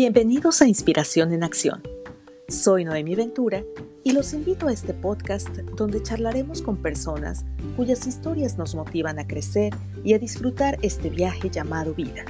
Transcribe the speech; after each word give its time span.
Bienvenidos 0.00 0.62
a 0.62 0.68
Inspiración 0.68 1.32
en 1.32 1.42
Acción. 1.42 1.82
Soy 2.46 2.84
Noemi 2.84 3.16
Ventura 3.16 3.64
y 4.04 4.12
los 4.12 4.32
invito 4.32 4.68
a 4.68 4.72
este 4.72 4.94
podcast 4.94 5.48
donde 5.48 6.00
charlaremos 6.04 6.62
con 6.62 6.80
personas 6.80 7.44
cuyas 7.76 8.06
historias 8.06 8.56
nos 8.56 8.76
motivan 8.76 9.18
a 9.18 9.26
crecer 9.26 9.74
y 10.04 10.14
a 10.14 10.20
disfrutar 10.20 10.78
este 10.82 11.10
viaje 11.10 11.50
llamado 11.50 11.94
vida. 11.94 12.24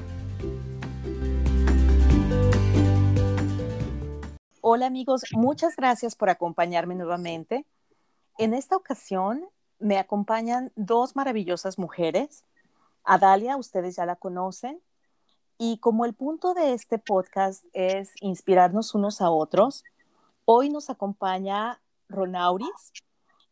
Hola 4.62 4.86
amigos, 4.86 5.24
muchas 5.32 5.76
gracias 5.76 6.16
por 6.16 6.30
acompañarme 6.30 6.94
nuevamente. 6.94 7.66
En 8.38 8.54
esta 8.54 8.76
ocasión 8.76 9.44
me 9.78 9.98
acompañan 9.98 10.72
dos 10.74 11.16
maravillosas 11.16 11.78
mujeres. 11.78 12.44
Adalia, 13.04 13.58
ustedes 13.58 13.96
ya 13.96 14.06
la 14.06 14.16
conocen, 14.16 14.80
y 15.58 15.78
como 15.78 16.04
el 16.04 16.14
punto 16.14 16.54
de 16.54 16.72
este 16.72 16.98
podcast 16.98 17.64
es 17.72 18.12
inspirarnos 18.20 18.94
unos 18.94 19.20
a 19.20 19.30
otros, 19.30 19.84
hoy 20.44 20.70
nos 20.70 20.88
acompaña 20.88 21.80
Ronauris. 22.08 22.92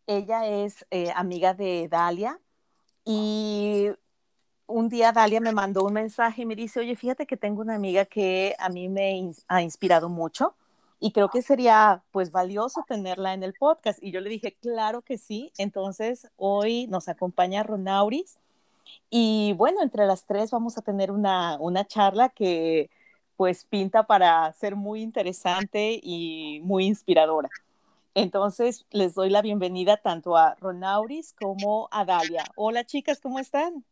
Ella 0.07 0.47
es 0.47 0.87
eh, 0.93 1.11
amiga 1.17 1.53
de 1.53 1.89
Dalia 1.89 2.41
y 3.05 3.89
un 4.67 4.89
día 4.89 5.11
Dalia 5.11 5.41
me 5.41 5.53
mandó 5.53 5.85
un 5.85 5.95
mensaje 5.95 6.43
y 6.43 6.47
me 6.47 6.55
dice, 6.55 6.79
oye, 6.79 6.95
fíjate 6.95 7.27
que 7.27 7.37
tengo 7.37 7.61
una 7.61 7.75
amiga 7.75 8.05
que 8.05 8.55
a 8.59 8.69
mí 8.69 8.89
me 8.89 9.33
ha 9.49 9.63
inspirado 9.63 10.09
mucho 10.09 10.55
y 11.01 11.13
creo 11.13 11.29
que 11.29 11.43
sería 11.43 12.05
pues 12.13 12.31
valioso 12.31 12.85
tenerla 12.87 13.35
en 13.35 13.43
el 13.43 13.55
podcast. 13.55 14.03
Y 14.03 14.13
yo 14.13 14.21
le 14.21 14.31
dije, 14.31 14.57
claro 14.61 15.03
que 15.03 15.19
sí. 15.19 15.53
Entonces 15.59 16.29
hoy 16.37 16.87
nos 16.87 17.09
acompaña 17.09 17.65
Ronauris 17.65 18.39
y 19.11 19.53
bueno, 19.55 19.83
entre 19.83 20.07
las 20.07 20.27
tres 20.27 20.51
vamos 20.51 20.79
a 20.79 20.83
tener 20.83 21.11
una, 21.11 21.59
charla 21.87 22.29
que 22.29 22.91
pues 23.37 23.65
pinta 23.65 24.07
para 24.07 24.53
ser 24.55 24.77
muy 24.77 25.03
interesante 25.03 26.01
y 26.03 26.61
muy 26.63 26.87
inspiradora. 26.87 27.51
Entonces, 28.15 28.87
les 28.91 29.15
doy 29.15 29.29
la 29.29 29.43
bienvenida 29.43 29.99
tanto 29.99 30.37
a 30.37 30.55
Ronauris 30.55 31.35
como 31.35 31.89
a 31.91 32.05
Dalia. 32.07 32.45
Hola 32.57 32.85
chicas, 32.85 33.21
¿cómo 33.21 33.39
están? 33.39 33.85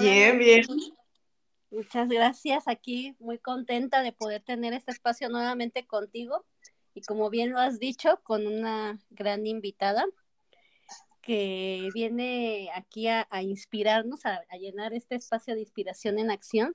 Bien, 0.00 0.38
bien. 0.38 0.64
Muchas 1.70 2.08
gracias. 2.08 2.68
Aquí 2.68 3.16
muy 3.18 3.38
contenta 3.38 4.02
de 4.02 4.12
poder 4.12 4.42
tener 4.42 4.74
este 4.74 4.92
espacio 4.92 5.28
nuevamente 5.28 5.86
contigo 5.86 6.44
y 6.94 7.02
como 7.02 7.30
bien 7.30 7.50
lo 7.50 7.58
has 7.58 7.78
dicho, 7.78 8.20
con 8.24 8.46
una 8.46 8.98
gran 9.10 9.46
invitada 9.46 10.04
que 11.28 11.90
viene 11.92 12.70
aquí 12.74 13.06
a, 13.06 13.28
inspirarnos, 13.42 14.24
a, 14.24 14.40
llenar 14.58 14.94
este 14.94 15.14
espacio 15.14 15.52
de 15.52 15.60
inspiración 15.60 16.18
en 16.18 16.30
acción, 16.30 16.74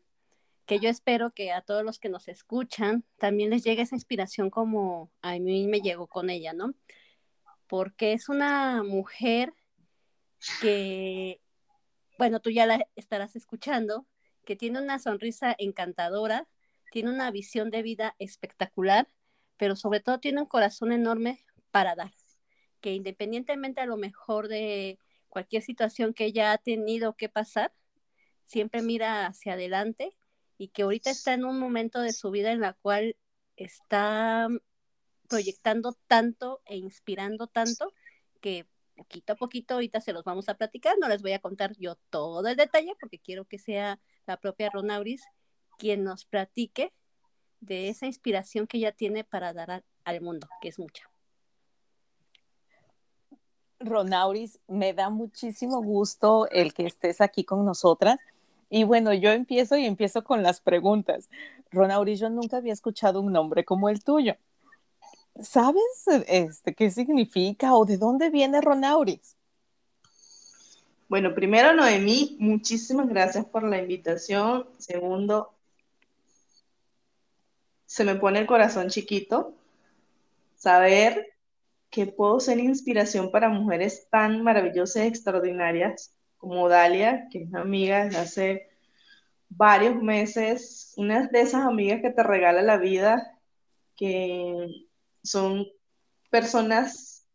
que 0.68 0.78
yo 0.78 0.90
espero 0.90 1.32
que 1.32 1.52
a 1.52 1.62
todos 1.62 1.84
los 1.84 1.98
que 1.98 2.08
nos 2.08 2.28
escuchan 2.28 3.04
también 3.18 3.50
les 3.50 3.64
llegue 3.64 3.82
esa 3.82 3.96
inspiración 3.96 4.52
como 4.52 5.12
a 5.24 5.40
mí 5.40 5.66
me 5.66 5.82
llegó 5.82 6.06
con 6.06 6.30
ella, 6.30 6.54
¿no? 6.54 6.76
Porque 7.66 8.14
es 8.14 8.30
una 8.30 8.84
mujer 8.84 9.56
que, 10.62 11.42
bueno, 12.20 12.40
tú 12.40 12.52
ya 12.52 12.68
la 12.68 12.88
estarás 12.96 13.36
escuchando, 13.36 14.06
que 14.46 14.56
tiene 14.56 14.80
una 14.80 15.00
sonrisa 15.00 15.56
encantadora, 15.58 16.48
tiene 16.92 17.10
una 17.10 17.32
visión 17.32 17.72
de 17.72 17.82
vida 17.82 18.16
espectacular, 18.20 19.10
pero 19.58 19.76
sobre 19.76 20.00
todo 20.00 20.20
tiene 20.20 20.42
un 20.42 20.48
corazón 20.48 20.92
enorme 20.92 21.44
para 21.72 21.96
dar 21.96 22.12
que 22.84 22.94
independientemente 22.94 23.80
a 23.80 23.86
lo 23.86 23.96
mejor 23.96 24.50
de 24.50 25.00
cualquier 25.30 25.64
situación 25.64 26.14
que 26.14 26.26
ella 26.26 26.52
ha 26.52 26.58
tenido 26.58 27.16
que 27.16 27.30
pasar, 27.30 27.74
siempre 28.44 28.82
mira 28.82 29.26
hacia 29.26 29.54
adelante 29.54 30.14
y 30.58 30.68
que 30.68 30.84
ahorita 30.84 31.10
está 31.10 31.34
en 31.34 31.46
un 31.46 31.58
momento 31.58 32.02
de 32.02 32.12
su 32.12 32.30
vida 32.30 32.52
en 32.52 32.60
la 32.60 32.74
cual 32.74 33.16
está 33.56 34.50
proyectando 35.30 35.98
tanto 36.08 36.62
e 36.66 36.76
inspirando 36.76 37.48
tanto 37.48 37.94
que 38.42 38.68
poquito 38.98 39.32
a 39.32 39.36
poquito 39.38 39.76
ahorita 39.76 40.02
se 40.02 40.12
los 40.12 40.26
vamos 40.26 40.50
a 40.50 40.56
platicar, 40.56 40.98
no 41.00 41.08
les 41.08 41.22
voy 41.22 41.32
a 41.32 41.40
contar 41.40 41.72
yo 41.78 41.96
todo 42.10 42.46
el 42.50 42.58
detalle 42.58 42.96
porque 43.00 43.18
quiero 43.18 43.46
que 43.46 43.60
sea 43.60 44.02
la 44.26 44.36
propia 44.36 44.70
Ronauris 44.70 45.24
quien 45.78 46.04
nos 46.04 46.26
platique 46.26 46.92
de 47.62 47.88
esa 47.88 48.08
inspiración 48.08 48.68
que 48.68 48.78
ella 48.78 48.92
tiene 48.92 49.24
para 49.24 49.54
dar 49.54 49.86
al 50.04 50.20
mundo, 50.20 50.50
que 50.62 50.68
es 50.68 50.80
mucha. 50.80 51.13
Ronauris, 53.84 54.60
me 54.68 54.94
da 54.94 55.10
muchísimo 55.10 55.82
gusto 55.82 56.48
el 56.50 56.74
que 56.74 56.86
estés 56.86 57.22
aquí 57.22 57.44
con 57.44 57.66
nosotras. 57.66 58.20
Y 58.70 58.84
bueno, 58.86 59.14
yo 59.14 59.32
empiezo 59.32 59.78
y 59.78 59.86
empiezo 59.86 60.24
con 60.24 60.42
las 60.42 60.60
preguntas. 60.62 61.30
Ronauris, 61.72 62.20
yo 62.20 62.30
nunca 62.30 62.58
había 62.58 62.74
escuchado 62.74 63.22
un 63.22 63.32
nombre 63.32 63.64
como 63.64 63.90
el 63.90 64.04
tuyo. 64.04 64.36
¿Sabes 65.42 65.84
este, 66.28 66.74
qué 66.76 66.92
significa 66.92 67.76
o 67.76 67.86
de 67.86 67.98
dónde 67.98 68.30
viene 68.30 68.62
Ronauris? 68.62 69.36
Bueno, 71.10 71.36
primero, 71.36 71.74
Noemí, 71.74 72.38
muchísimas 72.40 73.08
gracias 73.08 73.46
por 73.46 73.64
la 73.64 73.80
invitación. 73.80 74.66
Segundo, 74.78 75.54
se 77.86 78.04
me 78.04 78.16
pone 78.16 78.40
el 78.40 78.48
corazón 78.48 78.90
chiquito 78.90 79.54
saber 80.56 81.33
que 81.94 82.08
puedo 82.08 82.40
ser 82.40 82.60
inspiración 82.60 83.30
para 83.30 83.50
mujeres 83.50 84.08
tan 84.10 84.44
maravillosas 84.44 85.04
y 85.04 85.08
extraordinarias 85.08 86.18
como 86.38 86.68
Dalia, 86.68 87.28
que 87.30 87.44
es 87.44 87.50
una 87.50 87.62
amiga 87.62 88.06
desde 88.06 88.18
hace 88.18 88.70
varios 89.48 90.02
meses, 90.02 90.94
una 90.98 91.28
de 91.28 91.42
esas 91.42 91.64
amigas 91.64 92.02
que 92.02 92.10
te 92.10 92.24
regala 92.24 92.64
la 92.64 92.78
vida, 92.78 93.40
que 93.96 94.88
son 95.22 95.68
personas, 96.32 97.28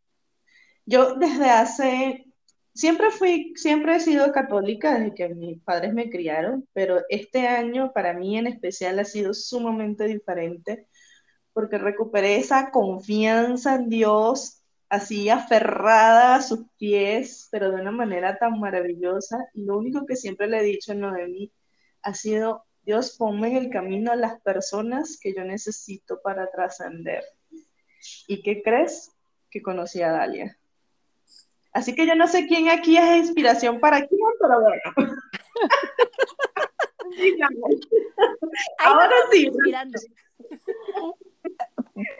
yo 0.84 1.14
desde 1.14 1.50
hace, 1.50 2.26
siempre 2.74 3.12
fui, 3.12 3.52
siempre 3.54 3.94
he 3.94 4.00
sido 4.00 4.32
católica 4.32 4.98
desde 4.98 5.14
que 5.14 5.28
mis 5.36 5.62
padres 5.62 5.94
me 5.94 6.10
criaron, 6.10 6.68
pero 6.72 7.00
este 7.08 7.46
año 7.46 7.92
para 7.92 8.12
mí 8.12 8.36
en 8.36 8.48
especial 8.48 8.98
ha 8.98 9.04
sido 9.04 9.34
sumamente 9.34 10.04
diferente 10.06 10.88
porque 11.58 11.76
recuperé 11.76 12.36
esa 12.36 12.70
confianza 12.70 13.74
en 13.74 13.88
Dios, 13.88 14.62
así 14.88 15.28
aferrada 15.28 16.36
a 16.36 16.40
sus 16.40 16.60
pies, 16.78 17.48
pero 17.50 17.72
de 17.72 17.80
una 17.80 17.90
manera 17.90 18.38
tan 18.38 18.60
maravillosa. 18.60 19.44
Y 19.54 19.64
lo 19.64 19.76
único 19.76 20.06
que 20.06 20.14
siempre 20.14 20.46
le 20.46 20.60
he 20.60 20.62
dicho 20.62 20.92
a 20.92 20.94
Noemí 20.94 21.50
ha 22.02 22.14
sido, 22.14 22.64
Dios, 22.84 23.16
ponme 23.18 23.48
en 23.48 23.56
el 23.56 23.70
camino 23.70 24.12
a 24.12 24.14
las 24.14 24.40
personas 24.40 25.18
que 25.20 25.34
yo 25.34 25.42
necesito 25.42 26.20
para 26.22 26.48
trascender. 26.48 27.24
¿Y 28.28 28.40
qué 28.44 28.62
crees? 28.62 29.10
Que 29.50 29.60
conocí 29.60 30.00
a 30.00 30.12
Dalia. 30.12 30.56
Así 31.72 31.92
que 31.92 32.06
yo 32.06 32.14
no 32.14 32.28
sé 32.28 32.46
quién 32.46 32.68
aquí 32.68 32.96
es 32.96 33.16
inspiración 33.16 33.80
para 33.80 34.06
quién, 34.06 34.20
pero 34.40 34.60
bueno. 34.60 34.80
Ahora 38.78 39.16
sí. 39.32 39.50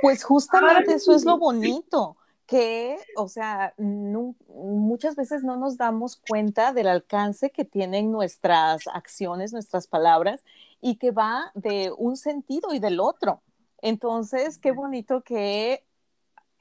Pues 0.01 0.25
justamente 0.25 0.95
eso 0.95 1.15
es 1.15 1.25
lo 1.25 1.39
bonito, 1.39 2.17
que, 2.47 2.97
o 3.17 3.29
sea, 3.29 3.75
muchas 3.77 5.17
veces 5.17 5.45
no 5.45 5.57
nos 5.57 5.77
damos 5.77 6.17
cuenta 6.17 6.73
del 6.73 6.89
alcance 6.89 7.51
que 7.51 7.65
tienen 7.65 8.11
nuestras 8.11 8.87
acciones, 8.89 9.53
nuestras 9.53 9.87
palabras, 9.87 10.45
y 10.81 10.97
que 10.97 11.11
va 11.11 11.51
de 11.55 11.93
un 11.97 12.17
sentido 12.17 12.73
y 12.73 12.79
del 12.79 13.01
otro. 13.01 13.43
Entonces, 13.83 14.59
qué 14.59 14.73
bonito 14.73 15.23
que 15.23 15.85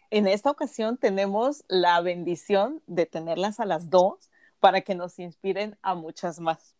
en 0.10 0.28
esta 0.28 0.52
ocasión 0.52 0.98
tenemos 0.98 1.64
la 1.68 2.02
bendición 2.02 2.82
de 2.88 3.06
tenerlas 3.06 3.60
a 3.60 3.66
las 3.66 3.90
dos 3.90 4.30
para 4.60 4.82
que 4.82 4.96
nos 4.96 5.20
inspiren 5.20 5.78
a 5.82 5.96
muchas 5.96 6.40
más. 6.40 6.76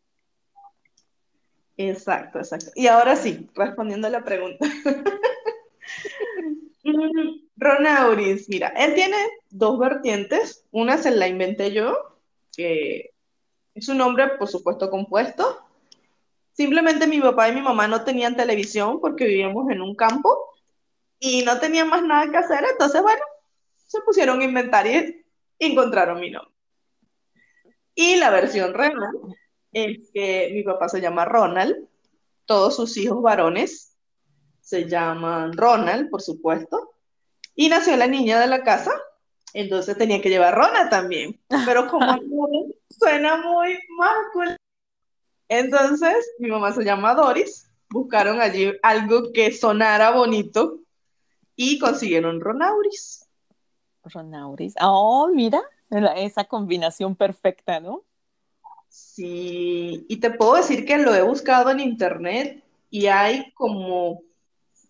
Exacto, 1.78 2.40
exacto. 2.40 2.72
Y 2.76 2.88
ahora 2.88 3.16
sí, 3.16 3.50
respondiendo 3.56 4.08
a 4.08 4.10
la 4.10 4.24
pregunta. 4.24 4.66
Ronauris, 7.56 8.48
mira, 8.50 8.70
él 8.70 8.94
tiene 8.94 9.18
dos 9.50 9.80
vertientes. 9.80 10.66
Una 10.72 10.98
se 10.98 11.12
la 11.12 11.28
inventé 11.28 11.72
yo, 11.72 12.18
que 12.56 13.12
es 13.74 13.90
un 13.90 13.98
nombre, 13.98 14.30
por 14.38 14.48
supuesto, 14.48 14.90
compuesto. 14.90 15.64
Simplemente 16.54 17.08
mi 17.08 17.20
papá 17.20 17.50
y 17.50 17.54
mi 17.54 17.62
mamá 17.62 17.88
no 17.88 18.04
tenían 18.04 18.36
televisión 18.36 19.00
porque 19.00 19.26
vivíamos 19.26 19.70
en 19.70 19.82
un 19.82 19.96
campo 19.96 20.36
y 21.20 21.44
no 21.44 21.60
tenían 21.60 21.90
más 21.90 22.04
nada 22.04 22.30
que 22.32 22.38
hacer. 22.38 22.64
Entonces, 22.72 23.02
bueno, 23.02 23.22
se 23.76 24.02
pusieron 24.02 24.42
a 24.42 24.46
inventar 24.46 24.88
y 24.88 25.26
encontraron 25.60 26.20
mi 26.20 26.32
nombre. 26.32 26.54
Y 27.94 28.18
la 28.18 28.30
versión 28.30 28.74
real 28.74 28.94
es 29.72 30.10
que 30.14 30.52
mi 30.54 30.64
papá 30.64 30.90
se 30.90 31.02
llama 31.02 31.26
Ronald, 31.26 31.76
todos 32.46 32.76
sus 32.76 32.96
hijos 32.98 33.22
varones 33.22 33.97
se 34.68 34.90
llaman 34.90 35.54
Ronald, 35.54 36.10
por 36.10 36.22
supuesto, 36.22 36.92
y 37.56 37.70
nació 37.70 37.96
la 37.96 38.08
niña 38.08 38.38
de 38.38 38.48
la 38.48 38.64
casa, 38.64 38.92
entonces 39.54 39.98
tenía 39.98 40.22
que 40.22 40.30
llevar 40.30 40.56
Ronald 40.56 40.90
también, 40.90 41.40
pero 41.66 41.88
como 41.88 42.06
suena 42.90 43.38
muy 43.38 43.80
masculino, 43.98 44.58
entonces 45.48 46.18
mi 46.40 46.50
mamá 46.50 46.74
se 46.74 46.84
llama 46.84 47.16
Doris 47.16 47.72
buscaron 47.90 48.42
allí 48.42 48.74
algo 48.84 49.32
que 49.32 49.54
sonara 49.54 50.12
bonito 50.12 50.82
y 51.56 51.80
consiguieron 51.80 52.42
Ronauris. 52.42 53.26
Ronauris. 54.04 54.76
Oh, 54.82 55.30
mira, 55.34 55.62
esa 56.18 56.44
combinación 56.44 57.16
perfecta, 57.16 57.80
¿no? 57.80 58.04
Sí, 58.90 60.06
y 60.10 60.18
te 60.18 60.32
puedo 60.32 60.56
decir 60.56 60.86
que 60.86 60.98
lo 60.98 61.16
he 61.16 61.22
buscado 61.22 61.70
en 61.70 61.80
internet 61.80 62.62
y 62.90 63.08
hay 63.08 63.54
como, 63.54 64.22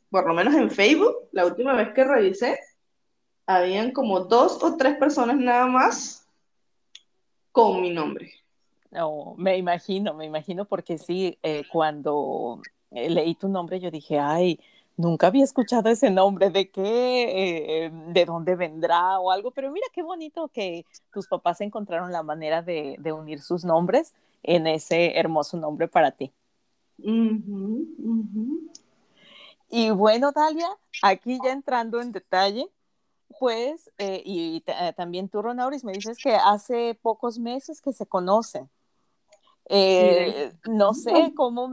por 0.10 0.28
lo 0.28 0.34
menos 0.34 0.54
en 0.56 0.72
Facebook, 0.72 1.16
la 1.32 1.46
última 1.46 1.74
vez 1.74 1.94
que 1.94 2.04
revisé, 2.04 2.60
habían 3.46 3.92
como 3.92 4.22
dos 4.22 4.64
o 4.64 4.76
tres 4.76 4.98
personas 4.98 5.38
nada 5.38 5.66
más 5.68 6.28
con 7.52 7.82
mi 7.82 7.92
nombre. 7.92 8.32
Oh, 9.00 9.36
me 9.38 9.58
imagino, 9.58 10.14
me 10.14 10.26
imagino 10.26 10.66
porque 10.66 10.98
sí, 10.98 11.38
eh, 11.44 11.64
cuando 11.72 12.62
eh, 12.92 13.10
leí 13.10 13.36
tu 13.36 13.48
nombre 13.50 13.80
yo 13.80 13.92
dije, 13.92 14.20
ay, 14.20 14.60
nunca 14.96 15.28
había 15.28 15.44
escuchado 15.44 15.90
ese 15.90 16.10
nombre, 16.10 16.50
de 16.50 16.70
qué, 16.70 17.86
eh, 17.86 17.92
de 17.92 18.26
dónde 18.26 18.56
vendrá 18.56 19.20
o 19.20 19.32
algo, 19.32 19.52
pero 19.52 19.72
mira 19.72 19.88
qué 19.94 20.02
bonito 20.02 20.48
que 20.50 20.86
tus 21.12 21.28
papás 21.28 21.62
encontraron 21.62 22.12
la 22.12 22.24
manera 22.24 22.62
de, 22.62 22.98
unir 23.12 23.42
sus 23.42 23.64
nombres 23.64 24.14
en 24.44 24.68
ese 24.68 25.18
hermoso 25.18 25.58
nombre 25.58 25.88
para 25.88 26.12
ti. 26.12 26.32
Y 29.70 29.90
bueno, 29.90 30.32
Dalia, 30.32 30.70
aquí 31.02 31.40
ya 31.44 31.52
entrando 31.52 32.02
en 32.02 32.12
detalle, 32.12 32.70
pues, 33.40 33.92
eh, 33.98 34.22
y 34.26 34.64
eh, 34.66 34.94
también 34.96 35.30
tú, 35.30 35.42
Ronauris, 35.42 35.84
me 35.84 35.92
dices 35.92 36.18
que 36.24 36.36
hace 36.36 36.98
pocos 37.02 37.40
meses 37.40 37.82
que 37.82 37.94
se 37.94 38.06
conocen. 38.06 38.70
no 40.66 40.94
sé 40.94 41.34
cómo, 41.36 41.72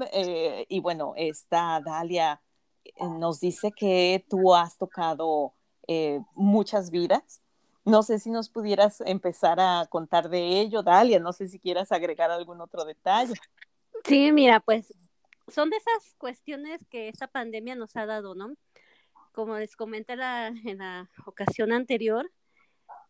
y 0.69 0.81
bueno, 0.81 1.13
esta 1.17 1.81
Dalia 1.81 2.41
eh, 2.85 2.93
nos 3.19 3.41
dice 3.41 3.73
que 3.73 4.25
tú 4.29 4.55
has 4.55 4.77
tocado 4.77 5.55
eh, 5.87 6.21
muchas 6.35 6.91
vidas. 6.91 7.41
No 7.85 8.03
sé 8.03 8.19
si 8.19 8.31
nos 8.31 8.49
pudieras 8.49 9.03
empezar 9.03 9.61
a 9.61 9.87
contar 9.91 10.31
de 10.31 10.61
ello, 10.61 10.83
Dalia. 10.83 11.19
No 11.19 11.33
sé 11.33 11.49
si 11.49 11.59
quieras 11.59 11.93
agregar 11.93 12.31
algún 12.31 12.61
otro 12.61 12.85
detalle. 12.85 13.35
Sí, 14.05 14.33
mira, 14.33 14.61
pues 14.61 14.93
son 15.49 15.71
de 15.71 15.77
esas 15.77 16.15
cuestiones 16.19 16.85
que 16.91 17.09
esta 17.09 17.27
pandemia 17.27 17.75
nos 17.75 17.97
ha 17.97 18.07
dado, 18.07 18.35
¿no? 18.35 18.55
Como 19.33 19.57
les 19.59 19.77
comenté 19.77 20.15
en 20.15 20.79
la 20.79 21.11
ocasión 21.27 21.73
anterior, 21.73 22.31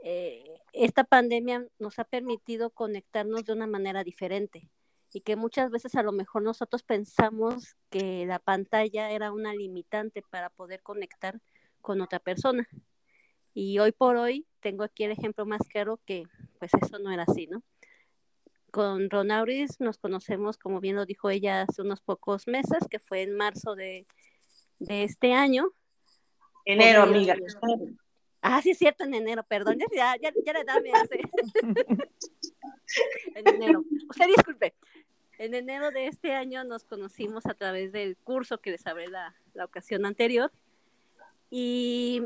eh, 0.03 0.45
esta 0.73 1.05
pandemia 1.05 1.67
nos 1.79 1.99
ha 1.99 2.05
permitido 2.05 2.71
conectarnos 2.71 3.45
de 3.45 3.53
una 3.53 3.67
manera 3.67 4.05
diferente 4.05 4.69
y 5.13 5.21
que 5.21 5.37
muchas 5.37 5.71
veces 5.71 5.95
a 5.95 6.03
lo 6.03 6.13
mejor 6.13 6.43
nosotros 6.43 6.83
pensamos 6.83 7.77
que 7.89 8.27
la 8.27 8.39
pantalla 8.39 9.11
era 9.11 9.33
una 9.33 9.55
limitante 9.55 10.23
para 10.29 10.51
poder 10.51 10.83
conectar 10.83 11.41
con 11.81 12.01
otra 12.01 12.19
persona. 12.19 12.69
Y 13.55 13.79
hoy 13.79 13.93
por 13.93 14.17
hoy 14.17 14.47
tengo 14.61 14.83
aquí 14.83 15.05
el 15.05 15.13
ejemplo 15.13 15.47
más 15.47 15.63
claro 15.69 16.01
que 16.05 16.25
pues 16.59 16.73
eso 16.83 16.99
no 16.99 17.13
era 17.13 17.23
así, 17.23 17.47
¿no? 17.47 17.63
Con 18.75 19.09
Ronauris 19.09 19.79
nos 19.79 19.99
conocemos, 19.99 20.59
como 20.59 20.81
bien 20.81 20.97
lo 20.97 21.06
dijo 21.06 21.31
ella, 21.31 21.62
hace 21.62 21.81
unos 21.81 22.00
pocos 22.00 22.49
meses, 22.49 22.81
que 22.91 22.99
fue 22.99 23.23
en 23.23 23.37
marzo 23.37 23.76
de, 23.76 24.05
este 24.81 25.32
año. 25.32 25.71
Enero, 26.65 27.03
amiga. 27.03 27.37
Ah, 28.43 28.61
sí, 28.62 28.71
es 28.71 28.79
cierto, 28.79 29.05
en 29.05 29.15
enero, 29.15 29.44
perdón, 29.44 29.79
ya, 29.94 30.17
ya, 30.21 30.32
ya 30.44 30.53
la 30.53 30.61
edad 30.62 30.82
me 30.82 30.91
hace. 30.91 31.21
en 33.37 33.49
enero. 33.49 33.85
O 34.11 34.12
sea, 34.12 34.26
disculpe, 34.26 34.75
en 35.38 35.55
enero 35.55 35.93
de 35.93 36.09
este 36.09 36.32
año 36.32 36.65
nos 36.65 36.82
conocimos 36.82 37.47
a 37.47 37.55
través 37.55 37.93
del 37.93 38.17
curso 38.17 38.59
que 38.59 38.73
les 38.73 38.85
hablé 38.88 39.06
la, 39.06 39.37
la 39.53 39.67
ocasión 39.67 40.05
anterior 40.05 40.50
y 41.49 42.23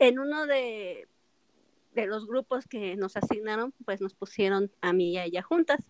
en 0.00 0.18
uno 0.18 0.46
de, 0.48 1.06
de 1.92 2.06
los 2.06 2.26
grupos 2.26 2.66
que 2.66 2.96
nos 2.96 3.16
asignaron, 3.16 3.72
pues 3.84 4.00
nos 4.00 4.14
pusieron 4.14 4.70
a 4.80 4.92
mí 4.92 5.12
y 5.12 5.18
a 5.18 5.24
ella 5.24 5.42
juntas. 5.42 5.80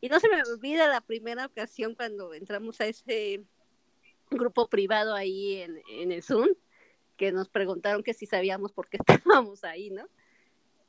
Y 0.00 0.08
no 0.08 0.20
se 0.20 0.28
me 0.28 0.42
olvida 0.42 0.88
la 0.88 1.00
primera 1.00 1.46
ocasión 1.46 1.94
cuando 1.94 2.34
entramos 2.34 2.80
a 2.80 2.86
ese 2.86 3.44
grupo 4.30 4.68
privado 4.68 5.14
ahí 5.14 5.56
en, 5.56 5.80
en 5.90 6.12
el 6.12 6.22
Zoom, 6.22 6.48
que 7.16 7.32
nos 7.32 7.48
preguntaron 7.48 8.02
que 8.02 8.14
si 8.14 8.26
sabíamos 8.26 8.72
por 8.72 8.88
qué 8.88 8.98
estábamos 9.24 9.64
ahí, 9.64 9.90
¿no? 9.90 10.08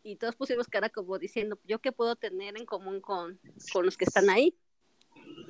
Y 0.04 0.16
todos 0.16 0.36
pusimos 0.36 0.68
cara 0.68 0.90
como 0.90 1.20
diciendo, 1.20 1.60
¿yo 1.66 1.80
qué 1.80 1.92
puedo 1.92 2.16
tener 2.16 2.58
en 2.58 2.66
común 2.66 3.02
con, 3.02 3.40
con 3.72 3.86
los 3.86 3.98
que 3.98 4.06
están 4.06 4.30
ahí? 4.30 4.56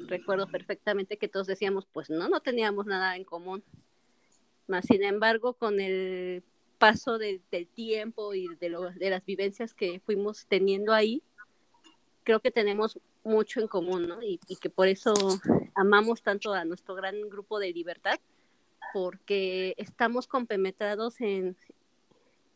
recuerdo 0.08 0.48
perfectamente 0.48 1.18
que 1.18 1.28
todos 1.28 1.48
decíamos, 1.48 1.88
pues 1.92 2.10
no, 2.10 2.30
no 2.30 2.42
teníamos 2.42 2.86
nada 2.86 3.16
en 3.16 3.24
común. 3.24 3.64
Más 4.68 4.86
sin 4.86 5.04
embargo, 5.04 5.54
con 5.54 5.80
el 5.80 6.44
paso 6.82 7.20
del 7.20 7.42
tiempo 7.76 8.34
y 8.34 8.48
de, 8.56 8.76
de 8.96 9.10
las 9.12 9.24
vivencias 9.24 9.76
que 9.76 10.00
fuimos 10.00 10.48
teniendo 10.48 10.94
ahí, 10.94 11.22
creo 12.24 12.40
que 12.40 12.50
tenemos 12.50 13.00
mucho 13.24 13.62
en 13.62 13.68
común, 13.68 14.08
¿no? 14.08 14.24
Y, 14.24 14.40
y, 14.48 14.56
que 14.56 14.72
por 14.72 14.88
eso 14.88 15.14
amamos 15.76 16.24
tanto 16.24 16.56
a 16.56 16.66
nuestro 16.66 16.96
gran 16.96 17.30
grupo 17.30 17.60
de 17.60 17.72
libertad, 17.72 18.20
porque 18.96 19.76
estamos 19.78 20.26
compenetrados 20.26 21.22
en, 21.22 21.56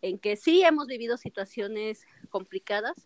en 0.01 0.17
que 0.17 0.35
sí 0.37 0.63
hemos 0.63 0.87
vivido 0.87 1.17
situaciones 1.17 2.07
complicadas, 2.31 3.05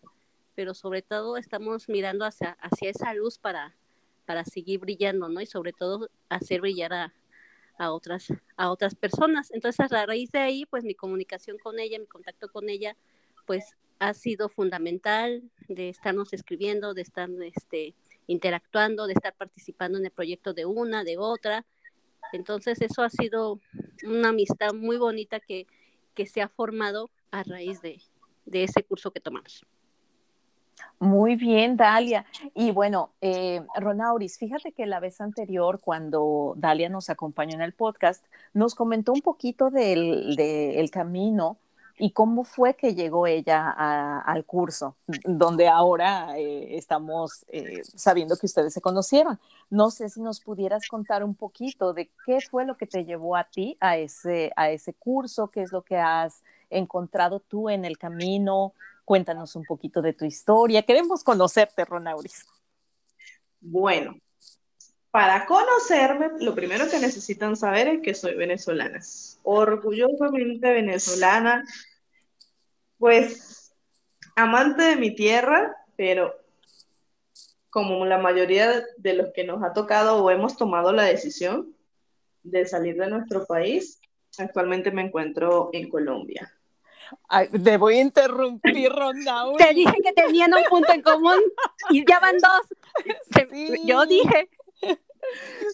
pero 0.54 0.72
sobre 0.72 1.02
todo 1.02 1.36
estamos 1.36 1.86
mirando 1.90 2.24
hacia, 2.24 2.52
hacia 2.62 2.88
esa 2.88 3.12
luz 3.12 3.36
para, 3.36 3.76
para 4.24 4.46
seguir 4.46 4.80
brillando, 4.80 5.28
¿no? 5.28 5.42
Y 5.42 5.46
sobre 5.46 5.74
todo 5.74 6.08
hacer 6.30 6.62
brillar 6.62 6.94
a, 6.94 7.14
a 7.80 7.92
otras, 7.92 8.26
a 8.58 8.70
otras 8.70 8.94
personas. 8.94 9.50
Entonces, 9.52 9.90
a 9.90 10.04
raíz 10.04 10.30
de 10.32 10.38
ahí, 10.38 10.66
pues 10.66 10.84
mi 10.84 10.94
comunicación 10.94 11.56
con 11.56 11.78
ella, 11.78 11.98
mi 11.98 12.06
contacto 12.06 12.52
con 12.52 12.68
ella, 12.68 12.94
pues 13.46 13.74
ha 13.98 14.12
sido 14.12 14.50
fundamental 14.50 15.42
de 15.66 15.88
estarnos 15.88 16.34
escribiendo, 16.34 16.92
de 16.92 17.00
estar 17.00 17.30
este, 17.42 17.94
interactuando, 18.26 19.06
de 19.06 19.14
estar 19.14 19.34
participando 19.34 19.96
en 19.96 20.04
el 20.04 20.10
proyecto 20.10 20.52
de 20.52 20.66
una, 20.66 21.04
de 21.04 21.16
otra. 21.16 21.64
Entonces, 22.34 22.82
eso 22.82 23.02
ha 23.02 23.08
sido 23.08 23.60
una 24.04 24.28
amistad 24.28 24.74
muy 24.74 24.98
bonita 24.98 25.40
que, 25.40 25.66
que 26.14 26.26
se 26.26 26.42
ha 26.42 26.48
formado 26.48 27.08
a 27.30 27.44
raíz 27.44 27.80
de, 27.80 28.02
de 28.44 28.64
ese 28.64 28.82
curso 28.82 29.10
que 29.10 29.20
tomamos. 29.20 29.64
Muy 31.00 31.34
bien, 31.36 31.78
Dalia. 31.78 32.26
Y 32.54 32.72
bueno, 32.72 33.10
eh, 33.22 33.62
Ronauris, 33.74 34.36
fíjate 34.36 34.72
que 34.72 34.84
la 34.84 35.00
vez 35.00 35.22
anterior, 35.22 35.80
cuando 35.82 36.52
Dalia 36.58 36.90
nos 36.90 37.08
acompañó 37.08 37.54
en 37.54 37.62
el 37.62 37.72
podcast, 37.72 38.22
nos 38.52 38.74
comentó 38.74 39.14
un 39.14 39.22
poquito 39.22 39.70
del, 39.70 40.90
camino 40.92 41.56
y 41.98 42.10
cómo 42.10 42.44
fue 42.44 42.74
que 42.74 42.94
llegó 42.94 43.26
ella 43.26 43.70
al 44.20 44.44
curso, 44.44 44.96
donde 45.24 45.68
ahora 45.68 46.38
eh, 46.38 46.76
estamos 46.76 47.46
eh, 47.48 47.80
sabiendo 47.82 48.36
que 48.36 48.46
ustedes 48.46 48.74
se 48.74 48.82
conocieron. 48.82 49.38
No 49.70 49.90
sé 49.90 50.10
si 50.10 50.20
nos 50.20 50.40
pudieras 50.40 50.86
contar 50.86 51.24
un 51.24 51.34
poquito 51.34 51.94
de 51.94 52.10
qué 52.26 52.40
fue 52.42 52.66
lo 52.66 52.76
que 52.76 52.86
te 52.86 53.06
llevó 53.06 53.36
a 53.36 53.44
ti 53.44 53.78
a 53.80 53.96
ese, 53.96 54.52
a 54.54 54.70
ese 54.70 54.92
curso, 54.92 55.48
qué 55.48 55.62
es 55.62 55.72
lo 55.72 55.80
que 55.80 55.96
has 55.96 56.42
encontrado 56.70 57.40
tú 57.40 57.68
en 57.68 57.84
el 57.84 57.98
camino, 57.98 58.74
Cuéntanos 59.10 59.56
un 59.56 59.64
poquito 59.64 60.00
de 60.02 60.12
tu 60.12 60.24
historia. 60.24 60.82
Queremos 60.82 61.24
conocerte, 61.24 61.84
Ronauris. 61.84 62.46
Bueno, 63.60 64.14
para 65.10 65.46
conocerme, 65.46 66.30
lo 66.38 66.54
primero 66.54 66.88
que 66.88 67.00
necesitan 67.00 67.56
saber 67.56 67.88
es 67.88 68.02
que 68.02 68.14
soy 68.14 68.36
venezolana. 68.36 69.00
Orgullosamente 69.42 70.72
venezolana, 70.72 71.64
pues 72.98 73.74
amante 74.36 74.84
de 74.84 74.94
mi 74.94 75.12
tierra, 75.12 75.74
pero 75.96 76.32
como 77.68 78.06
la 78.06 78.18
mayoría 78.18 78.84
de 78.96 79.14
los 79.14 79.32
que 79.32 79.42
nos 79.42 79.60
ha 79.64 79.72
tocado 79.72 80.22
o 80.22 80.30
hemos 80.30 80.56
tomado 80.56 80.92
la 80.92 81.02
decisión 81.02 81.74
de 82.44 82.64
salir 82.64 82.94
de 82.94 83.08
nuestro 83.08 83.44
país, 83.44 84.00
actualmente 84.38 84.92
me 84.92 85.02
encuentro 85.02 85.70
en 85.72 85.88
Colombia. 85.88 86.54
Te 87.64 87.76
voy 87.76 87.96
a 87.96 88.00
interrumpir, 88.00 88.90
Ronauris. 88.90 89.66
Te 89.66 89.74
dije 89.74 89.96
que 90.02 90.12
tenían 90.12 90.54
un 90.54 90.64
punto 90.64 90.92
en 90.92 91.02
común 91.02 91.40
y 91.90 92.04
ya 92.06 92.20
van 92.20 92.36
dos. 92.38 93.48
Yo 93.84 94.06
dije. 94.06 94.48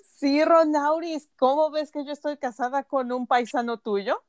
Sí, 0.02 0.44
Ronauris, 0.44 1.28
¿cómo 1.36 1.70
ves 1.70 1.90
que 1.92 2.04
yo 2.04 2.12
estoy 2.12 2.36
casada 2.36 2.82
con 2.84 3.12
un 3.12 3.26
paisano 3.26 3.78
tuyo? 3.78 4.22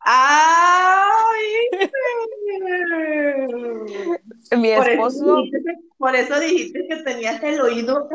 ¡Ay! 0.00 1.46
Mi 4.56 4.70
esposo. 4.70 5.42
Por 5.98 6.14
eso, 6.14 6.38
dijiste, 6.38 6.86
que 6.88 6.96
tenías 7.02 7.42
el 7.42 7.60
oído 7.60 8.08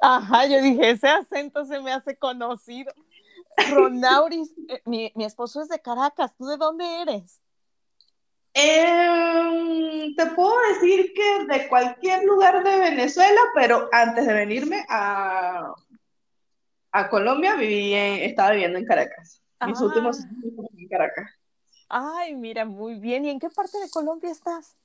Ajá, 0.00 0.46
yo 0.46 0.62
dije, 0.62 0.90
ese 0.90 1.08
acento 1.08 1.64
se 1.64 1.80
me 1.80 1.92
hace 1.92 2.16
conocido. 2.16 2.92
Ronauris, 3.70 4.52
eh, 4.68 4.82
mi, 4.84 5.12
mi, 5.14 5.24
esposo 5.24 5.62
es 5.62 5.68
de 5.68 5.80
Caracas, 5.80 6.36
¿tú 6.36 6.46
de 6.46 6.56
dónde 6.56 6.84
eres? 7.02 7.40
Em, 8.54 10.14
te 10.14 10.26
puedo 10.26 10.54
decir 10.72 11.12
que 11.12 11.46
de 11.46 11.68
cualquier 11.68 12.24
lugar 12.24 12.62
de 12.62 12.78
Venezuela, 12.78 13.40
pero 13.54 13.88
antes 13.90 14.26
de 14.26 14.32
venirme 14.32 14.84
a, 14.88 15.74
a 16.92 17.08
Colombia, 17.08 17.56
viví 17.56 17.94
estaba 17.94 18.52
viviendo 18.52 18.78
en 18.78 18.86
Caracas. 18.86 19.42
Mis 19.66 19.80
ah. 19.80 19.84
últimos 19.84 20.20
años 20.20 20.70
en 20.78 20.88
Caracas. 20.88 21.30
Ay, 21.88 22.34
mira, 22.34 22.64
muy 22.64 22.94
bien. 22.94 23.24
¿Y 23.24 23.30
en 23.30 23.40
qué 23.40 23.50
parte 23.50 23.78
de 23.78 23.90
Colombia 23.90 24.30
estás? 24.30 24.76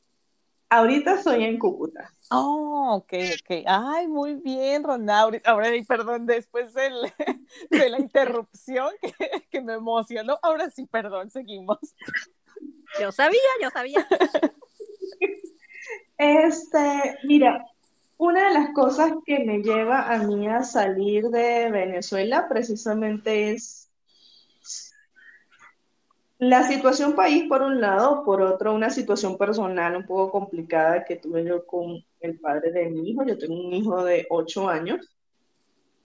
Ahorita 0.70 1.22
soy 1.22 1.44
en 1.46 1.58
Cúcuta. 1.58 2.14
Oh, 2.30 2.96
ok, 2.98 3.14
ok. 3.42 3.64
Ay, 3.66 4.08
muy 4.08 4.36
bien, 4.36 4.84
Ronauri. 4.84 5.42
Ahora, 5.44 5.70
perdón, 5.88 6.28
después 6.28 6.74
de 7.70 7.90
la 7.90 8.00
interrupción 8.00 8.92
que, 9.02 9.14
que 9.50 9.62
me 9.62 9.74
emocionó. 9.74 10.38
Ahora 10.44 10.70
sí, 10.70 10.86
perdón, 10.86 11.32
seguimos. 11.32 11.80
Yo 13.00 13.12
sabía, 13.12 13.40
yo 13.62 13.70
sabía. 13.72 14.08
Este, 16.18 17.18
mira, 17.24 17.66
una 18.18 18.50
de 18.50 18.54
las 18.54 18.74
cosas 18.74 19.14
que 19.26 19.40
me 19.40 19.60
lleva 19.60 20.14
a 20.14 20.18
mí 20.24 20.50
a 20.50 20.64
salir 20.64 21.30
de 21.30 21.72
Venezuela 21.72 22.48
precisamente 22.50 23.52
es 23.52 23.79
la 26.40 26.64
situación 26.64 27.16
país 27.16 27.44
por 27.50 27.62
un 27.62 27.82
lado, 27.82 28.24
por 28.24 28.42
otro 28.42 28.74
una 28.74 28.90
situación 28.90 29.38
personal 29.38 29.98
un 29.98 30.06
poco 30.06 30.32
complicada 30.32 31.04
que 31.04 31.18
tuve 31.18 31.44
yo 31.44 31.66
con 31.66 32.04
el 32.22 32.40
padre 32.40 32.72
de 32.72 32.90
mi 32.90 33.12
hijo. 33.12 33.26
Yo 33.26 33.38
tengo 33.38 33.56
un 33.56 33.74
hijo 33.74 34.04
de 34.06 34.26
8 34.30 34.70
años 34.70 35.06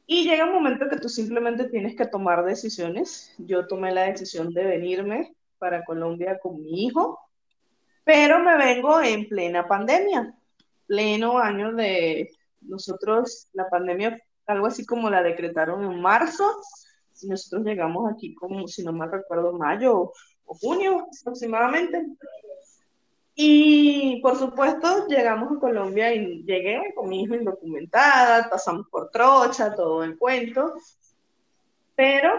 y 0.07 0.25
llega 0.25 0.45
un 0.45 0.53
momento 0.53 0.89
que 0.89 0.97
tú 0.97 1.09
simplemente 1.09 1.69
tienes 1.69 1.95
que 1.95 2.07
tomar 2.07 2.45
decisiones. 2.45 3.33
Yo 3.39 3.69
tomé 3.69 3.93
la 3.93 4.03
decisión 4.03 4.53
de 4.53 4.65
venirme 4.65 5.35
para 5.59 5.85
Colombia 5.85 6.39
con 6.43 6.61
mi 6.61 6.85
hijo, 6.85 7.21
pero 8.03 8.41
me 8.41 8.57
vengo 8.57 9.01
en 9.01 9.29
plena 9.29 9.69
pandemia, 9.69 10.35
pleno 10.89 11.39
año 11.39 11.73
de 11.75 12.29
nosotros, 12.61 13.49
la 13.53 13.69
pandemia, 13.69 14.21
algo 14.47 14.67
así 14.67 14.85
como 14.85 15.09
la 15.11 15.23
decretaron 15.23 15.85
en 15.85 16.01
marzo, 16.03 16.61
nosotros 17.23 17.65
llegamos 17.65 18.13
aquí 18.13 18.35
como, 18.35 18.67
si 18.69 18.85
no 18.85 18.93
mal 18.93 19.11
recuerdo, 19.11 19.53
mayo 19.53 20.13
o 20.47 20.55
junio 20.55 21.07
aproximadamente. 21.21 22.07
Y 23.37 24.21
por 24.23 24.39
supuesto 24.39 25.09
llegamos 25.09 25.57
a 25.57 25.61
Colombia 25.61 26.15
y 26.15 26.45
llegué 26.45 26.93
con 26.95 27.09
mi 27.09 27.23
hijo 27.23 27.35
indocumentada, 27.35 28.49
pasamos 28.49 28.87
por 28.89 29.11
trocha, 29.11 29.75
todo 29.75 30.05
el 30.05 30.17
cuento, 30.17 30.75
pero 31.97 32.31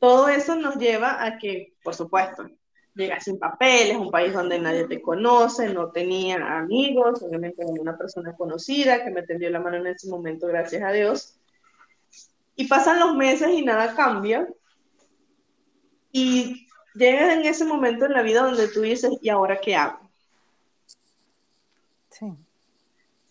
todo 0.00 0.28
eso 0.28 0.56
nos 0.56 0.76
lleva 0.76 1.24
a 1.24 1.38
que, 1.38 1.74
por 1.84 1.94
supuesto, 1.94 2.48
llegas 2.94 3.24
sin 3.24 3.38
papeles, 3.38 3.96
un 3.96 4.10
país 4.10 4.32
donde 4.32 4.58
nadie 4.58 4.86
te 4.86 5.00
conoce, 5.00 5.72
no 5.72 5.90
tenía 5.90 6.58
amigos, 6.58 7.22
obviamente 7.22 7.64
una 7.64 7.96
persona 7.96 8.34
conocida 8.34 9.04
que 9.04 9.10
me 9.10 9.22
tendió 9.22 9.50
la 9.50 9.60
mano 9.60 9.76
en 9.76 9.86
ese 9.88 10.08
momento, 10.08 10.46
gracias 10.48 10.82
a 10.82 10.90
Dios. 10.90 11.39
Y 12.60 12.66
pasan 12.66 13.00
los 13.00 13.16
meses 13.16 13.48
y 13.54 13.62
nada 13.62 13.94
cambia. 13.94 14.46
Y 16.12 16.68
llegas 16.94 17.32
en 17.32 17.46
ese 17.46 17.64
momento 17.64 18.04
en 18.04 18.12
la 18.12 18.20
vida 18.20 18.42
donde 18.42 18.68
tú 18.68 18.82
dices, 18.82 19.12
¿y 19.22 19.30
ahora 19.30 19.62
qué 19.62 19.76
hago? 19.76 20.10
Sí. 22.10 22.26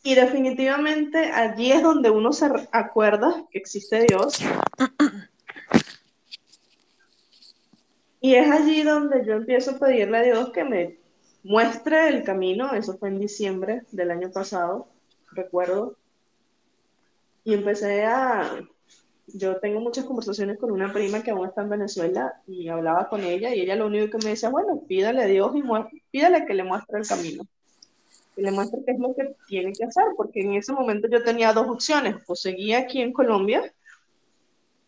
Y 0.01 0.15
definitivamente 0.15 1.31
allí 1.31 1.71
es 1.71 1.83
donde 1.83 2.09
uno 2.09 2.33
se 2.33 2.49
acuerda 2.71 3.45
que 3.51 3.59
existe 3.59 4.07
Dios 4.07 4.39
Y 8.19 8.33
es 8.33 8.49
allí 8.49 8.81
donde 8.81 9.23
yo 9.27 9.33
empiezo 9.33 9.75
a 9.75 9.77
pedirle 9.77 10.17
a 10.17 10.23
Dios 10.23 10.49
que 10.49 10.63
me 10.63 10.97
muestre 11.43 12.07
el 12.07 12.23
camino. 12.23 12.73
Eso 12.73 12.97
fue 12.97 13.09
en 13.09 13.19
diciembre 13.19 13.83
del 13.91 14.09
año 14.09 14.31
pasado, 14.31 14.87
recuerdo. 15.33 15.97
Y 17.43 17.53
empecé 17.53 18.05
a... 18.05 18.59
Yo 19.33 19.57
tengo 19.57 19.79
muchas 19.79 20.05
conversaciones 20.05 20.57
con 20.57 20.71
una 20.71 20.91
prima 20.91 21.21
que 21.21 21.31
aún 21.31 21.47
está 21.47 21.61
en 21.61 21.69
Venezuela 21.69 22.41
y 22.47 22.67
hablaba 22.67 23.09
con 23.09 23.23
ella 23.23 23.53
y 23.53 23.61
ella 23.61 23.75
lo 23.75 23.87
único 23.87 24.17
que 24.17 24.25
me 24.25 24.31
decía, 24.31 24.49
bueno, 24.49 24.81
pídale 24.87 25.23
a 25.23 25.27
Dios 25.27 25.51
y 25.55 25.63
pídale 26.11 26.45
que 26.45 26.53
le 26.53 26.63
muestre 26.63 26.99
el 26.99 27.07
camino. 27.07 27.43
Que 28.35 28.41
le 28.41 28.51
muestre 28.51 28.79
qué 28.85 28.93
es 28.93 28.99
lo 28.99 29.13
que 29.15 29.35
tiene 29.47 29.73
que 29.73 29.85
hacer, 29.85 30.05
porque 30.15 30.41
en 30.41 30.53
ese 30.53 30.73
momento 30.73 31.07
yo 31.07 31.23
tenía 31.23 31.53
dos 31.53 31.67
opciones, 31.67 32.15
o 32.27 32.35
seguía 32.35 32.79
aquí 32.79 33.01
en 33.01 33.13
Colombia, 33.13 33.73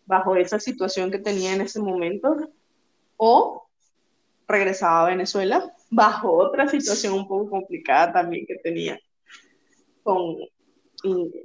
bajo 0.05 0.35
esa 0.35 0.59
situación 0.59 1.11
que 1.11 1.19
tenía 1.19 1.53
en 1.53 1.61
ese 1.61 1.79
momento, 1.79 2.49
o 3.17 3.67
regresaba 4.47 5.03
a 5.03 5.09
Venezuela 5.09 5.73
bajo 5.89 6.31
otra 6.31 6.67
situación 6.67 7.13
un 7.13 7.27
poco 7.27 7.49
complicada 7.49 8.13
también 8.13 8.45
que 8.45 8.55
tenía 8.55 8.99
con 10.03 10.37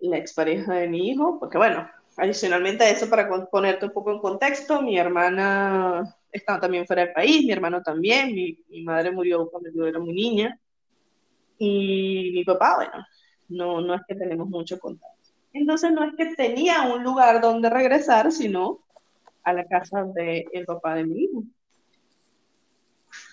la 0.03 0.19
expareja 0.19 0.75
de 0.75 0.89
mi 0.89 1.09
hijo, 1.11 1.39
porque 1.39 1.59
bueno, 1.59 1.89
adicionalmente 2.17 2.85
a 2.85 2.91
eso, 2.91 3.09
para 3.09 3.29
ponerte 3.51 3.87
un 3.87 3.93
poco 3.93 4.13
en 4.13 4.19
contexto, 4.19 4.83
mi 4.83 4.99
hermana 4.99 6.17
estaba 6.33 6.61
también 6.61 6.87
fuera 6.87 7.05
del 7.05 7.13
país, 7.13 7.45
mi 7.45 7.53
hermano 7.53 7.83
también, 7.83 8.35
mi, 8.35 8.83
madre 8.83 9.11
murió 9.11 9.49
cuando 9.51 9.71
yo 9.75 9.87
era 9.87 9.99
muy 9.99 10.15
niña, 10.15 10.59
y 11.59 12.33
mi 12.35 12.45
papá, 12.45 12.77
bueno, 12.77 13.07
no, 13.49 13.81
no 13.81 13.95
es 13.95 14.03
que 14.07 14.15
tenemos 14.15 14.49
mucho 14.49 14.79
contacto. 14.79 15.17
Entonces 15.53 15.91
no 15.93 16.05
es 16.05 16.15
que 16.17 16.35
tenía 16.35 16.83
un 16.83 17.03
lugar 17.03 17.41
donde 17.41 17.71
regresar, 17.71 18.31
sino 18.31 18.81
a 19.43 19.53
la 19.53 19.67
casa 19.67 20.05
del 20.05 20.45
el 20.53 20.67
papá 20.67 20.97
de 20.97 21.05
mi 21.05 21.25
hijo. 21.25 21.43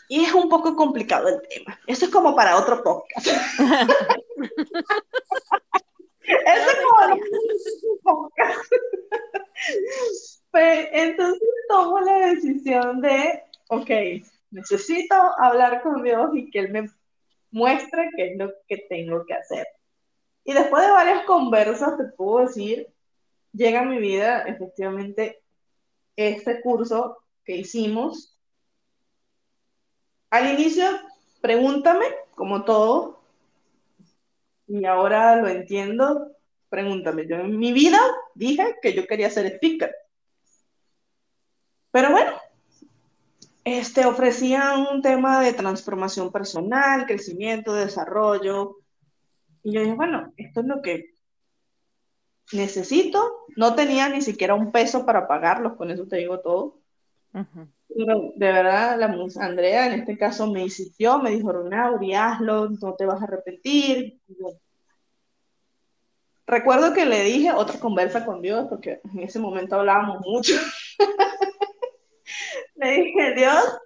Y 0.08 0.24
es 0.24 0.34
un 0.34 0.48
poco 0.48 0.76
complicado 0.76 1.28
el 1.28 1.42
tema. 1.48 1.80
Eso 1.88 2.06
es 2.06 2.12
como 2.12 2.36
para 2.36 2.58
otro 2.58 2.84
podcast. 2.84 3.28
Eso 6.26 6.70
es 6.70 6.78
como 8.04 8.32
entonces 10.92 11.50
tomo 11.68 12.00
la 12.02 12.28
decisión 12.28 13.02
de, 13.02 13.44
ok, 13.70 13.90
necesito 14.52 15.16
hablar 15.38 15.82
con 15.82 16.04
Dios 16.04 16.30
y 16.34 16.50
que 16.52 16.60
Él 16.60 16.72
me 16.72 16.90
muestre 17.52 18.10
qué 18.16 18.32
es 18.32 18.38
lo 18.38 18.54
que 18.68 18.78
tengo 18.90 19.26
que 19.26 19.34
hacer. 19.34 19.68
Y 20.44 20.54
después 20.54 20.86
de 20.86 20.92
varias 20.92 21.26
conversas, 21.26 21.98
te 21.98 22.04
puedo 22.16 22.46
decir, 22.46 22.88
llega 23.54 23.82
a 23.82 23.86
mi 23.86 23.98
vida 24.00 24.42
efectivamente 24.42 25.42
este 26.16 26.62
curso 26.62 27.18
que 27.46 27.58
hicimos 27.58 28.38
al 30.30 30.52
inicio, 30.52 30.86
pregúntame, 31.42 32.06
como 32.36 32.64
todo, 32.64 33.23
y 34.68 34.86
ahora 34.86 35.36
lo 35.38 35.48
entiendo, 35.48 36.32
pregúntame. 36.70 37.28
Yo 37.28 37.38
en 37.38 37.58
mi 37.58 37.74
vida 37.74 38.00
dije 38.36 38.76
que 38.82 38.94
yo 38.94 39.06
quería 39.08 39.30
ser 39.30 39.46
speaker. 39.48 39.94
Pero 41.92 42.12
bueno, 42.12 42.32
este, 43.64 44.06
ofrecían 44.06 44.88
un 44.92 45.02
tema 45.02 45.42
de 45.42 45.54
transformación 45.54 46.32
personal, 46.32 47.06
crecimiento, 47.06 47.74
desarrollo. 47.74 48.78
Y 49.64 49.74
yo 49.74 49.82
dije, 49.82 49.94
bueno, 49.94 50.34
esto 50.38 50.62
es 50.62 50.66
lo 50.66 50.82
que 50.82 51.14
necesito. 52.52 53.46
No 53.56 53.76
tenía 53.76 54.10
ni 54.10 54.22
siquiera 54.22 54.56
un 54.56 54.72
peso 54.72 55.06
para 55.06 55.28
pagarlos, 55.28 55.76
con 55.76 55.92
eso 55.92 56.08
te 56.08 56.18
digo 56.18 56.40
todo 56.40 56.83
de 57.34 58.52
verdad, 58.52 59.00
la 59.00 59.46
Andrea 59.46 59.88
en 59.88 60.00
este 60.00 60.18
caso 60.18 60.52
me 60.52 60.62
insistió, 60.62 61.20
me 61.20 61.32
dijo, 61.32 61.52
Ronauri, 61.52 62.14
hazlo, 62.14 62.70
no 62.70 62.96
te 62.96 63.06
vas 63.06 63.22
a 63.22 63.26
arrepentir. 63.26 64.20
Recuerdo 66.46 66.94
que 66.94 67.06
le 67.06 67.24
dije 67.24 67.52
otra 67.52 67.80
conversa 67.80 68.26
con 68.26 68.42
Dios, 68.42 68.68
porque 68.70 69.02
en 69.14 69.22
ese 69.22 69.40
momento 69.40 69.76
hablábamos 69.76 70.26
mucho. 70.26 70.54
le 72.76 72.92
dije, 72.92 73.34
Dios, 73.36 73.80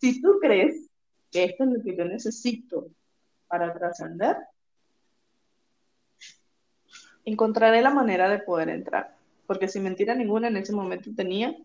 si 0.00 0.22
tú 0.22 0.38
crees 0.40 0.88
que 1.30 1.44
esto 1.44 1.64
es 1.64 1.70
lo 1.70 1.82
que 1.82 1.96
yo 1.96 2.04
necesito 2.04 2.88
para 3.48 3.72
trascender, 3.74 4.36
encontraré 7.24 7.82
la 7.82 7.90
manera 7.90 8.28
de 8.28 8.38
poder 8.38 8.68
entrar. 8.68 9.16
Porque 9.46 9.68
sin 9.68 9.82
mentira 9.82 10.14
ninguna 10.14 10.48
en 10.48 10.56
ese 10.56 10.72
momento 10.72 11.10
tenía 11.14 11.56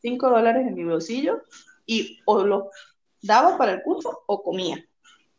5 0.00 0.30
dólares 0.30 0.66
en 0.66 0.74
mi 0.74 0.84
bolsillo 0.84 1.42
y 1.86 2.20
o 2.24 2.44
lo 2.44 2.70
daba 3.22 3.58
para 3.58 3.72
el 3.72 3.82
curso 3.82 4.22
o 4.26 4.42
comía. 4.42 4.84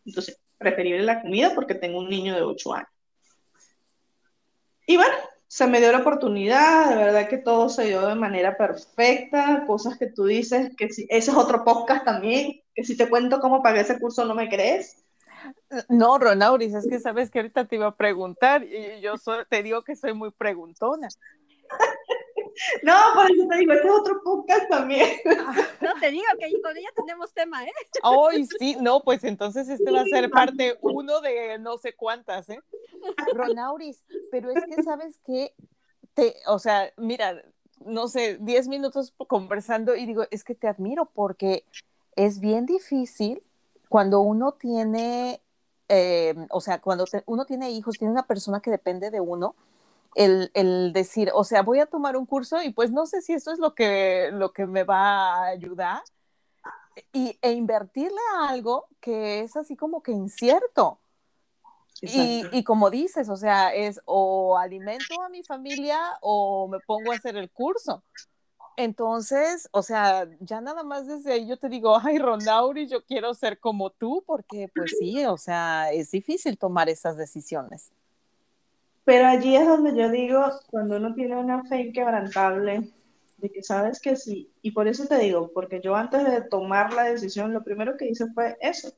Entonces, 0.06 0.40
preferible 0.58 1.04
la 1.04 1.22
comida 1.22 1.54
porque 1.56 1.76
tengo 1.76 2.00
un 2.00 2.10
niño 2.10 2.36
de 2.36 2.42
8 2.42 2.74
años. 2.74 2.90
Y 4.86 4.98
bueno, 4.98 5.14
se 5.48 5.68
me 5.68 5.80
dio 5.80 5.92
la 5.92 6.00
oportunidad, 6.00 6.90
de 6.90 6.96
verdad 6.96 7.30
que 7.30 7.38
todo 7.38 7.70
se 7.70 7.86
dio 7.86 8.06
de 8.08 8.16
manera 8.16 8.58
perfecta, 8.58 9.64
cosas 9.66 9.98
que 9.98 10.08
tú 10.08 10.26
dices, 10.26 10.76
que 10.76 10.90
si, 10.90 11.08
ese 11.10 11.32
es 11.32 11.38
otro 11.38 11.64
podcast 11.64 12.06
también, 12.06 12.62
que 12.76 12.84
si 12.84 12.96
te 12.96 13.10
cuento 13.10 13.40
cómo 13.40 13.64
pagué 13.64 13.82
ese 13.82 14.00
curso 14.00 14.26
no 14.26 14.36
me 14.36 14.50
crees. 14.50 15.04
No, 15.88 16.18
Ronauris, 16.18 16.74
es 16.74 16.88
que 16.88 17.00
sabes 17.00 17.32
que 17.32 17.40
ahorita 17.40 17.66
te 17.66 17.76
iba 17.76 17.88
a 17.88 17.96
preguntar 17.96 18.64
y 18.64 19.02
yo 19.02 19.14
te 19.50 19.64
digo 19.64 19.82
que 19.82 19.96
soy 19.96 20.14
muy 20.14 20.32
preguntona. 20.32 21.08
No, 22.84 22.94
por 23.14 23.32
eso 23.32 23.48
te 23.48 23.58
digo, 23.58 23.74
este 23.74 23.88
es 23.88 23.94
otro 23.94 24.22
podcast 24.24 24.70
también. 24.70 25.18
No 25.82 25.94
te 26.00 26.12
digo 26.12 26.26
que 26.38 26.62
con 26.62 26.76
ella 26.76 26.90
tenemos 26.94 27.34
tema, 27.34 27.64
¿eh? 27.64 27.72
Ay, 28.04 28.46
sí, 28.60 28.76
no, 28.82 29.02
pues 29.02 29.24
entonces 29.24 29.70
este 29.70 29.92
va 29.92 30.02
a 30.02 30.06
ser 30.06 30.30
parte 30.30 30.78
uno 30.82 31.22
de 31.22 31.58
no 31.60 31.78
sé 31.78 31.94
cuántas, 31.94 32.50
¿eh? 32.50 32.60
Ronauris, 33.34 34.04
pero 34.30 34.52
es 34.52 34.64
que 34.66 34.84
sabes 34.84 35.20
que 35.26 35.54
te, 36.14 36.36
o 36.48 36.60
sea, 36.60 36.92
mira, 36.98 37.42
no 37.86 38.08
sé, 38.08 38.38
10 38.42 38.68
minutos 38.68 39.14
conversando 39.28 39.96
y 39.96 40.06
digo, 40.06 40.26
es 40.32 40.44
que 40.44 40.56
te 40.56 40.68
admiro 40.68 41.06
porque 41.06 41.64
es 42.16 42.40
bien 42.40 42.66
difícil 42.66 43.42
cuando 43.88 44.20
uno 44.20 44.54
tiene, 44.54 45.42
eh, 45.88 46.36
o 46.52 46.62
sea, 46.62 46.82
cuando 46.82 47.06
uno 47.26 47.46
tiene 47.46 47.72
hijos, 47.72 47.98
tiene 47.98 48.12
una 48.12 48.28
persona 48.28 48.60
que 48.60 48.70
depende 48.70 49.12
de 49.12 49.22
uno, 49.22 49.56
el, 50.16 50.52
el, 50.54 50.94
decir, 50.94 51.32
o 51.34 51.44
sea, 51.44 51.62
voy 51.62 51.80
a 51.80 51.86
tomar 51.86 52.18
un 52.18 52.26
curso 52.26 52.62
y 52.62 52.72
pues 52.72 52.92
no 52.92 53.06
sé 53.06 53.22
si 53.22 53.34
esto 53.34 53.52
es 53.52 53.60
lo 53.60 53.76
que, 53.76 54.30
lo 54.34 54.52
que 54.52 54.66
me 54.66 54.84
va 54.84 55.36
a 55.36 55.46
ayudar 55.46 56.02
y, 57.14 57.38
e 57.42 57.52
invertirle 57.52 58.20
a 58.36 58.50
algo 58.50 58.88
que 59.00 59.42
es 59.42 59.56
así 59.56 59.76
como 59.76 60.02
que 60.02 60.12
incierto. 60.12 61.00
Y, 62.02 62.46
y, 62.54 62.64
como 62.64 62.90
dices, 62.90 63.28
o 63.28 63.36
sea, 63.36 63.74
es 63.74 64.00
o 64.06 64.58
alimento 64.58 65.22
a 65.22 65.28
mi 65.28 65.44
familia 65.44 66.00
o 66.22 66.70
me 66.70 66.80
pongo 66.80 67.12
a 67.12 67.16
hacer 67.16 67.36
el 67.36 67.52
curso. 67.52 68.04
Entonces, 68.78 69.68
o 69.74 69.82
sea, 69.82 70.26
ya 70.40 70.62
nada 70.62 70.84
más 70.84 71.06
desde 71.06 71.34
ahí 71.34 71.46
yo 71.46 71.58
te 71.58 71.68
digo, 71.68 72.00
ay, 72.02 72.18
Ronauri, 72.18 72.88
yo 72.88 73.04
quiero 73.04 73.34
ser 73.34 73.60
como 73.60 73.90
tú, 73.90 74.24
porque 74.26 74.72
pues 74.74 74.96
sí, 74.98 75.26
o 75.26 75.36
sea, 75.36 75.92
es 75.92 76.12
difícil 76.12 76.58
tomar 76.58 76.88
esas 76.88 77.18
decisiones. 77.18 77.92
Pero 79.10 79.26
allí 79.26 79.56
es 79.56 79.66
donde 79.66 80.00
yo 80.00 80.08
digo, 80.12 80.46
cuando 80.70 80.98
uno 80.98 81.16
tiene 81.16 81.36
una 81.36 81.64
fe 81.64 81.80
inquebrantable, 81.80 82.92
de 83.38 83.50
que 83.50 83.64
sabes 83.64 84.00
que 84.00 84.16
sí, 84.16 84.54
y 84.62 84.70
por 84.70 84.88
eso 84.88 85.08
te 85.08 85.18
digo, 85.18 85.50
porque 85.52 85.82
yo 85.84 85.96
antes 85.96 86.24
de 86.24 86.42
tomar 86.42 86.94
la 86.94 87.06
decisión, 87.06 87.52
lo 87.52 87.64
primero 87.64 87.98
que 87.98 88.08
hice 88.08 88.28
fue 88.36 88.56
eso, 88.62 88.94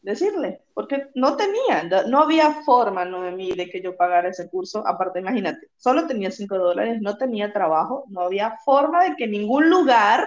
decirle, 0.00 0.60
porque 0.74 1.08
no 1.16 1.36
tenía, 1.36 2.04
no 2.06 2.20
había 2.20 2.62
forma, 2.62 3.04
no 3.04 3.22
de 3.22 3.32
mí, 3.32 3.50
de 3.50 3.68
que 3.68 3.82
yo 3.82 3.96
pagara 3.96 4.28
ese 4.28 4.48
curso, 4.48 4.86
aparte, 4.86 5.18
imagínate, 5.18 5.70
solo 5.76 6.06
tenía 6.06 6.30
5 6.30 6.56
dólares, 6.56 7.02
no 7.02 7.16
tenía 7.16 7.52
trabajo, 7.52 8.04
no 8.06 8.20
había 8.20 8.56
forma 8.64 9.02
de 9.02 9.16
que 9.16 9.26
ningún 9.26 9.68
lugar, 9.68 10.24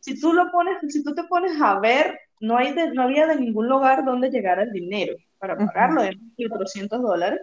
si 0.00 0.18
tú 0.18 0.32
lo 0.32 0.50
pones, 0.50 0.78
si 0.88 1.04
tú 1.04 1.14
te 1.14 1.24
pones 1.24 1.60
a 1.60 1.78
ver, 1.78 2.18
no, 2.40 2.56
hay 2.56 2.74
no 2.94 3.02
había 3.02 3.26
de 3.26 3.36
ningún 3.36 3.68
lugar 3.68 4.02
donde 4.02 4.30
llegara 4.30 4.62
el 4.62 4.72
dinero 4.72 5.14
para 5.38 5.58
pagarlo 5.58 6.00
de 6.00 6.16
1.400 6.38 7.02
dólares. 7.02 7.40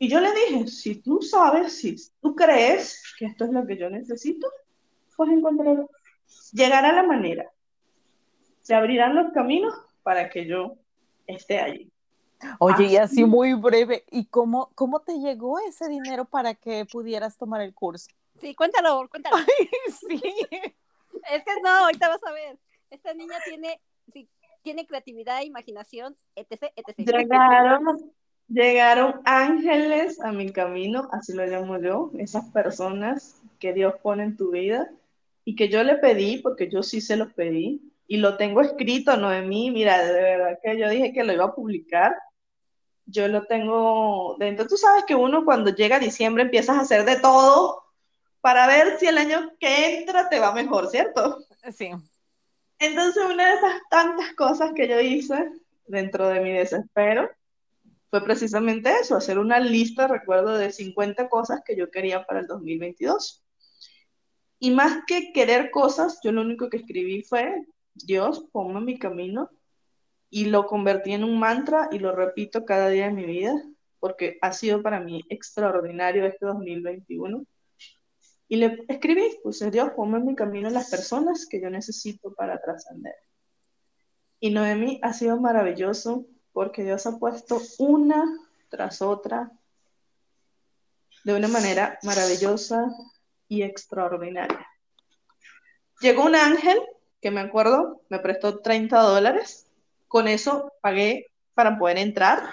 Y 0.00 0.08
yo 0.08 0.18
le 0.18 0.32
dije, 0.32 0.66
si 0.66 0.96
tú 0.96 1.22
sabes, 1.22 1.78
si 1.78 1.94
tú 2.20 2.34
crees 2.34 3.00
que 3.16 3.26
esto 3.26 3.44
es 3.44 3.52
lo 3.52 3.64
que 3.64 3.76
yo 3.76 3.88
necesito, 3.88 4.48
pues 5.16 5.30
encontrarlo. 5.30 5.88
Llegará 6.52 6.92
la 6.92 7.04
manera 7.04 7.48
se 8.70 8.76
abrirán 8.76 9.16
los 9.16 9.32
caminos 9.32 9.74
para 10.04 10.30
que 10.30 10.46
yo 10.46 10.76
esté 11.26 11.58
allí. 11.58 11.90
Oye, 12.60 12.86
y 12.86 12.96
así 12.96 13.24
muy 13.24 13.52
breve, 13.54 14.04
¿y 14.12 14.26
cómo, 14.26 14.70
cómo 14.76 15.00
te 15.00 15.18
llegó 15.18 15.58
ese 15.58 15.88
dinero 15.88 16.24
para 16.24 16.54
que 16.54 16.86
pudieras 16.86 17.36
tomar 17.36 17.60
el 17.62 17.74
curso? 17.74 18.08
Sí, 18.40 18.54
cuéntalo, 18.54 19.08
cuéntalo. 19.10 19.36
sí. 20.08 20.22
Es 21.32 21.44
que 21.44 21.50
no, 21.62 21.68
ahorita 21.68 22.08
vas 22.08 22.22
a 22.24 22.32
ver. 22.32 22.56
Esta 22.88 23.12
niña 23.12 23.36
tiene, 23.44 23.80
sí, 24.12 24.28
tiene 24.62 24.86
creatividad, 24.86 25.42
imaginación, 25.42 26.16
etc, 26.36 26.72
etc. 26.76 26.96
Llegaron, 26.96 28.12
llegaron 28.50 29.20
ángeles 29.24 30.20
a 30.20 30.32
mi 30.32 30.52
camino, 30.52 31.08
así 31.12 31.32
lo 31.32 31.46
llamo 31.46 31.78
yo, 31.78 32.10
esas 32.18 32.44
personas 32.50 33.40
que 33.58 33.72
Dios 33.72 33.94
pone 34.02 34.24
en 34.24 34.36
tu 34.36 34.50
vida 34.50 34.90
y 35.44 35.54
que 35.54 35.68
yo 35.68 35.82
le 35.82 35.96
pedí, 35.96 36.38
porque 36.38 36.68
yo 36.68 36.82
sí 36.82 37.00
se 37.00 37.16
los 37.16 37.32
pedí, 37.32 37.80
y 38.06 38.16
lo 38.16 38.36
tengo 38.36 38.60
escrito, 38.60 39.16
Noemí, 39.16 39.70
mira, 39.70 40.04
de 40.04 40.20
verdad 40.20 40.58
que 40.62 40.76
yo 40.76 40.88
dije 40.90 41.12
que 41.12 41.22
lo 41.22 41.32
iba 41.32 41.44
a 41.44 41.54
publicar. 41.54 42.16
Yo 43.06 43.28
lo 43.28 43.44
tengo 43.46 44.36
dentro. 44.38 44.66
Tú 44.66 44.76
sabes 44.76 45.04
que 45.04 45.14
uno 45.14 45.44
cuando 45.44 45.70
llega 45.70 45.96
a 45.96 46.00
diciembre 46.00 46.42
empiezas 46.42 46.76
a 46.76 46.80
hacer 46.80 47.04
de 47.04 47.20
todo 47.20 47.84
para 48.40 48.66
ver 48.66 48.98
si 48.98 49.06
el 49.06 49.16
año 49.16 49.52
que 49.60 49.98
entra 49.98 50.28
te 50.28 50.40
va 50.40 50.52
mejor, 50.52 50.88
¿cierto? 50.88 51.38
Sí. 51.72 51.90
Entonces, 52.80 53.24
una 53.24 53.46
de 53.48 53.54
esas 53.58 53.80
tantas 53.90 54.34
cosas 54.34 54.72
que 54.74 54.88
yo 54.88 54.98
hice 54.98 55.48
dentro 55.86 56.28
de 56.28 56.40
mi 56.40 56.52
desespero 56.52 57.30
fue 58.10 58.24
precisamente 58.24 58.90
eso, 59.00 59.16
hacer 59.16 59.38
una 59.38 59.60
lista, 59.60 60.08
recuerdo, 60.08 60.58
de 60.58 60.72
50 60.72 61.28
cosas 61.28 61.62
que 61.64 61.76
yo 61.76 61.90
quería 61.90 62.24
para 62.26 62.40
el 62.40 62.46
2022. 62.48 63.44
Y 64.58 64.72
más 64.72 65.04
que 65.06 65.32
querer 65.32 65.70
cosas, 65.70 66.20
yo 66.22 66.32
lo 66.32 66.42
único 66.42 66.68
que 66.68 66.78
escribí 66.78 67.22
fue 67.22 67.64
Dios, 67.94 68.46
ponme 68.52 68.80
mi 68.80 68.98
camino 68.98 69.50
y 70.28 70.46
lo 70.46 70.66
convertí 70.66 71.12
en 71.12 71.24
un 71.24 71.38
mantra 71.38 71.88
y 71.92 71.98
lo 71.98 72.14
repito 72.14 72.64
cada 72.64 72.88
día 72.88 73.06
de 73.06 73.12
mi 73.12 73.24
vida 73.24 73.54
porque 74.00 74.38
ha 74.40 74.52
sido 74.52 74.82
para 74.82 74.98
mí 74.98 75.24
extraordinario 75.28 76.24
este 76.26 76.46
2021. 76.46 77.44
Y 78.48 78.56
le 78.56 78.84
escribí, 78.88 79.22
puse 79.44 79.70
Dios, 79.70 79.90
ponme 79.94 80.18
mi 80.18 80.34
camino 80.34 80.68
las 80.70 80.90
personas 80.90 81.46
que 81.48 81.60
yo 81.60 81.70
necesito 81.70 82.34
para 82.34 82.60
trascender. 82.60 83.14
Y 84.40 84.50
Noemi 84.50 84.98
ha 85.02 85.12
sido 85.12 85.38
maravilloso 85.40 86.26
porque 86.52 86.84
Dios 86.84 87.06
ha 87.06 87.18
puesto 87.18 87.60
una 87.78 88.24
tras 88.68 89.02
otra 89.02 89.50
de 91.24 91.34
una 91.34 91.48
manera 91.48 91.98
maravillosa 92.02 92.86
y 93.48 93.62
extraordinaria. 93.62 94.66
Llegó 96.00 96.24
un 96.24 96.34
ángel 96.34 96.80
que 97.20 97.30
me 97.30 97.40
acuerdo, 97.40 98.00
me 98.08 98.18
prestó 98.18 98.60
30 98.60 98.98
dólares. 99.00 99.66
Con 100.08 100.28
eso 100.28 100.72
pagué 100.80 101.26
para 101.54 101.78
poder 101.78 101.98
entrar. 101.98 102.50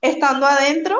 Estando 0.00 0.46
adentro, 0.46 0.96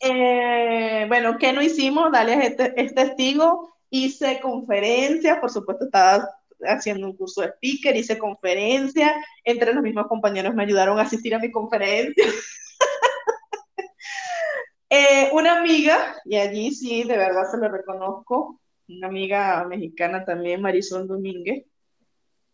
eh, 0.00 1.06
bueno, 1.08 1.38
¿qué 1.38 1.52
no 1.52 1.62
hicimos? 1.62 2.12
Dale 2.12 2.46
este, 2.46 2.72
es 2.80 2.94
testigo. 2.94 3.74
Hice 3.90 4.40
conferencias, 4.40 5.38
por 5.38 5.50
supuesto, 5.50 5.86
estaba 5.86 6.28
haciendo 6.64 7.06
un 7.06 7.16
curso 7.16 7.42
de 7.42 7.48
speaker, 7.48 7.96
hice 7.96 8.18
conferencia, 8.18 9.14
entre 9.44 9.72
los 9.74 9.82
mismos 9.82 10.06
compañeros 10.06 10.54
me 10.54 10.62
ayudaron 10.62 10.98
a 10.98 11.02
asistir 11.02 11.34
a 11.34 11.38
mi 11.38 11.50
conferencia. 11.50 12.24
Eh, 14.94 15.30
una 15.32 15.58
amiga, 15.58 16.16
y 16.26 16.36
allí 16.36 16.70
sí, 16.70 17.04
de 17.04 17.16
verdad 17.16 17.50
se 17.50 17.56
lo 17.56 17.66
reconozco, 17.70 18.60
una 18.88 19.06
amiga 19.06 19.64
mexicana 19.64 20.22
también, 20.22 20.60
Marisol 20.60 21.08
Domínguez. 21.08 21.64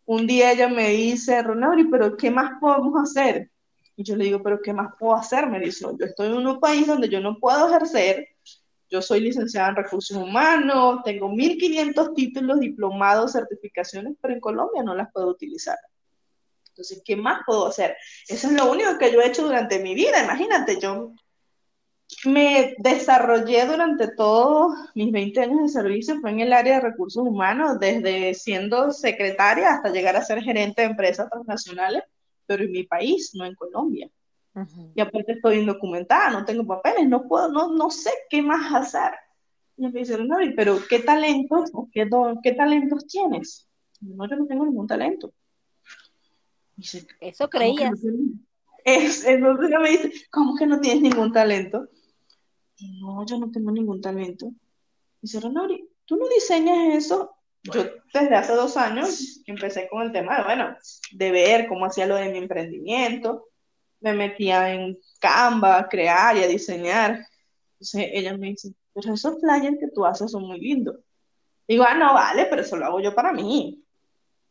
Un 0.05 0.25
día 0.25 0.53
ella 0.53 0.69
me 0.69 0.87
dice, 0.91 1.41
Ronaldo, 1.43 1.89
pero 1.91 2.15
¿qué 2.15 2.31
más 2.31 2.53
podemos 2.61 2.93
hacer? 2.95 3.51
Y 3.97 4.03
yo 4.03 4.15
le 4.15 4.23
digo, 4.23 4.41
pero 4.41 4.61
¿qué 4.61 4.71
más 4.71 4.93
puedo 4.97 5.15
hacer, 5.15 5.47
Marisol? 5.47 5.97
Yo 5.99 6.05
estoy 6.05 6.27
en 6.27 6.47
un 6.47 6.61
país 6.61 6.87
donde 6.87 7.09
yo 7.09 7.19
no 7.19 7.37
puedo 7.39 7.67
ejercer, 7.67 8.29
yo 8.89 9.01
soy 9.01 9.19
licenciada 9.21 9.69
en 9.69 9.75
recursos 9.75 10.17
humanos, 10.17 11.01
tengo 11.03 11.29
1.500 11.29 12.13
títulos, 12.15 12.59
diplomados, 12.59 13.33
certificaciones, 13.33 14.15
pero 14.21 14.33
en 14.33 14.39
Colombia 14.39 14.83
no 14.83 14.95
las 14.95 15.11
puedo 15.11 15.27
utilizar. 15.27 15.77
Entonces, 16.69 17.01
¿qué 17.03 17.15
más 17.15 17.41
puedo 17.45 17.67
hacer? 17.67 17.97
Eso 18.27 18.47
es 18.47 18.53
lo 18.53 18.71
único 18.71 18.97
que 18.97 19.11
yo 19.11 19.21
he 19.21 19.27
hecho 19.27 19.43
durante 19.43 19.79
mi 19.79 19.93
vida. 19.93 20.23
Imagínate, 20.23 20.79
yo 20.79 21.13
me 22.25 22.75
desarrollé 22.79 23.65
durante 23.65 24.15
todos 24.15 24.73
mis 24.95 25.11
20 25.11 25.41
años 25.41 25.61
de 25.61 25.67
servicio, 25.69 26.19
fue 26.21 26.31
en 26.31 26.39
el 26.39 26.53
área 26.53 26.75
de 26.75 26.89
recursos 26.89 27.21
humanos, 27.21 27.79
desde 27.79 28.33
siendo 28.33 28.91
secretaria 28.91 29.73
hasta 29.73 29.89
llegar 29.89 30.15
a 30.15 30.25
ser 30.25 30.41
gerente 30.41 30.81
de 30.81 30.87
empresas 30.87 31.29
transnacionales, 31.29 32.03
pero 32.45 32.63
en 32.63 32.71
mi 32.71 32.83
país, 32.83 33.31
no 33.35 33.45
en 33.45 33.55
Colombia. 33.55 34.09
Y 34.95 34.99
aparte 34.99 35.33
estoy 35.33 35.59
indocumentada, 35.59 36.31
no 36.31 36.43
tengo 36.43 36.65
papeles, 36.65 37.07
no 37.07 37.27
puedo, 37.27 37.49
no, 37.49 37.71
no 37.73 37.89
sé 37.89 38.09
qué 38.29 38.41
más 38.41 38.73
hacer. 38.73 39.13
Y 39.77 39.87
me 39.87 39.99
dicen, 39.99 40.27
no, 40.27 40.37
pero 40.55 40.79
¿qué 40.89 40.99
talentos, 40.99 41.71
qué, 41.93 42.09
qué 42.43 42.51
talentos 42.53 43.07
tienes? 43.07 43.69
No, 44.01 44.27
yo 44.27 44.35
no 44.35 44.45
tengo 44.47 44.65
ningún 44.65 44.87
talento. 44.87 45.31
Eso 47.19 47.49
creías. 47.49 47.91
es, 48.83 49.25
entonces 49.25 49.69
ella 49.69 49.79
me 49.79 49.89
dice, 49.91 50.11
¿cómo 50.31 50.55
que 50.55 50.65
no 50.65 50.79
tienes 50.79 51.01
ningún 51.01 51.31
talento? 51.31 51.87
no, 53.01 53.25
yo 53.25 53.37
no 53.37 53.51
tengo 53.51 53.71
ningún 53.71 54.01
talento. 54.01 54.53
Dice, 55.21 55.39
Ronori, 55.39 55.89
¿tú 56.05 56.15
no 56.15 56.27
diseñas 56.29 56.95
eso? 56.95 57.35
Yo 57.63 57.83
desde 58.13 58.35
hace 58.35 58.53
dos 58.53 58.77
años 58.77 59.41
empecé 59.45 59.89
con 59.89 60.01
el 60.01 60.13
tema 60.13 60.37
de, 60.37 60.43
bueno, 60.45 60.77
de 61.11 61.31
ver 61.31 61.67
cómo 61.67 61.85
hacía 61.85 62.07
lo 62.07 62.15
de 62.15 62.29
mi 62.29 62.37
emprendimiento. 62.37 63.48
Me 64.01 64.13
metía 64.13 64.73
en 64.73 64.97
Canva 65.19 65.79
a 65.79 65.89
crear 65.89 66.37
y 66.37 66.43
a 66.43 66.47
diseñar. 66.47 67.25
Entonces 67.73 68.09
ella 68.13 68.37
me 68.37 68.47
dice, 68.47 68.73
pero 68.93 69.13
esos 69.13 69.39
flyers 69.39 69.77
que 69.79 69.89
tú 69.93 70.05
haces 70.05 70.31
son 70.31 70.43
muy 70.43 70.59
lindos. 70.59 70.97
Digo, 71.67 71.83
ah, 71.87 71.93
no, 71.93 72.13
vale, 72.13 72.45
pero 72.45 72.61
eso 72.61 72.77
lo 72.77 72.85
hago 72.85 72.99
yo 72.99 73.13
para 73.13 73.33
mí. 73.33 73.83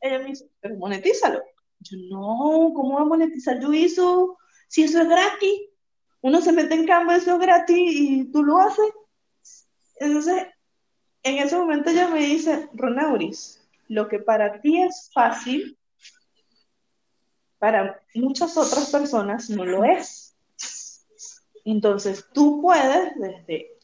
Ella 0.00 0.18
me 0.20 0.26
dice, 0.26 0.48
pero 0.61 0.76
monetízalo. 0.76 1.42
Yo, 1.80 1.96
no, 2.11 2.72
¿cómo 2.74 2.92
voy 2.92 3.02
a 3.02 3.04
monetizar 3.04 3.61
yo 3.61 3.72
eso? 3.72 4.37
Si 4.68 4.82
eso 4.82 5.00
es 5.00 5.08
gratis. 5.08 5.61
uno 6.20 6.40
se 6.40 6.52
mete 6.52 6.74
en 6.74 6.87
Canva, 6.87 7.16
eso 7.16 7.34
es 7.34 7.38
gratis 7.40 7.76
y 7.78 8.24
tú 8.30 8.42
lo 8.42 8.58
haces. 8.58 8.92
Entonces, 9.96 10.46
en 11.22 11.38
ese 11.38 11.56
momento 11.56 11.90
ella 11.90 12.08
me 12.08 12.20
dice, 12.20 12.68
Ronauris, 12.74 13.61
lo 13.88 14.08
que 14.08 14.18
para 14.18 14.61
ti 14.61 14.80
es 14.82 15.11
fácil, 15.12 15.77
para 17.59 18.01
muchas 18.14 18.57
otras 18.57 18.90
personas 18.90 19.51
no 19.51 19.64
lo 19.64 19.85
es. 19.85 20.37
Entonces, 21.64 22.25
tú 22.33 22.62
puedes, 22.62 23.18
desde 23.18 23.79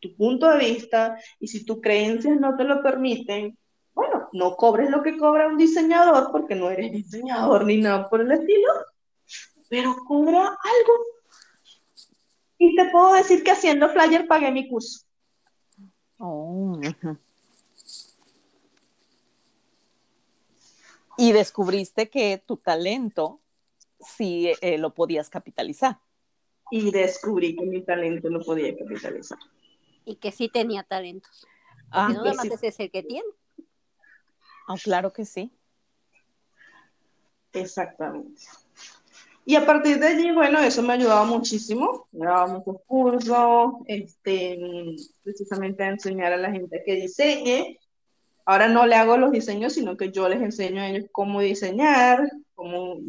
tu 0.00 0.14
punto 0.16 0.48
de 0.48 0.58
vista, 0.58 1.18
y 1.40 1.48
si 1.48 1.64
tus 1.64 1.80
creencias 1.80 2.38
no 2.38 2.56
te 2.56 2.64
lo 2.64 2.82
permiten, 2.82 3.58
bueno, 3.92 4.28
no 4.32 4.56
cobres 4.56 4.90
lo 4.90 5.02
que 5.02 5.16
cobra 5.16 5.48
un 5.48 5.56
diseñador, 5.56 6.30
porque 6.30 6.54
no 6.54 6.70
eres 6.70 6.92
diseñador 6.92 7.64
ni 7.64 7.78
nada 7.78 8.08
por 8.08 8.20
el 8.20 8.30
estilo, 8.30 8.72
pero 9.68 9.96
cobra 10.06 10.40
algo. 10.40 10.94
Y 12.58 12.74
te 12.76 12.90
puedo 12.90 13.14
decir 13.14 13.42
que 13.42 13.50
haciendo 13.50 13.88
flyer 13.88 14.26
pagué 14.26 14.50
mi 14.50 14.68
curso. 14.68 15.00
Oh, 16.18 16.78
y 21.16 21.32
descubriste 21.32 22.08
que 22.08 22.42
tu 22.44 22.56
talento 22.56 23.40
sí 24.00 24.52
eh, 24.60 24.78
lo 24.78 24.94
podías 24.94 25.30
capitalizar. 25.30 25.98
Y 26.70 26.90
descubrí 26.90 27.56
que 27.56 27.64
mi 27.64 27.82
talento 27.82 28.28
lo 28.28 28.40
podía 28.40 28.76
capitalizar. 28.76 29.38
Y 30.04 30.16
que 30.16 30.32
sí 30.32 30.48
tenía 30.48 30.82
talentos. 30.82 31.46
Ah, 31.90 32.08
no 32.08 32.24
nada 32.24 32.34
más 32.34 32.62
es 32.62 32.80
el 32.80 32.90
que 32.90 33.02
tiene. 33.02 33.28
Oh, 34.68 34.76
claro 34.82 35.12
que 35.12 35.24
sí. 35.24 35.52
Exactamente. 37.52 38.42
Y 39.44 39.54
a 39.54 39.64
partir 39.64 40.00
de 40.00 40.08
allí, 40.08 40.32
bueno, 40.32 40.58
eso 40.58 40.82
me 40.82 40.94
ayudaba 40.94 41.24
muchísimo. 41.24 42.08
Me 42.10 42.26
daba 42.26 42.48
muchos 42.48 42.82
cursos, 42.86 43.74
este, 43.86 44.58
precisamente 45.22 45.84
a 45.84 45.90
enseñar 45.90 46.32
a 46.32 46.36
la 46.36 46.50
gente 46.50 46.82
que 46.84 46.94
diseñe. 46.96 47.78
Ahora 48.46 48.68
no 48.68 48.86
le 48.86 48.94
hago 48.94 49.16
los 49.18 49.32
diseños, 49.32 49.74
sino 49.74 49.96
que 49.96 50.12
yo 50.12 50.28
les 50.28 50.40
enseño 50.40 50.80
a 50.80 50.88
ellos 50.88 51.08
cómo 51.12 51.40
diseñar, 51.40 52.30
cómo 52.54 53.00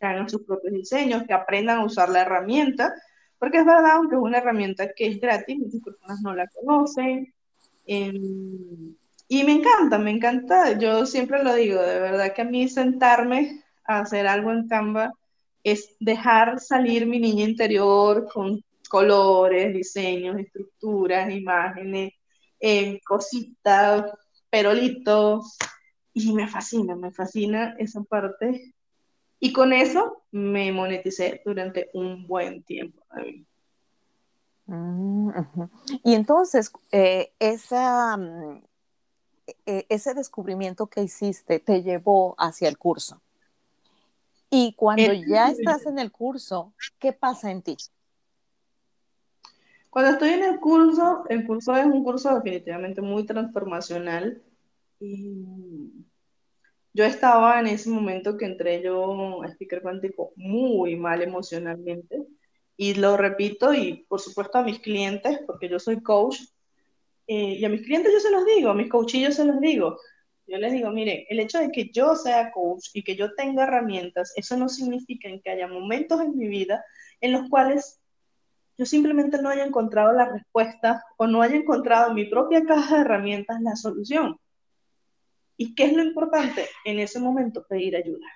hagan 0.00 0.28
sus 0.28 0.42
propios 0.42 0.72
diseños, 0.72 1.24
que 1.24 1.34
aprendan 1.34 1.78
a 1.78 1.84
usar 1.84 2.08
la 2.08 2.22
herramienta, 2.22 2.94
porque 3.38 3.58
es 3.58 3.66
verdad, 3.66 3.92
aunque 3.96 4.16
es 4.16 4.22
una 4.22 4.38
herramienta 4.38 4.92
que 4.94 5.08
es 5.08 5.20
gratis, 5.20 5.58
muchas 5.58 5.82
personas 5.82 6.20
no 6.22 6.34
la 6.34 6.48
conocen. 6.48 7.32
Em, 7.86 8.96
y 9.28 9.44
me 9.44 9.52
encanta, 9.52 9.98
me 9.98 10.10
encanta, 10.10 10.78
yo 10.78 11.06
siempre 11.06 11.42
lo 11.42 11.54
digo, 11.54 11.80
de 11.82 12.00
verdad 12.00 12.32
que 12.34 12.42
a 12.42 12.44
mí 12.46 12.68
sentarme 12.68 13.62
a 13.84 14.00
hacer 14.00 14.26
algo 14.26 14.50
en 14.50 14.66
Canva 14.66 15.12
es 15.62 15.94
dejar 16.00 16.58
salir 16.58 17.06
mi 17.06 17.20
niña 17.20 17.44
interior 17.44 18.28
con 18.32 18.64
colores, 18.88 19.74
diseños, 19.74 20.38
estructuras, 20.38 21.30
imágenes, 21.30 22.12
eh, 22.58 23.00
cositas, 23.04 24.04
perolitos, 24.50 25.56
y 26.12 26.32
me 26.32 26.48
fascina, 26.48 26.96
me 26.96 27.10
fascina 27.10 27.74
esa 27.78 28.02
parte. 28.02 28.74
Y 29.38 29.52
con 29.52 29.72
eso 29.72 30.22
me 30.32 30.70
moneticé 30.72 31.40
durante 31.44 31.90
un 31.94 32.26
buen 32.26 32.62
tiempo. 32.62 33.02
Mm, 34.66 35.30
y 36.04 36.14
entonces, 36.14 36.70
eh, 36.92 37.32
esa, 37.38 38.16
mm, 38.16 38.62
e, 39.66 39.86
ese 39.88 40.14
descubrimiento 40.14 40.86
que 40.86 41.02
hiciste 41.02 41.58
te 41.58 41.82
llevó 41.82 42.34
hacia 42.38 42.68
el 42.68 42.76
curso. 42.76 43.22
Y 44.50 44.74
cuando 44.74 45.12
ya 45.12 45.48
estás 45.50 45.86
en 45.86 45.98
el 45.98 46.12
curso, 46.12 46.74
¿qué 46.98 47.12
pasa 47.12 47.50
en 47.50 47.62
ti? 47.62 47.76
Cuando 49.90 50.12
estoy 50.12 50.30
en 50.30 50.44
el 50.44 50.60
curso, 50.60 51.24
el 51.28 51.46
curso 51.46 51.76
es 51.76 51.84
un 51.84 52.04
curso 52.04 52.34
definitivamente 52.34 53.02
muy 53.02 53.26
transformacional. 53.26 54.40
Y 55.00 55.44
yo 56.92 57.04
estaba 57.04 57.58
en 57.60 57.66
ese 57.66 57.90
momento 57.90 58.36
que 58.36 58.46
entré 58.46 58.82
yo 58.82 59.42
a 59.42 59.48
Speaker 59.48 59.82
Cuántico 59.82 60.32
muy 60.36 60.96
mal 60.96 61.22
emocionalmente. 61.22 62.24
Y 62.76 62.94
lo 62.94 63.16
repito, 63.16 63.74
y 63.74 64.06
por 64.08 64.20
supuesto 64.20 64.58
a 64.58 64.62
mis 64.62 64.78
clientes, 64.78 65.40
porque 65.46 65.68
yo 65.68 65.78
soy 65.78 66.00
coach, 66.02 66.38
eh, 67.26 67.56
y 67.58 67.64
a 67.64 67.68
mis 67.68 67.82
clientes 67.82 68.12
yo 68.12 68.20
se 68.20 68.30
los 68.30 68.46
digo, 68.46 68.70
a 68.70 68.74
mis 68.74 68.88
coachillos 68.88 69.34
se 69.34 69.44
los 69.44 69.60
digo, 69.60 69.98
yo 70.46 70.58
les 70.58 70.72
digo, 70.72 70.90
mire, 70.90 71.26
el 71.30 71.38
hecho 71.38 71.60
de 71.60 71.70
que 71.70 71.90
yo 71.92 72.16
sea 72.16 72.50
coach 72.50 72.88
y 72.92 73.04
que 73.04 73.14
yo 73.14 73.34
tenga 73.34 73.64
herramientas, 73.64 74.32
eso 74.34 74.56
no 74.56 74.68
significa 74.68 75.28
que 75.44 75.50
haya 75.50 75.68
momentos 75.68 76.20
en 76.20 76.36
mi 76.36 76.48
vida 76.48 76.84
en 77.20 77.32
los 77.32 77.48
cuales 77.48 77.99
yo 78.80 78.86
simplemente 78.86 79.42
no 79.42 79.50
haya 79.50 79.66
encontrado 79.66 80.10
la 80.14 80.24
respuesta 80.24 81.04
o 81.18 81.26
no 81.26 81.42
haya 81.42 81.56
encontrado 81.56 82.08
en 82.08 82.14
mi 82.14 82.24
propia 82.24 82.64
caja 82.64 82.94
de 82.94 83.00
herramientas 83.02 83.60
la 83.60 83.76
solución. 83.76 84.40
¿Y 85.58 85.74
qué 85.74 85.84
es 85.84 85.92
lo 85.92 86.02
importante? 86.02 86.66
En 86.86 86.98
ese 86.98 87.20
momento 87.20 87.66
pedir 87.68 87.94
ayuda. 87.94 88.26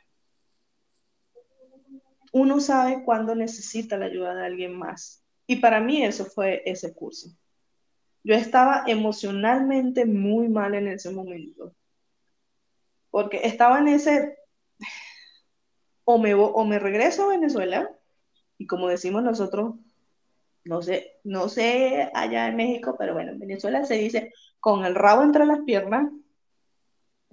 Uno 2.31 2.61
sabe 2.61 3.05
cuándo 3.07 3.35
necesita 3.35 3.97
la 3.97 4.05
ayuda 4.05 4.35
de 4.35 4.45
alguien 4.45 4.79
más. 4.79 5.25
Y 5.47 5.57
para 5.57 5.81
mí 5.81 6.05
eso 6.05 6.27
fue 6.27 6.61
ese 6.67 6.93
curso. 6.93 7.31
Yo 8.23 8.35
estaba 8.35 8.85
emocionalmente 8.87 10.05
muy 10.05 10.51
mal 10.51 10.75
en 10.75 10.89
ese 10.89 11.11
momento 11.11 11.75
porque 13.11 13.41
estaba 13.45 13.79
en 13.79 13.89
ese, 13.89 14.37
o 16.05 16.19
me, 16.19 16.35
o 16.35 16.65
me 16.67 16.79
regreso 16.79 17.25
a 17.25 17.29
Venezuela, 17.29 17.89
y 18.59 18.67
como 18.67 18.89
decimos 18.89 19.23
nosotros, 19.23 19.77
no 20.65 20.83
sé, 20.83 21.19
no 21.25 21.49
sé 21.49 22.11
allá 22.15 22.49
en 22.49 22.57
México, 22.57 22.97
pero 22.99 23.15
bueno, 23.15 23.33
en 23.33 23.39
Venezuela 23.39 23.85
se 23.85 23.95
dice 23.95 24.33
con 24.61 24.85
el 24.85 24.95
rabo 24.95 25.23
entre 25.23 25.47
las 25.47 25.61
piernas. 25.61 26.11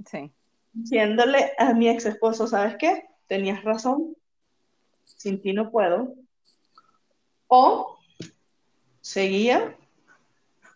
Sí. 0.05 0.31
Diciéndole 0.73 1.53
a 1.57 1.73
mi 1.73 1.89
ex 1.89 2.05
esposo, 2.05 2.47
¿sabes 2.47 2.75
qué? 2.77 3.05
Tenías 3.27 3.63
razón, 3.63 4.15
sin 5.05 5.41
ti 5.41 5.53
no 5.53 5.71
puedo. 5.71 6.13
O 7.47 7.97
seguía 9.01 9.75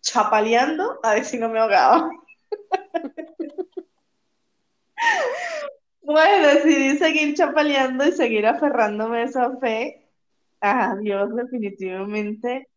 chapaleando 0.01 0.99
a 1.03 1.13
ver 1.13 1.25
si 1.25 1.37
no 1.37 1.49
me 1.49 1.59
ahogaba. 1.59 2.09
Bueno, 6.05 6.47
decidí 6.49 6.99
seguir 6.99 7.35
chapaleando 7.35 8.05
y 8.05 8.11
seguir 8.11 8.45
aferrándome 8.45 9.21
a 9.21 9.23
esa 9.23 9.57
fe 9.57 10.04
a 10.61 10.95
Dios 10.95 11.35
definitivamente. 11.35 12.69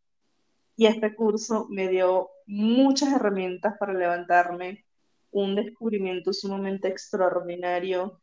Y 0.77 0.87
este 0.87 1.15
curso 1.15 1.67
me 1.71 1.89
dio 1.89 2.31
muchas 2.47 3.13
herramientas 3.13 3.77
para 3.79 3.93
levantarme, 3.93 4.85
un 5.31 5.55
descubrimiento 5.55 6.33
sumamente 6.33 6.89
extraordinario 6.89 8.21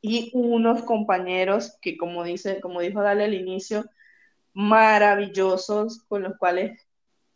y 0.00 0.30
unos 0.34 0.82
compañeros 0.82 1.78
que, 1.80 1.96
como, 1.96 2.24
dice, 2.24 2.60
como 2.60 2.80
dijo 2.80 3.02
Dale 3.02 3.24
al 3.24 3.34
inicio, 3.34 3.86
maravillosos 4.52 6.04
con 6.04 6.22
los 6.22 6.36
cuales, 6.36 6.78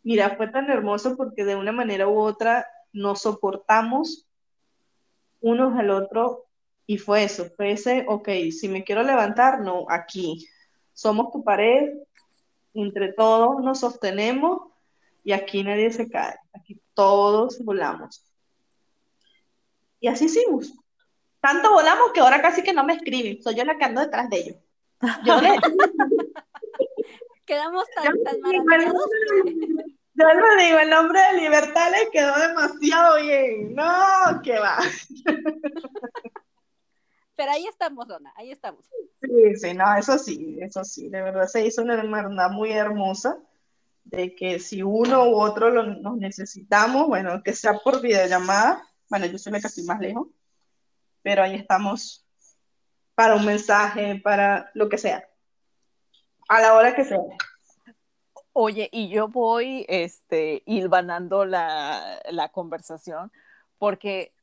mira, 0.03 0.35
fue 0.37 0.47
tan 0.47 0.69
hermoso 0.69 1.17
porque 1.17 1.45
de 1.45 1.55
una 1.55 1.71
manera 1.71 2.07
u 2.07 2.19
otra 2.19 2.67
nos 2.93 3.21
soportamos 3.21 4.27
unos 5.41 5.77
al 5.77 5.89
otro 5.89 6.45
y 6.85 6.97
fue 6.97 7.23
eso, 7.23 7.49
fue 7.55 7.71
ese, 7.71 8.05
ok, 8.07 8.29
si 8.51 8.67
me 8.67 8.83
quiero 8.83 9.03
levantar, 9.03 9.61
no, 9.61 9.85
aquí. 9.89 10.47
Somos 10.99 11.31
tu 11.31 11.41
pared, 11.45 11.93
entre 12.73 13.13
todos 13.13 13.63
nos 13.63 13.79
sostenemos 13.79 14.63
y 15.23 15.31
aquí 15.31 15.63
nadie 15.63 15.93
se 15.93 16.09
cae, 16.09 16.35
aquí 16.51 16.77
todos 16.93 17.63
volamos. 17.63 18.21
Y 20.01 20.09
así 20.09 20.25
hicimos. 20.25 20.73
Tanto 21.39 21.71
volamos 21.71 22.11
que 22.11 22.19
ahora 22.19 22.41
casi 22.41 22.63
que 22.63 22.73
no 22.73 22.83
me 22.83 22.95
escriben, 22.95 23.41
soy 23.41 23.55
yo 23.55 23.63
la 23.63 23.77
que 23.77 23.85
ando 23.85 24.01
detrás 24.01 24.29
de 24.29 24.37
ellos. 24.39 24.57
Yo 25.23 25.39
le... 25.39 25.51
Quedamos 27.45 27.85
tan, 27.95 28.21
tan. 28.21 28.35
Yo 30.15 30.25
le 30.57 30.63
digo, 30.65 30.79
el 30.79 30.89
nombre 30.89 31.21
de 31.21 31.41
Libertad 31.41 31.91
le 31.91 32.11
quedó 32.11 32.37
demasiado 32.37 33.21
bien. 33.21 33.73
No, 33.73 34.41
que 34.43 34.59
va. 34.59 34.79
Pero 37.37 37.51
ahí 37.51 37.65
estamos, 37.67 38.05
Dona, 38.05 38.33
ahí 38.35 38.51
estamos. 38.51 38.85
Sí, 39.21 39.55
sí, 39.55 39.73
no, 39.73 39.97
eso 39.97 40.17
sí, 40.17 40.57
eso 40.61 40.83
sí, 40.83 41.09
de 41.09 41.21
verdad 41.21 41.45
se 41.47 41.65
hizo 41.65 41.81
una 41.81 41.95
hermandad 41.95 42.51
muy 42.51 42.71
hermosa, 42.71 43.37
de 44.05 44.33
que 44.33 44.59
si 44.59 44.81
uno 44.81 45.29
u 45.29 45.39
otro 45.39 45.69
lo, 45.69 45.83
nos 45.83 46.17
necesitamos, 46.17 47.07
bueno, 47.07 47.43
que 47.43 47.53
sea 47.53 47.73
por 47.83 48.01
videollamada, 48.01 48.81
bueno, 49.09 49.25
yo 49.25 49.37
soy 49.37 49.51
la 49.51 49.59
que 49.59 49.67
estoy 49.67 49.83
más 49.83 49.99
lejos, 49.99 50.27
pero 51.21 51.43
ahí 51.43 51.55
estamos 51.55 52.25
para 53.13 53.35
un 53.35 53.45
mensaje, 53.45 54.21
para 54.23 54.71
lo 54.73 54.87
que 54.87 54.97
sea, 54.97 55.27
a 56.47 56.61
la 56.61 56.73
hora 56.73 56.95
que 56.95 57.03
sea. 57.03 57.19
Oye, 58.53 58.89
y 58.91 59.09
yo 59.09 59.27
voy 59.27 59.85
este, 59.89 60.63
hilvanando 60.65 61.45
la, 61.45 62.21
la 62.31 62.49
conversación 62.49 63.31
porque 63.77 64.33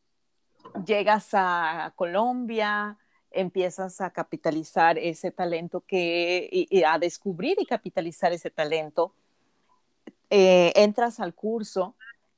llegas 0.85 1.31
a 1.33 1.93
Colombia, 1.97 2.99
empiezas 3.37 4.01
a 4.01 4.11
capitalizar 4.11 4.99
ese 4.99 5.31
talento 5.31 5.83
que, 5.87 6.49
y, 6.51 6.83
a 6.83 6.99
descubrir 6.99 7.57
y 7.61 7.67
capitalizar 7.67 8.33
ese 8.33 8.51
talento, 8.51 9.13
eh, 10.31 10.73
entras 10.75 11.21
al 11.21 11.35
curso 11.35 11.95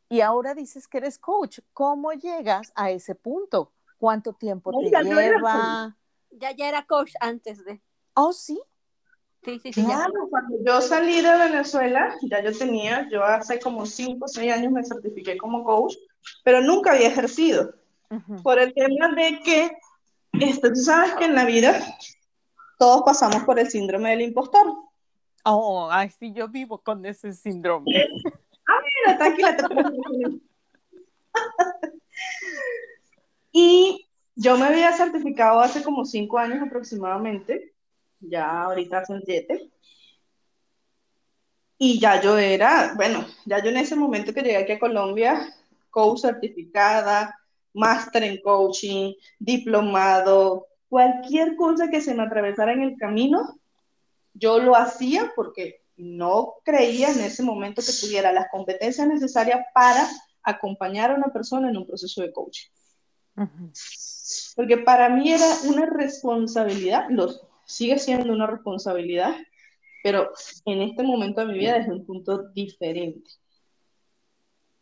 y 0.09 0.21
ahora 0.21 0.55
dices 0.55 0.89
que 0.89 0.99
eres 0.99 1.19
coach. 1.19 1.61
¿Cómo 1.73 2.13
llegas 2.13 2.73
a 2.75 2.91
ese 2.91 3.15
punto? 3.15 3.73
¿Cuánto 3.99 4.33
tiempo 4.33 4.73
te 4.73 4.91
lleva? 5.03 5.97
Ya, 6.31 6.53
ya 6.53 6.69
era 6.69 6.85
coach 6.85 7.13
antes 7.21 7.65
de. 7.65 7.81
Oh, 8.15 8.33
sí. 8.33 8.61
Sí, 9.45 9.59
sí, 9.61 9.73
sí. 9.73 9.85
Claro, 9.85 10.13
cuando 10.31 10.57
yo 10.65 10.81
salí 10.81 11.21
de 11.21 11.37
Venezuela, 11.37 12.15
ya 12.23 12.43
yo 12.43 12.57
tenía, 12.57 13.09
yo 13.11 13.23
hace 13.23 13.61
como 13.61 13.87
5 13.87 14.25
o 14.25 14.29
6 14.29 14.53
años 14.53 14.73
me 14.73 14.85
certifiqué 14.85 15.39
como 15.39 15.65
coach, 15.65 15.95
pero 16.43 16.61
nunca 16.61 16.93
había 16.93 17.09
ejercido. 17.09 17.73
Por 18.43 18.59
el 18.59 18.75
tema 18.75 19.09
de 19.15 19.41
que, 19.45 19.71
este, 20.41 20.71
tú 20.71 20.81
sabes 20.81 21.15
que 21.15 21.25
en 21.25 21.35
la 21.35 21.45
vida 21.45 21.81
todos 22.79 23.03
pasamos 23.05 23.43
por 23.45 23.59
el 23.59 23.71
síndrome 23.71 24.11
del 24.11 24.23
impostor. 24.23 24.67
Oh, 25.45 25.89
ay, 25.91 26.11
sí, 26.11 26.33
yo 26.33 26.49
vivo 26.49 26.79
con 26.79 27.05
ese 27.07 27.33
síndrome. 27.33 28.09
ah, 28.67 28.81
mira, 29.07 29.19
tranquila, 29.19 29.57
Y 33.53 34.07
yo 34.37 34.57
me 34.59 34.67
había 34.67 34.93
certificado 34.93 35.61
hace 35.61 35.83
como 35.83 36.05
5 36.05 36.39
años 36.39 36.63
aproximadamente 36.65 37.75
ya 38.21 38.63
ahorita 38.63 39.05
son 39.05 39.23
siete. 39.25 39.71
Y 41.79 42.01
ya 42.01 42.21
yo 42.21 42.37
era, 42.39 42.95
bueno, 42.97 43.25
ya 43.45 43.63
yo 43.63 43.71
en 43.71 43.77
ese 43.77 43.95
momento 43.95 44.35
que 44.35 44.43
llegué 44.43 44.57
aquí 44.57 44.73
a 44.73 44.79
Colombia, 44.81 45.55
coach 45.91 46.21
certificada, 46.23 47.38
máster 47.79 48.25
en 48.25 48.41
coaching, 48.43 49.15
diplomado, 49.39 50.67
cualquier 50.89 51.57
cosa 51.57 51.89
que 51.89 52.01
se 52.01 52.15
me 52.15 52.23
atravesara 52.23 52.73
en 52.73 52.83
el 52.83 52.97
camino, 52.97 53.59
yo 54.35 54.59
lo 54.59 54.75
hacía 54.75 55.33
porque 55.35 55.83
no 55.97 56.55
creía 56.65 57.11
en 57.11 57.21
ese 57.21 57.43
momento 57.43 57.83
que 57.83 57.93
tuviera 58.01 58.33
las 58.33 58.49
competencias 58.51 59.07
necesarias 59.07 59.61
para 59.75 60.09
acompañar 60.43 61.11
a 61.11 61.15
una 61.15 61.33
persona 61.33 61.69
en 61.69 61.77
un 61.77 61.87
proceso 61.87 62.23
de 62.23 62.33
coaching. 62.33 62.69
Porque 64.57 64.79
para 64.79 65.09
mí 65.09 65.33
era 65.33 65.47
una 65.65 65.87
responsabilidad, 65.87 67.07
los 67.11 67.43
sigue 67.65 67.99
siendo 67.99 68.33
una 68.33 68.47
responsabilidad, 68.47 69.35
pero 70.03 70.33
en 70.65 70.83
este 70.83 71.03
momento 71.03 71.41
de 71.41 71.53
mi 71.53 71.59
vida 71.59 71.77
es 71.77 71.89
un 71.89 72.05
punto 72.05 72.49
diferente. 72.55 73.31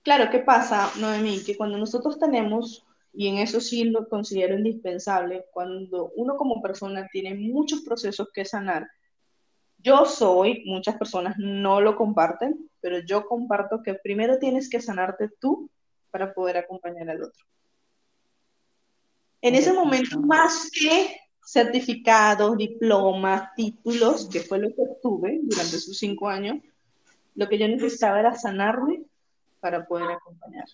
Claro, 0.02 0.30
¿qué 0.30 0.38
pasa, 0.38 0.92
Noemí? 1.00 1.42
Que 1.42 1.56
cuando 1.56 1.78
nosotros 1.78 2.18
tenemos, 2.18 2.85
y 3.16 3.28
en 3.28 3.38
eso 3.38 3.62
sí 3.62 3.84
lo 3.84 4.08
considero 4.08 4.54
indispensable, 4.54 5.46
cuando 5.50 6.12
uno 6.16 6.36
como 6.36 6.60
persona 6.60 7.08
tiene 7.10 7.34
muchos 7.34 7.80
procesos 7.80 8.28
que 8.34 8.44
sanar, 8.44 8.86
yo 9.78 10.04
soy, 10.04 10.64
muchas 10.66 10.98
personas 10.98 11.34
no 11.38 11.80
lo 11.80 11.96
comparten, 11.96 12.68
pero 12.80 12.98
yo 12.98 13.26
comparto 13.26 13.82
que 13.82 13.94
primero 13.94 14.38
tienes 14.38 14.68
que 14.68 14.82
sanarte 14.82 15.30
tú 15.40 15.70
para 16.10 16.34
poder 16.34 16.58
acompañar 16.58 17.08
al 17.08 17.22
otro. 17.22 17.42
En 19.40 19.54
ese 19.54 19.72
momento, 19.72 20.20
más 20.20 20.70
que 20.70 21.16
certificados, 21.42 22.58
diplomas, 22.58 23.54
títulos, 23.54 24.28
que 24.30 24.40
fue 24.40 24.58
lo 24.58 24.68
que 24.68 24.82
obtuve 24.82 25.40
durante 25.42 25.76
esos 25.76 25.96
cinco 25.96 26.28
años, 26.28 26.58
lo 27.34 27.48
que 27.48 27.56
yo 27.56 27.66
necesitaba 27.66 28.20
era 28.20 28.34
sanarme 28.34 29.04
para 29.60 29.86
poder 29.86 30.10
acompañar. 30.10 30.66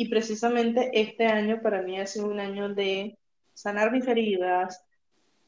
Y 0.00 0.08
precisamente 0.08 0.90
este 0.98 1.26
año 1.26 1.60
para 1.60 1.82
mí 1.82 2.00
ha 2.00 2.06
sido 2.06 2.26
un 2.28 2.40
año 2.40 2.70
de 2.70 3.18
sanar 3.52 3.92
mis 3.92 4.08
heridas, 4.08 4.82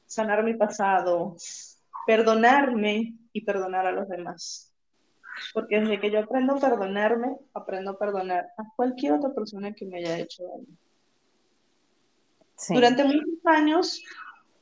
sanar 0.05 0.45
mi 0.45 0.53
pasado, 0.53 1.39
perdonarme 2.07 3.15
y 3.33 3.47
perdonar 3.47 3.87
a 3.87 3.93
los 3.93 4.11
demás. 4.11 4.71
Porque 5.55 5.81
desde 5.81 5.99
que 5.99 6.11
yo 6.11 6.19
aprendo 6.19 6.57
a 6.57 6.61
perdonarme, 6.61 7.35
aprendo 7.55 7.93
a 7.93 7.99
perdonar 7.99 8.49
a 8.59 8.65
cualquier 8.77 9.15
otra 9.15 9.33
persona 9.33 9.73
que 9.73 9.87
me 9.87 10.01
haya 10.01 10.19
hecho 10.19 10.43
daño. 10.45 10.77
Durante 12.69 13.05
muchos 13.05 13.47
años, 13.47 14.03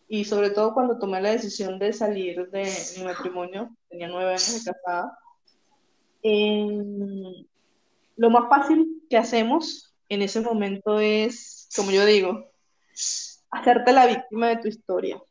y 0.06 0.24
sobre 0.24 0.50
todo 0.50 0.72
cuando 0.72 1.00
tomé 1.00 1.20
la 1.20 1.32
decisión 1.32 1.80
de 1.80 1.92
salir 1.92 2.48
de 2.50 2.72
mi 2.96 3.02
matrimonio, 3.02 3.76
tenía 3.88 4.06
nueve 4.06 4.30
años 4.30 4.64
de 4.64 4.70
casada, 4.70 5.18
lo 8.14 8.30
más 8.30 8.48
fácil 8.48 8.99
que 9.10 9.18
hacemos 9.18 9.94
en 10.08 10.22
ese 10.22 10.40
momento 10.40 10.98
es, 11.00 11.68
como 11.76 11.90
yo 11.90 12.06
digo, 12.06 12.50
hacerte 13.50 13.92
la 13.92 14.06
víctima 14.06 14.48
de 14.48 14.56
tu 14.56 14.68
historia. 14.68 15.22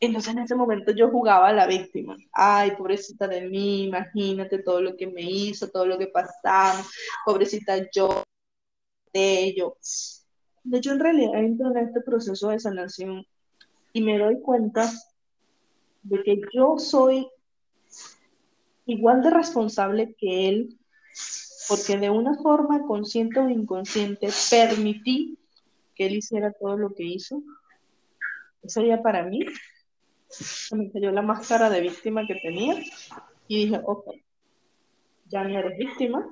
Entonces 0.00 0.34
en 0.34 0.40
ese 0.40 0.54
momento 0.54 0.92
yo 0.92 1.10
jugaba 1.10 1.48
a 1.48 1.52
la 1.54 1.66
víctima. 1.66 2.16
Ay, 2.32 2.72
pobrecita 2.76 3.26
de 3.26 3.48
mí, 3.48 3.84
imagínate 3.84 4.58
todo 4.58 4.82
lo 4.82 4.96
que 4.96 5.06
me 5.06 5.22
hizo, 5.22 5.70
todo 5.70 5.86
lo 5.86 5.96
que 5.96 6.08
pasamos, 6.08 6.90
pobrecita 7.24 7.88
yo, 7.90 8.22
de 9.14 9.44
ello 9.44 9.78
yo 10.64 10.92
en 10.92 11.00
realidad 11.00 11.38
entro 11.38 11.70
en 11.70 11.88
este 11.88 12.00
proceso 12.00 12.48
de 12.48 12.58
sanación 12.58 13.26
y 13.92 14.02
me 14.02 14.18
doy 14.18 14.40
cuenta 14.40 14.90
de 16.02 16.22
que 16.22 16.40
yo 16.52 16.78
soy 16.78 17.28
igual 18.86 19.22
de 19.22 19.30
responsable 19.30 20.14
que 20.18 20.48
él, 20.48 20.78
porque 21.68 21.96
de 21.96 22.10
una 22.10 22.34
forma 22.34 22.86
consciente 22.86 23.40
o 23.40 23.48
inconsciente 23.48 24.28
permití 24.50 25.38
que 25.94 26.06
él 26.06 26.16
hiciera 26.16 26.52
todo 26.52 26.76
lo 26.76 26.94
que 26.94 27.04
hizo. 27.04 27.42
Eso 28.62 28.82
ya 28.82 29.02
para 29.02 29.24
mí 29.24 29.40
me 30.72 30.90
cayó 30.90 31.12
la 31.12 31.22
máscara 31.22 31.70
de 31.70 31.80
víctima 31.80 32.26
que 32.26 32.34
tenía 32.36 32.82
y 33.46 33.66
dije, 33.66 33.80
ok, 33.84 34.10
ya 35.26 35.44
no 35.44 35.58
eres 35.58 35.78
víctima, 35.78 36.26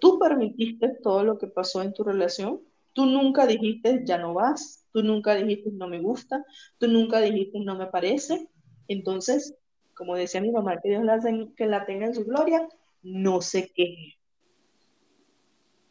tú 0.00 0.18
permitiste 0.18 0.88
todo 1.02 1.24
lo 1.24 1.38
que 1.38 1.46
pasó 1.46 1.82
en 1.82 1.94
tu 1.94 2.04
relación, 2.04 2.60
Tú 2.94 3.06
nunca 3.06 3.46
dijiste, 3.46 4.02
ya 4.04 4.18
no 4.18 4.34
vas, 4.34 4.86
tú 4.92 5.02
nunca 5.02 5.34
dijiste, 5.34 5.70
no 5.72 5.88
me 5.88 6.00
gusta, 6.00 6.44
tú 6.78 6.88
nunca 6.88 7.20
dijiste, 7.20 7.58
no 7.60 7.74
me 7.76 7.86
parece. 7.86 8.48
Entonces, 8.86 9.54
como 9.94 10.14
decía 10.14 10.42
mi 10.42 10.50
mamá, 10.50 10.78
que 10.82 10.90
Dios 10.90 11.04
la, 11.04 11.18
que 11.56 11.66
la 11.66 11.86
tenga 11.86 12.06
en 12.06 12.14
su 12.14 12.24
gloria, 12.24 12.68
no 13.02 13.40
sé 13.40 13.72
qué. 13.74 14.16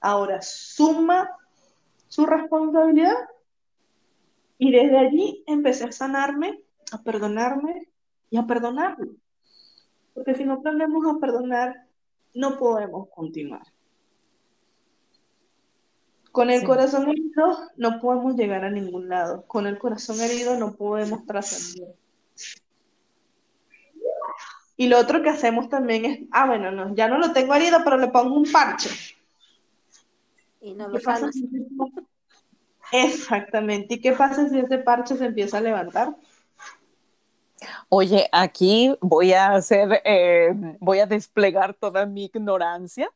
Ahora, 0.02 0.42
suma 0.42 1.30
su 2.08 2.26
responsabilidad 2.26 3.16
y 4.58 4.72
desde 4.72 4.98
allí 4.98 5.44
empecé 5.48 5.86
a 5.86 5.92
sanarme, 5.92 6.60
a 6.92 7.02
perdonarme 7.02 7.88
y 8.30 8.38
a 8.38 8.46
perdonarlo. 8.46 9.14
Porque 10.14 10.36
si 10.36 10.44
no 10.44 10.56
aprendemos 10.56 11.06
a 11.06 11.20
perdonar, 11.20 11.88
no 12.34 12.58
podemos 12.58 13.08
continuar. 13.10 13.62
Con 16.32 16.50
el 16.50 16.64
corazón 16.64 17.10
herido 17.10 17.58
no 17.78 18.00
podemos 18.00 18.36
llegar 18.36 18.64
a 18.64 18.70
ningún 18.70 19.10
lado. 19.10 19.46
Con 19.48 19.68
el 19.68 19.78
corazón 19.78 20.20
herido 20.20 20.58
no 20.58 20.76
podemos 20.76 21.26
trascender. 21.26 21.96
Y 24.78 24.88
lo 24.88 24.98
otro 24.98 25.22
que 25.22 25.30
hacemos 25.30 25.70
también 25.70 26.06
es, 26.06 26.20
ah, 26.32 26.48
bueno, 26.48 26.72
no, 26.72 26.96
ya 26.96 27.08
no 27.08 27.20
lo 27.20 27.34
tengo 27.34 27.54
herido, 27.54 27.80
pero 27.84 27.98
le 27.98 28.08
pongo 28.08 28.36
un 28.36 28.52
parche. 28.52 28.90
Y 30.62 30.74
no 30.76 30.88
lo 30.88 31.00
pasa 31.02 31.30
Exactamente. 32.92 33.96
¿Y 33.96 34.02
qué 34.02 34.14
pasa 34.14 34.48
si 34.48 34.60
ese 34.60 34.78
parche 34.78 35.18
se 35.18 35.26
empieza 35.26 35.58
a 35.58 35.62
levantar? 35.62 36.16
Oye, 37.90 38.28
aquí 38.32 38.96
voy 39.02 39.34
a 39.34 39.54
hacer, 39.54 40.02
eh, 40.04 40.54
voy 40.80 41.00
a 41.00 41.06
desplegar 41.06 41.74
toda 41.74 42.06
mi 42.06 42.26
ignorancia. 42.26 43.10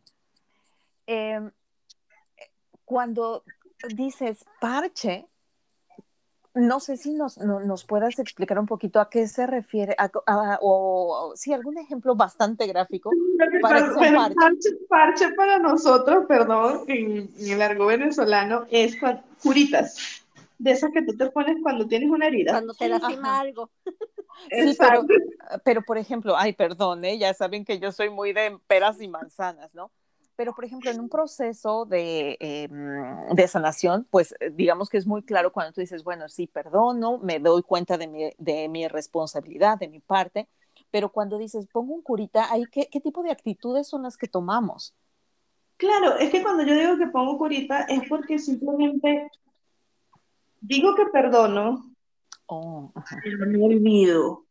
Eh, 1.08 1.39
cuando 2.84 3.43
dices 3.89 4.45
parche, 4.60 5.27
no 6.56 6.80
sé 6.80 6.96
si 6.98 7.12
nos, 7.12 7.38
nos 7.38 7.84
puedas 7.84 8.18
explicar 8.18 8.58
un 8.58 8.65
poquito 8.65 9.00
a 9.00 9.10
qué 9.10 9.28
se 9.28 9.46
refiere, 9.46 9.96
o 10.62 11.34
si 11.36 11.54
algún 11.54 11.78
ejemplo 11.78 12.15
bastante 12.15 12.65
gráfico. 12.65 13.12
Para 13.62 13.94
parche. 13.94 14.72
Parche, 14.88 15.34
para 15.34 15.60
nosotros, 15.60 16.26
perdón, 16.28 16.86
en, 16.88 17.30
el 17.38 17.62
argot 17.62 17.88
venezolano, 17.88 18.65
es 18.72 18.98
curitas, 19.44 20.24
de 20.58 20.72
esas 20.72 20.91
que 20.91 21.02
tú 21.02 21.15
te 21.18 21.30
pones 21.30 21.58
cuando 21.62 21.88
tienes 21.88 22.10
una 22.10 22.28
herida. 22.28 22.54
Cuando 22.54 22.74
te 22.74 22.88
lastima 22.89 23.39
algo. 23.39 23.70
Sí, 24.52 24.76
pero, 24.78 25.06
pero, 25.63 25.82
por 25.82 25.98
ejemplo, 25.98 26.36
ay, 26.36 26.52
perdón, 26.52 27.06
¿eh? 27.06 27.18
ya 27.18 27.34
saben 27.34 27.63
que 27.63 27.80
yo 27.80 27.94
soy 27.94 28.10
muy 28.10 28.34
de 28.34 28.60
peras 28.68 29.00
y 29.00 29.08
manzanas, 29.08 29.74
¿no? 29.74 29.91
Pero, 30.36 30.54
por 30.54 30.65
ejemplo, 30.65 30.91
en 30.91 31.00
un 31.00 31.10
proceso 31.10 31.86
de, 31.86 32.38
em, 32.39 33.36
de, 33.36 33.48
sanación, 33.48 34.06
pues 34.10 34.34
eh, 34.39 34.52
digamos 34.54 34.89
que 34.89 34.98
es 34.98 35.08
muy 35.08 35.24
claro 35.24 35.52
cuando 35.52 35.74
tú 35.74 35.82
dices, 35.82 36.04
bueno, 36.04 36.28
sí, 36.28 36.48
perdono, 36.48 37.19
me 37.19 37.39
doy 37.39 37.63
cuenta 37.63 37.98
de 37.98 38.08
mi, 38.08 38.30
de 38.38 38.67
mi 38.67 38.88
responsabilidad, 38.88 39.78
de 39.80 39.88
mi 39.88 40.00
parte, 40.00 40.48
pero 40.91 41.10
cuando 41.10 41.38
dices, 41.38 41.67
pongo 41.71 41.93
un 41.93 42.02
curita, 42.02 42.52
ahí, 42.52 42.65
¿qué, 42.71 42.89
¿qué 42.91 43.00
tipo 43.00 43.24
de 43.24 43.32
actitudes 43.32 43.88
son 43.88 44.04
las 44.04 44.17
que 44.17 44.28
tomamos? 44.28 44.93
Claro, 45.78 46.17
es 46.17 46.30
que 46.30 46.41
cuando 46.41 46.63
yo 46.63 46.74
digo 46.74 46.98
que 46.98 47.08
pongo 47.08 47.38
curita 47.38 47.82
es 47.84 48.02
porque 48.08 48.39
simplemente 48.39 49.30
Digo 50.67 50.95
que 50.95 51.06
perdono, 51.06 51.95
Oh, 52.48 52.91
pero 53.24 53.45
no 53.45 53.65
olvido. 53.65 54.45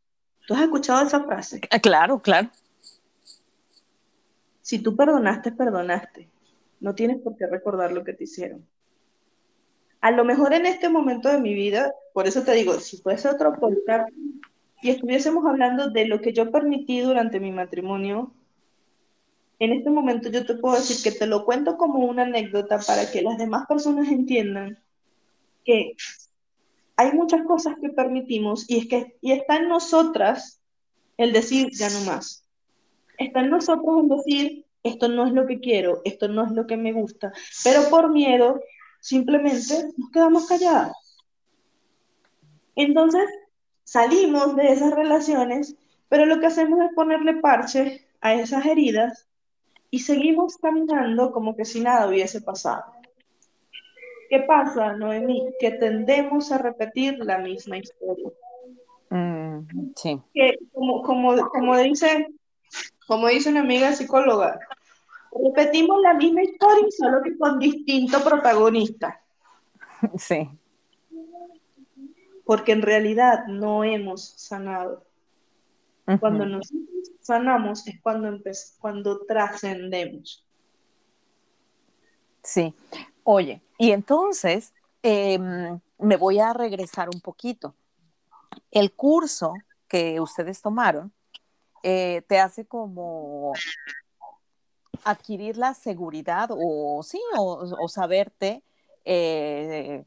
¿Tú 0.47 0.55
has 0.55 0.63
escuchado 0.63 1.07
esa 1.07 1.23
frase? 1.25 1.61
Ah, 1.71 1.79
Claro, 1.79 2.21
claro. 2.21 2.51
Si 4.65 4.79
tú 4.79 4.97
perdonaste, 4.97 5.53
perdonaste. 5.53 6.31
No 6.81 6.95
tienes 6.95 7.19
por 7.19 7.37
qué 7.37 7.47
recordar 7.47 7.93
lo 7.93 8.03
que 8.03 8.15
te 8.15 8.25
hicieron. 8.25 8.67
A 10.01 10.11
lo 10.11 10.25
mejor 10.25 10.55
en 10.55 10.65
este 10.65 10.89
momento 10.89 11.29
de 11.29 11.39
mi 11.39 11.53
vida, 11.53 11.93
por 12.15 12.27
eso 12.27 12.45
te 12.45 12.53
digo, 12.53 12.73
si 12.81 12.97
fuese 12.97 13.29
otro 13.29 13.53
podcast 13.61 14.09
y 14.81 14.89
estuviésemos 14.89 15.45
hablando 15.45 15.91
de 15.91 16.07
lo 16.07 16.23
que 16.23 16.33
yo 16.33 16.51
permití 16.51 17.01
durante 17.01 17.41
mi 17.41 17.53
matrimonio, 17.53 18.33
en 19.59 19.75
este 19.75 19.91
momento 19.91 20.31
yo 20.31 20.47
te 20.47 20.55
puedo 20.55 20.77
decir 20.77 20.97
que 21.05 21.19
te 21.19 21.27
lo 21.27 21.45
cuento 21.45 21.77
como 21.77 21.99
una 21.99 22.23
anécdota 22.23 22.79
para 22.79 23.11
que 23.13 23.21
las 23.21 23.37
demás 23.37 23.67
personas 23.67 24.09
entiendan 24.09 24.79
que 25.63 25.95
hay 26.97 27.13
muchas 27.13 27.43
cosas 27.45 27.75
que 27.83 27.91
permitimos 27.91 28.65
y 28.71 28.79
es 28.79 28.89
que 28.89 29.19
y 29.21 29.33
está 29.33 29.57
en 29.57 29.69
nosotras 29.69 30.63
el 31.19 31.35
decir 31.35 31.69
ya 31.71 31.91
no 31.91 32.01
más. 32.07 32.44
Está 33.19 33.41
en 33.41 33.51
nosotros 33.51 34.03
el 34.03 34.09
decir 34.09 34.65
esto 34.83 35.09
no 35.09 35.27
es 35.27 35.33
lo 35.33 35.47
que 35.47 35.61
quiero, 35.61 36.03
esto 36.05 36.29
no 36.29 36.45
es 36.45 36.53
lo 36.53 36.67
que 36.67 36.77
me 36.77 36.93
gusta, 36.93 37.33
pero 37.65 37.89
por 37.89 38.11
miedo 38.11 38.61
simplemente 39.01 39.89
nos 39.97 40.11
quedamos 40.11 40.47
calladas. 40.47 40.93
Entonces 42.77 43.25
salimos 43.85 44.57
de 44.57 44.73
esas 44.73 44.95
relaciones, 44.95 45.77
pero 46.09 46.27
lo 46.27 46.39
que 46.39 46.47
hacemos 46.47 46.81
es 46.81 46.95
ponerle 46.95 47.37
parche 47.37 48.07
a 48.21 48.35
esas 48.35 48.67
heridas 48.67 49.27
y 49.91 50.01
seguimos 50.01 50.57
caminando 50.59 51.33
como 51.33 51.57
que 51.57 51.65
si 51.65 51.81
nada 51.81 52.09
hubiese 52.09 52.43
pasado. 52.43 52.85
¿Qué 54.29 54.41
pasa, 54.41 54.95
Noemí? 54.95 55.47
Que 55.61 55.71
tendemos 55.73 56.51
a 56.51 56.59
repetir 56.59 57.19
la 57.21 57.39
misma 57.39 57.79
historia. 57.79 58.29
Mm, 59.11 59.93
sí, 59.95 60.21
Que 60.33 60.59
como, 60.73 61.03
como, 61.03 61.37
como 61.49 61.79
dice, 61.79 62.27
como 63.07 63.29
dice 63.29 63.51
una 63.51 63.61
amiga 63.61 63.93
psicóloga, 63.93 64.59
repetimos 65.33 66.01
la 66.03 66.15
misma 66.15 66.43
historia, 66.43 66.87
solo 66.97 67.23
que 67.23 67.37
con 67.37 67.59
distinto 67.59 68.23
protagonista, 68.23 69.21
sí. 70.19 70.49
porque 72.45 72.73
en 72.73 72.83
realidad 72.83 73.47
no 73.47 73.85
hemos 73.85 74.25
sanado. 74.25 75.05
Cuando 76.21 76.45
nosotros 76.45 77.13
sanamos 77.21 77.87
es 77.89 77.99
cuando, 78.03 78.39
cuando 78.79 79.21
trascendemos. 79.25 80.45
Sí. 82.43 82.75
Oye, 83.23 83.63
y 83.79 83.91
entonces 83.93 84.75
em, 85.03 85.81
me 85.99 86.17
voy 86.17 86.39
a 86.41 86.53
regresar 86.53 87.09
un 87.09 87.21
poquito. 87.23 87.75
El 88.71 88.93
curso 88.93 89.55
que 89.89 90.21
ustedes 90.21 90.61
tomaron 90.61 91.11
eh, 91.85 92.23
te 92.27 92.39
hace 92.39 92.65
como 92.65 93.53
adquirir 95.05 95.59
la 95.59 95.75
seguridad 95.75 96.49
o 96.51 97.03
sí, 97.03 97.21
o, 97.37 97.63
o 97.79 97.89
saberte 97.89 98.63
eh, 99.05 100.05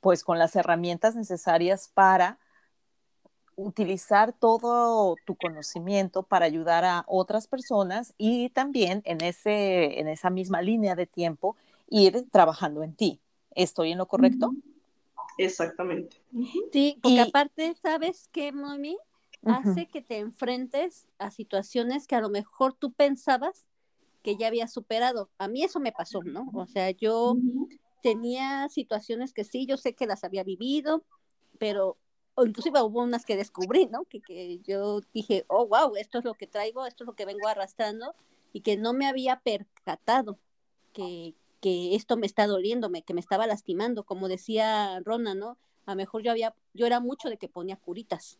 pues 0.00 0.22
con 0.22 0.38
las 0.38 0.54
herramientas 0.56 1.16
necesarias 1.16 1.90
para 1.94 2.38
utilizar 3.56 4.34
todo 4.34 5.16
tu 5.24 5.34
conocimiento 5.36 6.22
para 6.22 6.44
ayudar 6.44 6.84
a 6.84 7.04
otras 7.08 7.48
personas 7.48 8.12
y 8.18 8.50
también 8.50 9.00
en, 9.06 9.22
ese, 9.24 9.98
en 9.98 10.06
esa 10.06 10.28
misma 10.28 10.60
línea 10.60 10.94
de 10.94 11.06
tiempo 11.06 11.56
ir 11.88 12.28
trabajando 12.30 12.82
en 12.82 12.94
ti. 12.94 13.20
¿Estoy 13.54 13.92
en 13.92 13.98
lo 13.98 14.06
correcto? 14.06 14.52
Exactamente. 15.38 16.20
Sí, 16.72 16.98
porque 17.02 17.22
Y- 17.22 17.28
aparte, 17.28 17.74
¿sabes 17.82 18.28
qué, 18.32 18.52
mami? 18.52 18.98
Hace 19.44 19.86
que 19.86 20.02
te 20.02 20.18
enfrentes 20.18 21.06
a 21.18 21.30
situaciones 21.30 22.06
que 22.06 22.16
a 22.16 22.20
lo 22.20 22.28
mejor 22.28 22.74
tú 22.74 22.92
pensabas 22.92 23.66
que 24.22 24.36
ya 24.36 24.48
habías 24.48 24.72
superado. 24.72 25.30
A 25.38 25.48
mí 25.48 25.62
eso 25.62 25.80
me 25.80 25.92
pasó, 25.92 26.22
¿no? 26.22 26.50
O 26.54 26.66
sea, 26.66 26.90
yo 26.90 27.36
tenía 28.02 28.68
situaciones 28.68 29.32
que 29.32 29.44
sí, 29.44 29.66
yo 29.66 29.76
sé 29.76 29.94
que 29.94 30.06
las 30.06 30.24
había 30.24 30.44
vivido, 30.44 31.04
pero 31.58 31.96
o 32.34 32.44
inclusive 32.46 32.80
hubo 32.82 33.02
unas 33.02 33.24
que 33.24 33.36
descubrí, 33.36 33.86
¿no? 33.86 34.04
Que, 34.04 34.20
que 34.20 34.60
yo 34.60 35.00
dije, 35.12 35.44
oh, 35.48 35.66
wow, 35.66 35.96
esto 35.96 36.18
es 36.18 36.24
lo 36.24 36.34
que 36.34 36.46
traigo, 36.46 36.86
esto 36.86 37.04
es 37.04 37.06
lo 37.08 37.14
que 37.14 37.24
vengo 37.26 37.48
arrastrando 37.48 38.14
y 38.52 38.60
que 38.60 38.76
no 38.76 38.92
me 38.92 39.06
había 39.06 39.40
percatado 39.40 40.38
que, 40.92 41.34
que 41.60 41.94
esto 41.96 42.16
me 42.16 42.26
está 42.26 42.46
doliendo, 42.46 42.90
me- 42.90 43.02
que 43.02 43.14
me 43.14 43.20
estaba 43.20 43.46
lastimando, 43.46 44.04
como 44.04 44.28
decía 44.28 45.00
Rona, 45.04 45.34
¿no? 45.34 45.58
A 45.86 45.92
lo 45.92 45.96
mejor 45.96 46.22
yo 46.22 46.30
había, 46.30 46.54
yo 46.74 46.86
era 46.86 47.00
mucho 47.00 47.28
de 47.28 47.38
que 47.38 47.48
ponía 47.48 47.76
curitas, 47.76 48.38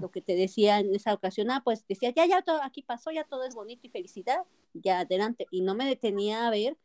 Lo 0.00 0.10
que 0.10 0.20
te 0.20 0.34
decía 0.34 0.80
en 0.80 0.94
esa 0.94 1.14
ocasión, 1.14 1.50
ah, 1.50 1.62
pues 1.64 1.86
decía, 1.86 2.10
ya, 2.10 2.26
ya, 2.26 2.42
todo 2.42 2.62
aquí 2.62 2.82
pasó, 2.82 3.10
ya 3.10 3.24
todo 3.24 3.44
es 3.44 3.54
bonito 3.54 3.86
y 3.86 3.90
felicidad, 3.90 4.44
ya 4.72 5.00
adelante, 5.00 5.46
y 5.50 5.62
no 5.62 5.74
me 5.74 5.86
detenía 5.86 6.46
a 6.46 6.50
ver 6.50 6.76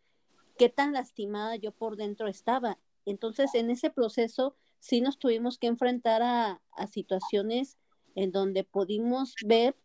qué 0.57 0.69
tan 0.69 0.93
lastimada 0.93 1.55
yo 1.55 1.71
por 1.71 1.95
dentro 1.95 2.27
estaba. 2.27 2.77
Entonces, 3.05 3.53
en 3.55 3.69
ese 3.69 3.89
proceso 3.89 4.55
sí 4.79 5.01
nos 5.01 5.17
tuvimos 5.17 5.57
que 5.57 5.67
enfrentar 5.67 6.21
a, 6.21 6.61
a 6.71 6.87
situaciones 6.87 7.77
en 8.15 8.31
donde 8.31 8.63
pudimos 8.63 9.35
ver 9.45 9.75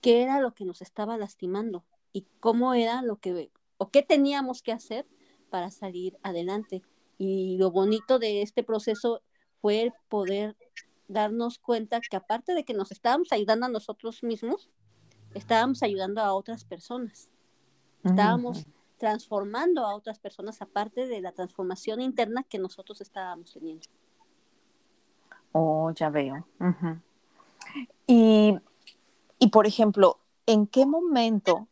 qué 0.00 0.22
era 0.22 0.40
lo 0.40 0.54
que 0.54 0.64
nos 0.64 0.82
estaba 0.82 1.16
lastimando 1.16 1.84
y 2.12 2.26
cómo 2.40 2.74
era 2.74 3.02
lo 3.02 3.16
que, 3.16 3.50
o 3.76 3.90
qué 3.90 4.02
teníamos 4.02 4.62
que 4.62 4.72
hacer 4.72 5.06
para 5.50 5.70
salir 5.70 6.18
adelante. 6.22 6.82
Y 7.16 7.56
lo 7.58 7.70
bonito 7.70 8.18
de 8.18 8.42
este 8.42 8.62
proceso 8.62 9.22
fue 9.60 9.82
el 9.82 9.92
poder 10.08 10.56
darnos 11.08 11.58
cuenta 11.58 12.00
que 12.00 12.16
aparte 12.16 12.54
de 12.54 12.64
que 12.64 12.74
nos 12.74 12.92
estábamos 12.92 13.32
ayudando 13.32 13.66
a 13.66 13.70
nosotros 13.70 14.22
mismos, 14.22 14.70
estábamos 15.34 15.82
ayudando 15.82 16.20
a 16.20 16.34
otras 16.34 16.64
personas. 16.64 17.28
Estábamos 18.04 18.66
transformando 18.98 19.84
a 19.84 19.94
otras 19.94 20.18
personas 20.18 20.62
aparte 20.62 21.06
de 21.06 21.20
la 21.20 21.32
transformación 21.32 22.00
interna 22.00 22.44
que 22.44 22.58
nosotros 22.58 23.00
estábamos 23.00 23.52
teniendo. 23.52 23.86
Oh, 25.52 25.90
ya 25.94 26.10
veo. 26.10 26.46
Y, 28.06 28.56
y, 29.38 29.48
por 29.48 29.66
ejemplo, 29.66 30.18
¿en 30.46 30.66
qué 30.66 30.86
momento 30.86 31.68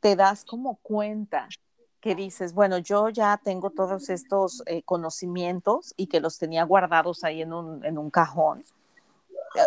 te 0.00 0.16
das 0.16 0.44
como 0.44 0.76
cuenta 0.76 1.48
que 2.00 2.14
dices, 2.14 2.54
bueno, 2.54 2.78
yo 2.78 3.08
ya 3.08 3.40
tengo 3.42 3.70
todos 3.70 4.08
estos 4.08 4.62
eh, 4.66 4.82
conocimientos 4.82 5.94
y 5.96 6.06
que 6.06 6.20
los 6.20 6.38
tenía 6.38 6.64
guardados 6.64 7.24
ahí 7.24 7.42
en 7.42 7.52
un, 7.52 7.84
en 7.84 7.98
un 7.98 8.10
cajón? 8.10 8.64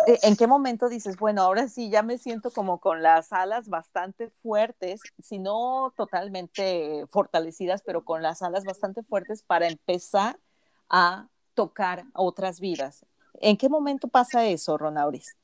Eh, 0.06 0.18
¿En 0.22 0.36
qué 0.36 0.46
momento 0.46 0.88
dices, 0.88 1.16
bueno, 1.16 1.42
ahora 1.42 1.68
sí 1.68 1.90
ya 1.90 2.02
me 2.02 2.16
siento 2.16 2.50
como 2.50 2.78
con 2.78 3.02
las 3.02 3.32
alas 3.32 3.68
bastante 3.68 4.30
fuertes, 4.30 5.02
si 5.22 5.38
no 5.38 5.92
totalmente 5.96 7.04
fortalecidas, 7.10 7.82
pero 7.82 8.04
con 8.04 8.22
las 8.22 8.42
alas 8.42 8.64
bastante 8.64 9.02
fuertes 9.02 9.42
para 9.42 9.66
empezar 9.66 10.38
a 10.88 11.28
tocar 11.54 12.04
otras 12.14 12.60
vidas? 12.60 13.04
¿En 13.34 13.56
qué 13.56 13.68
momento 13.68 14.08
pasa 14.08 14.46
eso, 14.46 14.78
Ronauris? 14.78 15.36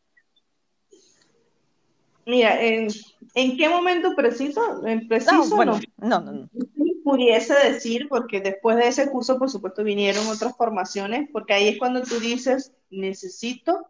Mira, 2.25 2.63
¿en, 2.63 2.89
en 3.35 3.57
qué 3.57 3.69
momento 3.71 4.15
preciso? 4.15 4.87
En 4.87 4.99
No, 4.99 5.09
preciso 5.09 5.57
bueno, 5.57 5.81
no. 5.97 6.21
no, 6.21 6.21
no, 6.21 6.33
no. 6.33 6.49
Pudiese 7.09 7.55
decir, 7.55 8.07
porque 8.07 8.43
después 8.43 8.77
de 8.77 8.89
ese 8.89 9.11
curso, 9.11 9.39
por 9.39 9.49
supuesto, 9.49 9.83
vinieron 9.83 10.27
otras 10.27 10.55
formaciones, 10.55 11.31
porque 11.33 11.55
ahí 11.55 11.69
es 11.69 11.79
cuando 11.79 12.03
tú 12.03 12.21
dices, 12.21 12.75
necesito, 12.91 13.87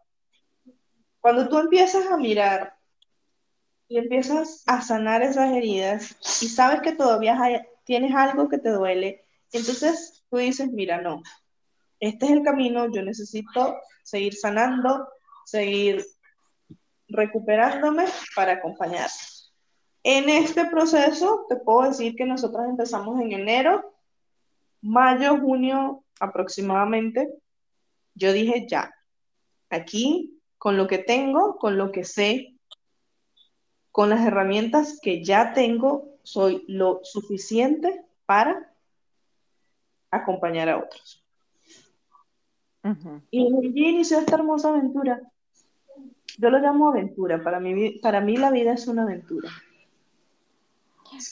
cuando 1.21 1.49
tú 1.49 1.59
empiezas 1.59 2.07
a 2.07 2.17
mirar 2.17 2.77
y 3.89 3.99
empiezas 3.99 4.63
a 4.69 4.83
sanar 4.83 5.23
esas 5.23 5.51
heridas 5.53 6.17
y 6.41 6.47
sabes 6.49 6.81
que 6.81 6.93
todavía 6.93 7.37
hay- 7.43 7.61
tienes 7.83 8.15
algo 8.15 8.49
que 8.49 8.59
te 8.59 8.71
duele, 8.71 9.25
entonces 9.51 10.23
tú 10.31 10.37
dices, 10.37 10.71
mira, 10.71 11.01
no, 11.01 11.21
este 11.99 12.27
es 12.27 12.31
el 12.31 12.45
camino, 12.45 12.87
yo 12.93 13.03
necesito 13.03 13.79
seguir 14.05 14.37
sanando, 14.37 15.09
seguir 15.45 16.07
recuperándome 17.09 18.05
para 18.37 18.53
acompañar. 18.53 19.11
En 20.11 20.31
este 20.31 20.64
proceso, 20.64 21.45
te 21.51 21.57
puedo 21.57 21.83
decir 21.83 22.16
que 22.16 22.24
nosotros 22.24 22.64
empezamos 22.66 23.20
en 23.20 23.33
enero, 23.33 23.93
mayo, 24.80 25.37
junio 25.37 26.03
aproximadamente. 26.18 27.30
Yo 28.14 28.33
dije, 28.33 28.66
ya, 28.66 28.95
aquí, 29.68 30.41
con 30.57 30.78
lo 30.78 30.87
que 30.87 30.97
tengo, 30.97 31.59
con 31.59 31.76
lo 31.76 31.93
que 31.93 32.05
sé, 32.05 32.55
con 33.93 34.09
las 34.09 34.26
herramientas 34.26 34.99
que 35.03 35.22
ya 35.22 35.53
tengo, 35.53 36.16
soy 36.22 36.64
lo 36.68 37.01
suficiente 37.03 38.03
para 38.24 38.74
acompañar 40.11 40.70
a 40.70 40.78
otros. 40.78 41.22
Y 43.30 43.45
allí 43.45 43.89
inició 43.89 44.20
esta 44.20 44.37
hermosa 44.37 44.70
aventura. 44.70 45.20
Yo 46.39 46.49
lo 46.49 46.61
llamo 46.61 46.89
aventura, 46.89 47.45
para 47.45 47.61
mí, 47.61 47.99
para 47.99 48.22
mí 48.22 48.39
la 48.39 48.51
vida 48.51 48.72
es 48.72 48.89
una 48.89 49.03
aventura. 49.03 49.51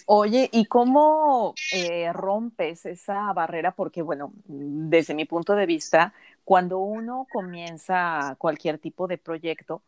Oye, 0.07 0.49
¿y 0.53 0.67
cómo 0.67 1.55
eh, 1.71 2.13
rompes 2.13 2.87
esa 2.87 3.33
barrera? 3.33 3.73
Porque, 3.73 4.03
bueno, 4.03 4.33
desde 4.47 5.15
mi 5.15 5.25
punto 5.25 5.55
de 5.55 5.67
vista, 5.67 6.15
cuando 6.45 6.79
uno 6.79 7.27
comienza 7.33 8.37
cualquier 8.39 8.79
tipo 8.79 9.09
de 9.09 9.19
proyecto, 9.19 9.83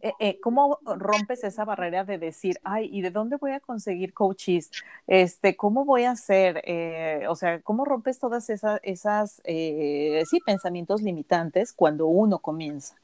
eh, 0.00 0.12
eh, 0.20 0.38
¿cómo 0.40 0.78
rompes 0.84 1.44
esa 1.44 1.64
barrera 1.64 2.04
de 2.04 2.18
decir, 2.18 2.60
ay, 2.62 2.88
¿y 2.92 3.02
de 3.02 3.10
dónde 3.10 3.36
voy 3.36 3.52
a 3.52 3.60
conseguir 3.60 4.12
coaches? 4.12 4.70
Este, 5.06 5.56
¿Cómo 5.56 5.84
voy 5.84 6.04
a 6.04 6.12
hacer? 6.12 6.62
o 7.28 7.34
sea, 7.34 7.60
¿cómo 7.62 7.84
rompes 7.84 8.18
todas 8.18 8.50
esas, 8.50 8.80
esas 8.82 9.42
sí, 9.44 10.40
pensamientos 10.44 11.02
limitantes 11.02 11.72
cuando 11.72 12.06
uno 12.06 12.38
comienza? 12.38 12.96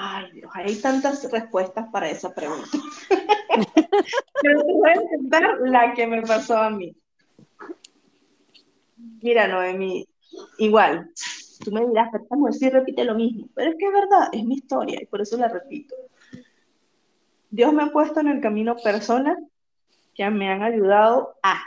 Ay, 0.00 0.30
Dios, 0.30 0.48
hay 0.54 0.76
tantas 0.76 1.28
respuestas 1.28 1.88
para 1.90 2.08
esa 2.08 2.32
pregunta. 2.32 2.68
Pero 4.40 4.64
te 4.64 4.72
voy 4.72 4.90
a 4.90 4.94
intentar 4.94 5.58
la 5.64 5.92
que 5.92 6.06
me 6.06 6.22
pasó 6.22 6.56
a 6.56 6.70
mí. 6.70 6.94
Mira, 9.20 9.48
Noemi, 9.48 10.06
igual, 10.58 11.10
tú 11.64 11.72
me 11.72 11.84
dirás, 11.84 12.10
pero 12.12 12.22
esta 12.22 12.52
sí 12.52 12.70
repite 12.70 13.02
lo 13.02 13.16
mismo, 13.16 13.48
pero 13.56 13.70
es 13.70 13.76
que 13.76 13.86
es 13.86 13.92
verdad, 13.92 14.28
es 14.32 14.44
mi 14.44 14.54
historia 14.54 15.02
y 15.02 15.06
por 15.06 15.20
eso 15.20 15.36
la 15.36 15.48
repito. 15.48 15.96
Dios 17.50 17.72
me 17.72 17.82
ha 17.82 17.90
puesto 17.90 18.20
en 18.20 18.28
el 18.28 18.40
camino 18.40 18.76
personas 18.76 19.36
que 20.14 20.30
me 20.30 20.48
han 20.48 20.62
ayudado 20.62 21.34
a. 21.42 21.60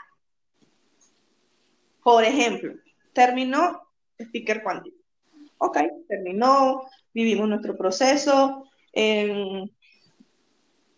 Por 2.02 2.24
ejemplo, 2.24 2.76
terminó 3.12 3.82
Speaker 4.18 4.64
Quantum. 4.64 4.94
Ok, 5.58 5.78
terminó, 6.08 6.84
vivimos 7.14 7.47
nuestro 7.47 7.78
proceso, 7.78 8.66
eh, 8.93 9.66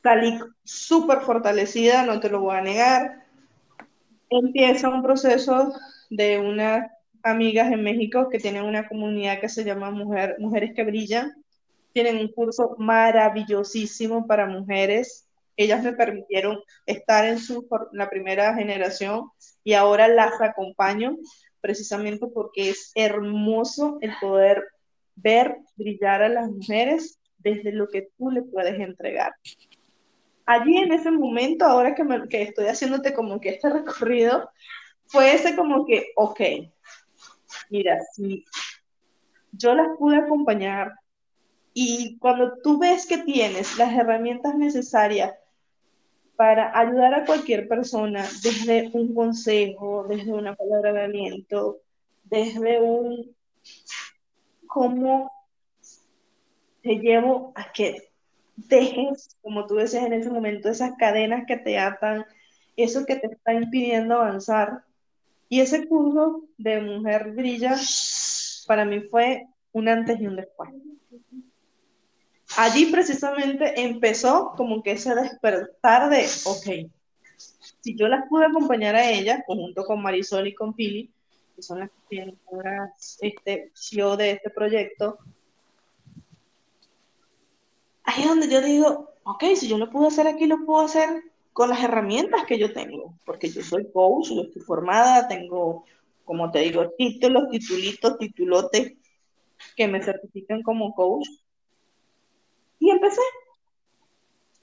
salí 0.01 0.39
súper 0.63 1.21
fortalecida, 1.21 2.05
no 2.05 2.19
te 2.19 2.29
lo 2.29 2.41
voy 2.41 2.55
a 2.55 2.61
negar. 2.61 3.23
Empieza 4.29 4.89
un 4.89 5.03
proceso 5.03 5.73
de 6.09 6.39
unas 6.39 6.91
amigas 7.23 7.71
en 7.71 7.83
México 7.83 8.29
que 8.29 8.39
tienen 8.39 8.65
una 8.65 8.87
comunidad 8.87 9.39
que 9.39 9.49
se 9.49 9.63
llama 9.63 9.91
Mujer, 9.91 10.35
Mujeres 10.39 10.73
que 10.75 10.83
Brillan. 10.83 11.33
Tienen 11.93 12.17
un 12.17 12.27
curso 12.27 12.75
maravillosísimo 12.77 14.27
para 14.27 14.47
mujeres. 14.47 15.27
Ellas 15.55 15.83
me 15.83 15.93
permitieron 15.93 16.59
estar 16.85 17.25
en 17.25 17.37
su, 17.37 17.67
la 17.91 18.09
primera 18.09 18.55
generación 18.55 19.29
y 19.63 19.73
ahora 19.73 20.07
las 20.07 20.41
acompaño 20.41 21.15
precisamente 21.61 22.27
porque 22.27 22.71
es 22.71 22.91
hermoso 22.95 23.97
el 24.01 24.11
poder 24.19 24.63
ver 25.15 25.57
brillar 25.75 26.23
a 26.23 26.29
las 26.29 26.49
mujeres 26.49 27.19
desde 27.37 27.71
lo 27.71 27.87
que 27.87 28.09
tú 28.17 28.31
le 28.31 28.41
puedes 28.41 28.79
entregar. 28.79 29.33
Allí 30.45 30.77
en 30.77 30.91
ese 30.91 31.11
momento, 31.11 31.65
ahora 31.65 31.95
que, 31.95 32.41
estoy 32.41 32.67
haciéndote 32.67 33.13
como 33.13 33.39
que 33.39 33.49
este 33.49 33.69
recorrido, 33.69 34.49
fue 35.05 35.33
ese 35.33 35.55
como 35.55 35.85
que, 35.85 36.07
ok, 36.15 36.41
mira, 37.69 37.99
si 38.13 38.43
yo 39.51 39.75
las 39.75 39.97
pude 39.97 40.17
acompañar 40.17 40.93
y 41.73 42.17
cuando 42.19 42.57
tú 42.63 42.79
ves 42.79 43.05
que 43.05 43.19
tienes 43.19 43.77
las 43.77 43.93
herramientas 43.93 44.55
necesarias 44.55 45.33
para 46.35 46.77
ayudar 46.77 47.13
a 47.13 47.25
cualquier 47.25 47.67
persona, 47.67 48.25
desde 48.41 48.89
un 48.93 49.13
consejo, 49.13 50.05
desde 50.09 50.33
una 50.33 50.55
palabra 50.55 50.91
de 50.93 51.01
aliento, 51.03 51.79
desde 52.23 52.81
un 52.81 53.35
cómo 54.73 55.31
te 56.81 56.95
llevo 56.95 57.53
a 57.55 57.71
que 57.71 58.09
dejes, 58.55 59.37
como 59.41 59.67
tú 59.67 59.75
decías 59.75 60.05
en 60.05 60.13
ese 60.13 60.31
momento, 60.31 60.69
esas 60.69 60.93
cadenas 60.97 61.45
que 61.47 61.57
te 61.57 61.77
atan, 61.77 62.25
eso 62.75 63.05
que 63.05 63.17
te 63.17 63.27
está 63.27 63.53
impidiendo 63.53 64.15
avanzar. 64.15 64.83
Y 65.47 65.61
ese 65.61 65.87
curso 65.87 66.43
de 66.57 66.81
Mujer 66.81 67.31
Brilla 67.31 67.75
para 68.65 68.83
mí 68.83 69.01
fue 69.01 69.47
un 69.71 69.87
antes 69.87 70.19
y 70.19 70.25
un 70.25 70.35
después. 70.37 70.71
Allí 72.57 72.87
precisamente 72.87 73.81
empezó 73.81 74.53
como 74.57 74.81
que 74.81 74.93
ese 74.93 75.13
despertar 75.13 76.09
de, 76.09 76.25
ok, 76.45 76.91
si 77.81 77.95
yo 77.95 78.07
las 78.07 78.27
pude 78.27 78.45
acompañar 78.45 78.95
a 78.95 79.11
ellas, 79.11 79.41
junto 79.45 79.83
con 79.83 80.01
Marisol 80.01 80.47
y 80.47 80.55
con 80.55 80.73
Pili, 80.73 81.12
que 81.55 81.61
son 81.61 81.79
las 81.79 81.89
ahora 82.51 82.93
este 83.21 83.71
CEO 83.73 84.17
de 84.17 84.31
este 84.31 84.49
proyecto, 84.49 85.17
ahí 88.03 88.23
es 88.23 88.27
donde 88.27 88.49
yo 88.49 88.61
digo, 88.61 89.09
ok, 89.23 89.43
si 89.55 89.67
yo 89.67 89.77
lo 89.77 89.89
puedo 89.89 90.07
hacer 90.07 90.27
aquí, 90.27 90.45
lo 90.45 90.65
puedo 90.65 90.85
hacer 90.85 91.09
con 91.53 91.69
las 91.69 91.83
herramientas 91.83 92.45
que 92.45 92.57
yo 92.57 92.73
tengo, 92.73 93.17
porque 93.25 93.49
yo 93.49 93.61
soy 93.61 93.89
coach, 93.91 94.29
yo 94.29 94.41
estoy 94.41 94.61
formada, 94.61 95.27
tengo, 95.27 95.85
como 96.25 96.51
te 96.51 96.59
digo, 96.59 96.89
títulos, 96.97 97.49
titulitos, 97.49 98.17
titulotes 98.17 98.93
que 99.75 99.87
me 99.87 100.03
certifican 100.03 100.63
como 100.63 100.93
coach. 100.93 101.27
Y 102.79 102.89
empecé, 102.89 103.21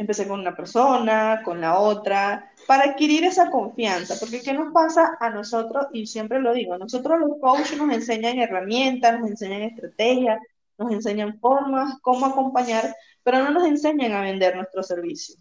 empecé 0.01 0.27
con 0.27 0.41
una 0.41 0.57
persona, 0.57 1.43
con 1.45 1.61
la 1.61 1.79
otra, 1.79 2.51
para 2.67 2.85
adquirir 2.85 3.23
esa 3.25 3.51
confianza, 3.51 4.15
porque 4.19 4.41
¿qué 4.41 4.55
nos 4.55 4.73
pasa 4.73 5.19
a 5.21 5.29
nosotros? 5.29 5.89
Y 5.93 6.07
siempre 6.07 6.41
lo 6.41 6.55
digo, 6.55 6.79
nosotros 6.79 7.21
los 7.21 7.39
coaches 7.39 7.77
nos 7.77 7.93
enseñan 7.93 8.39
herramientas, 8.39 9.21
nos 9.21 9.29
enseñan 9.29 9.61
estrategias, 9.61 10.41
nos 10.79 10.91
enseñan 10.91 11.39
formas, 11.39 11.99
cómo 12.01 12.25
acompañar, 12.25 12.97
pero 13.23 13.45
no 13.45 13.51
nos 13.51 13.67
enseñan 13.67 14.13
a 14.13 14.23
vender 14.23 14.57
nuestro 14.57 14.83
servicio. 14.83 15.37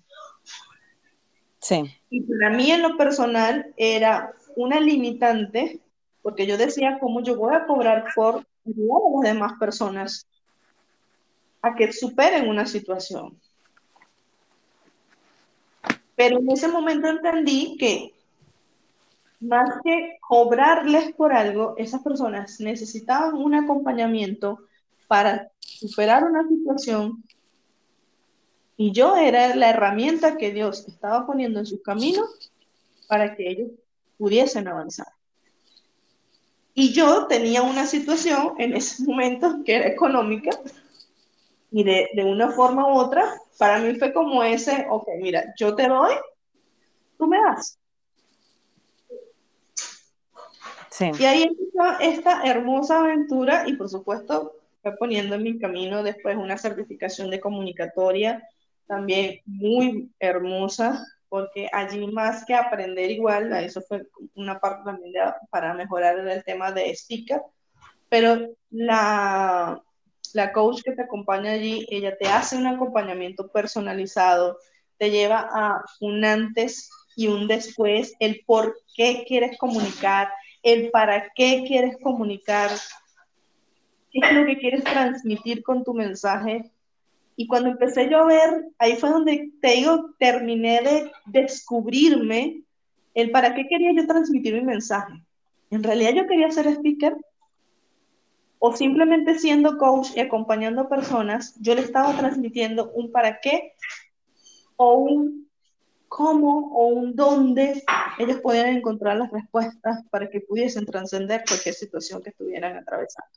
Sí. 1.61 1.95
Y 2.09 2.21
para 2.23 2.49
mí 2.49 2.69
en 2.69 2.81
lo 2.81 2.97
personal 2.97 3.73
era 3.77 4.33
una 4.57 4.81
limitante, 4.81 5.79
porque 6.21 6.45
yo 6.45 6.57
decía, 6.57 6.97
¿cómo 6.99 7.23
yo 7.23 7.37
voy 7.37 7.55
a 7.55 7.65
cobrar 7.65 8.07
por 8.13 8.45
ayudar 8.67 9.01
a 9.07 9.23
las 9.23 9.33
demás 9.33 9.53
personas 9.57 10.27
a 11.61 11.75
que 11.75 11.93
superen 11.93 12.49
una 12.49 12.65
situación? 12.65 13.39
Pero 16.19 16.39
en 16.39 16.51
ese 16.51 16.67
momento 16.67 17.07
entendí 17.07 17.77
que 17.77 18.13
más 19.39 19.69
que 19.85 20.17
cobrarles 20.19 21.13
por 21.15 21.31
algo, 21.31 21.75
esas 21.77 22.03
personas 22.03 22.59
necesitaban 22.59 23.35
un 23.35 23.55
acompañamiento 23.55 24.59
para 25.07 25.49
superar 25.61 26.25
una 26.25 26.45
situación 26.45 27.23
y 28.75 28.91
yo 28.91 29.15
era 29.15 29.55
la 29.55 29.69
herramienta 29.69 30.35
que 30.35 30.51
Dios 30.51 30.85
estaba 30.89 31.25
poniendo 31.25 31.59
en 31.59 31.65
su 31.65 31.81
camino 31.81 32.25
para 33.07 33.37
que 33.37 33.51
ellos 33.51 33.71
pudiesen 34.17 34.67
avanzar. 34.67 35.07
Y 36.73 36.91
yo 36.91 37.27
tenía 37.27 37.61
una 37.61 37.85
situación 37.85 38.55
en 38.57 38.75
ese 38.75 39.03
momento 39.03 39.63
que 39.63 39.75
era 39.75 39.87
económica 39.87 40.51
y 41.71 41.83
de, 41.83 42.09
de 42.13 42.23
una 42.23 42.51
forma 42.51 42.87
u 42.87 42.97
otra 42.97 43.35
para 43.57 43.79
mí 43.79 43.95
fue 43.95 44.13
como 44.13 44.43
ese, 44.43 44.87
ok, 44.89 45.07
mira, 45.21 45.53
yo 45.57 45.75
te 45.75 45.87
doy, 45.87 46.13
tú 47.17 47.27
me 47.27 47.37
das. 47.41 47.77
Sí. 50.89 51.11
Y 51.19 51.25
ahí 51.25 51.43
empezó 51.43 51.99
esta 51.99 52.43
hermosa 52.43 52.99
aventura 52.99 53.67
y 53.67 53.73
por 53.73 53.89
supuesto 53.89 54.53
fue 54.81 54.95
poniendo 54.97 55.35
en 55.35 55.43
mi 55.43 55.59
camino 55.59 56.03
después 56.03 56.37
una 56.37 56.57
certificación 56.57 57.29
de 57.29 57.39
comunicatoria 57.39 58.47
también 58.87 59.39
muy 59.45 60.11
hermosa 60.19 61.05
porque 61.29 61.69
allí 61.71 62.07
más 62.07 62.43
que 62.43 62.55
aprender 62.55 63.11
igual, 63.11 63.53
eso 63.53 63.81
fue 63.81 64.07
una 64.33 64.59
parte 64.59 64.83
también 64.85 65.13
para 65.51 65.73
mejorar 65.73 66.17
el 66.17 66.43
tema 66.43 66.71
de 66.71 66.89
speaker, 66.91 67.41
pero 68.09 68.49
la, 68.71 69.81
la 70.33 70.51
coach 70.51 70.81
que 70.83 70.91
te 70.91 71.03
acompaña 71.03 71.51
allí, 71.51 71.85
ella 71.89 72.17
te 72.17 72.27
hace 72.27 72.57
un 72.57 72.67
acompañamiento 72.67 73.47
personalizado, 73.47 74.57
te 74.97 75.11
lleva 75.11 75.49
a 75.51 75.83
un 76.01 76.23
antes 76.25 76.89
y 77.15 77.27
un 77.27 77.47
después, 77.47 78.13
el 78.19 78.43
por 78.45 78.77
qué 78.95 79.23
quieres 79.27 79.57
comunicar, 79.57 80.29
el 80.63 80.89
para 80.91 81.29
qué 81.35 81.63
quieres 81.67 81.97
comunicar, 82.01 82.69
qué 84.11 84.19
es 84.21 84.33
lo 84.33 84.45
que 84.45 84.57
quieres 84.57 84.83
transmitir 84.83 85.63
con 85.63 85.83
tu 85.83 85.93
mensaje. 85.93 86.71
Y 87.35 87.47
cuando 87.47 87.69
empecé 87.69 88.09
yo 88.09 88.19
a 88.19 88.25
ver, 88.25 88.65
ahí 88.77 88.95
fue 88.97 89.09
donde 89.09 89.51
te 89.61 89.71
digo, 89.71 90.13
terminé 90.17 90.81
de 90.81 91.11
descubrirme 91.25 92.63
el 93.13 93.31
para 93.31 93.53
qué 93.55 93.67
quería 93.67 93.93
yo 93.93 94.05
transmitir 94.07 94.53
mi 94.53 94.61
mensaje. 94.61 95.13
En 95.71 95.83
realidad 95.83 96.13
yo 96.13 96.27
quería 96.27 96.51
ser 96.51 96.67
speaker 96.67 97.15
o 98.59 98.75
simplemente 98.75 99.39
siendo 99.39 99.77
coach 99.77 100.09
y 100.15 100.19
acompañando 100.19 100.89
personas, 100.89 101.55
yo 101.59 101.75
le 101.75 101.81
estaba 101.81 102.15
transmitiendo 102.17 102.91
un 102.91 103.11
para 103.11 103.39
qué 103.39 103.73
o 104.75 104.93
un 104.95 105.49
cómo 106.09 106.71
o 106.73 106.87
un 106.87 107.15
dónde 107.15 107.83
ellos 108.17 108.41
podían 108.41 108.67
encontrar 108.75 109.17
las 109.17 109.31
respuestas 109.31 110.03
para 110.09 110.29
que 110.29 110.41
pudiesen 110.41 110.85
trascender 110.85 111.43
cualquier 111.47 111.75
situación 111.75 112.21
que 112.21 112.31
estuvieran 112.31 112.75
atravesando. 112.77 113.31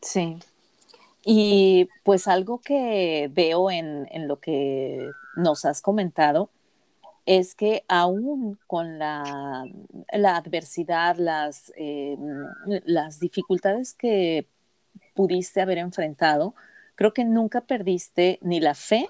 Sí. 0.00 0.38
Y 1.24 1.88
pues 2.04 2.28
algo 2.28 2.60
que 2.60 3.30
veo 3.32 3.70
en, 3.70 4.06
lo 4.28 4.38
que 4.38 5.10
nos 5.36 5.64
has 5.64 5.82
comentado 5.82 6.50
es 7.26 7.54
que 7.54 7.84
aún 7.88 8.58
con 8.66 8.98
la, 8.98 9.64
adversidad, 10.12 11.16
las, 11.16 11.72
eh, 11.76 12.16
las 12.84 13.20
dificultades 13.20 13.94
que 13.94 14.46
pudiste 15.14 15.60
haber 15.60 15.78
enfrentado, 15.78 16.54
creo 16.94 17.12
que 17.12 17.24
nunca 17.24 17.62
perdiste 17.62 18.38
ni 18.42 18.60
la 18.60 18.74
fe 18.74 19.08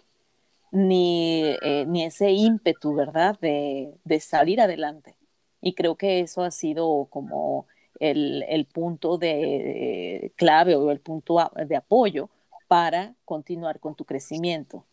ni, 0.71 1.43
eh, 1.63 1.87
ni 1.87 2.05
ese 2.05 2.33
ímpetu, 2.33 2.95
¿verdad?, 2.95 3.39
de, 3.41 4.21
salir 4.21 4.61
adelante. 4.61 5.17
Y 5.61 5.75
creo 5.75 5.97
que 5.97 6.21
eso 6.21 6.43
ha 6.43 6.51
sido 6.51 7.07
como 7.11 7.67
el, 8.01 8.67
punto 8.73 9.17
de, 9.19 10.33
clave 10.37 10.75
o 10.77 10.91
el 10.91 11.01
punto 11.01 11.39
de 11.67 11.77
apoyo 11.77 12.29
para 12.69 13.15
continuar 13.25 13.81
con 13.81 13.95
tu 13.95 14.05
crecimiento. 14.05 14.85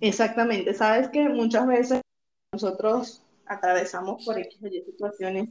Exactamente, 0.00 0.74
sabes 0.74 1.08
que 1.08 1.28
muchas 1.28 1.66
veces 1.66 2.00
nosotros 2.52 3.22
atravesamos 3.46 4.24
por 4.24 4.38
X 4.38 4.58
o 4.62 4.66
Y 4.66 4.82
situaciones. 4.82 5.48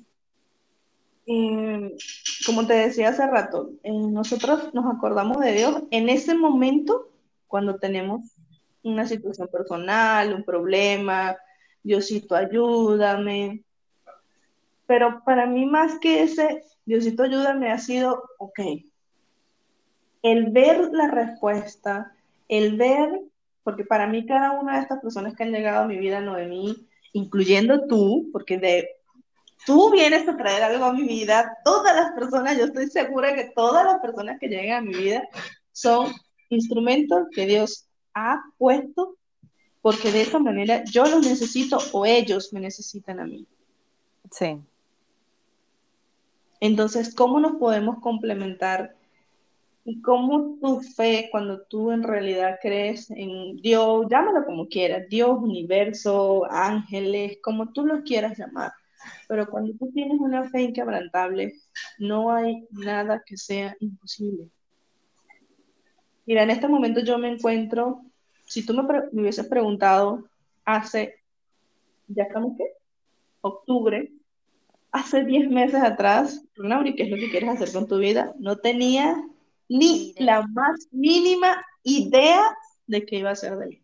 como 2.46 2.68
te 2.68 2.74
decía 2.74 3.10
hace 3.10 3.26
rato, 3.26 3.72
eh, 3.84 3.92
nosotros 3.92 4.74
nos 4.74 4.86
acordamos 4.94 5.40
de 5.40 5.54
Dios 5.54 5.84
en 5.90 6.10
ese 6.10 6.36
momento 6.36 7.10
cuando 7.48 7.78
tenemos 7.78 8.22
una 8.84 9.08
situación 9.08 9.48
personal, 9.48 10.34
un 10.34 10.44
problema, 10.44 11.36
Diosito 11.82 12.36
ayúdame. 12.36 13.64
Pero 14.88 15.24
para 15.26 15.48
mí 15.48 15.66
más 15.66 15.98
que 16.00 16.24
ese 16.24 16.64
Diosito 16.86 17.24
ayúdame 17.24 17.72
ha 17.72 17.80
sido, 17.80 18.24
ok, 18.38 18.60
el 20.22 20.52
ver 20.52 20.90
la 20.92 21.08
respuesta, 21.08 22.16
el 22.48 22.78
ver, 22.78 23.22
porque 23.66 23.84
para 23.84 24.06
mí 24.06 24.28
cada 24.28 24.52
una 24.52 24.76
de 24.76 24.84
estas 24.84 25.02
personas 25.02 25.36
que 25.36 25.44
han 25.44 25.52
llegado 25.52 25.84
a 25.84 25.88
mi 25.88 25.98
vida, 25.98 26.22
no 26.22 26.36
de 26.36 26.46
mí, 26.46 26.88
incluyendo 27.14 27.88
tú, 27.88 28.30
porque 28.32 28.60
de 28.60 28.88
tú 29.66 29.90
vienes 29.92 30.30
a 30.30 30.38
traer 30.38 30.62
algo 30.62 30.86
a 30.86 30.94
mi 30.94 31.02
vida, 31.02 31.58
todas 31.66 31.96
las 31.96 32.12
personas, 32.14 32.58
yo 32.58 32.66
estoy 32.66 32.88
segura 32.88 33.34
que 33.34 33.52
todas 33.56 33.84
las 33.84 34.00
personas 34.00 34.40
que 34.40 34.50
llegan 34.50 34.78
a 34.78 34.88
mi 34.88 34.94
vida 34.94 35.28
son 35.72 36.14
instrumentos 36.50 37.28
que 37.34 37.48
Dios 37.48 37.88
ha 38.14 38.40
puesto 38.60 39.18
porque 39.82 40.12
de 40.12 40.22
esa 40.22 40.38
manera 40.38 40.84
yo 40.84 41.06
los 41.06 41.26
necesito 41.26 41.80
o 41.92 42.06
ellos 42.06 42.54
me 42.54 42.60
necesitan 42.60 43.20
a 43.20 43.26
mí. 43.26 43.48
Sí. 44.32 44.60
Entonces, 46.60 47.16
¿cómo 47.16 47.40
nos 47.40 47.58
podemos 47.58 48.00
complementar? 48.00 48.95
¿Y 49.88 50.02
cómo 50.02 50.58
tu 50.60 50.82
fe, 50.82 51.30
cuando 51.32 51.62
tú 51.62 51.92
en 51.92 52.02
realidad 52.02 52.58
crees 52.60 53.12
en 53.12 53.58
Dios, 53.58 54.08
llámalo 54.10 54.44
como 54.44 54.68
quieras, 54.68 55.08
Dios, 55.10 55.38
universo, 55.40 56.44
ángeles, 56.50 57.38
como 57.44 57.72
tú 57.72 57.86
los 57.86 58.02
quieras 58.02 58.36
llamar, 58.36 58.72
pero 59.28 59.48
cuando 59.48 59.74
tú 59.78 59.92
tienes 59.92 60.20
una 60.20 60.50
fe 60.50 60.64
inquebrantable, 60.64 61.54
no 62.00 62.32
hay 62.34 62.68
nada 62.72 63.22
que 63.24 63.38
sea 63.38 63.78
imposible. 63.80 64.50
Mira, 66.26 66.42
en 66.42 66.50
este 66.50 66.68
momento 66.68 67.02
yo 67.02 67.20
me 67.20 67.30
encuentro, 67.30 68.02
si 68.46 68.66
tú 68.66 68.74
me, 68.74 68.84
hubieses 69.12 69.46
preguntado 69.48 70.28
hace, 70.66 71.20
¿ya 72.08 72.24
estamos 72.24 72.54
qué? 72.58 72.66
Octubre, 73.42 74.12
hace 74.92 75.24
10 75.24 75.48
meses 75.52 75.80
atrás, 75.84 76.44
Runauri, 76.56 76.96
¿qué 76.96 77.04
es 77.04 77.10
lo 77.12 77.18
que 77.18 77.30
quieres 77.30 77.50
hacer 77.50 77.72
con 77.72 77.88
tu 77.88 78.00
vida? 78.00 78.34
No 78.40 78.56
tenía 78.56 79.16
ni 79.70 80.14
la 80.18 80.46
más 80.48 80.88
mínima 80.92 81.64
idea 81.84 82.42
de 82.88 83.06
qué 83.06 83.18
iba 83.18 83.32
a 83.32 83.36
ser 83.36 83.58
de 83.58 83.68
mí. 83.68 83.82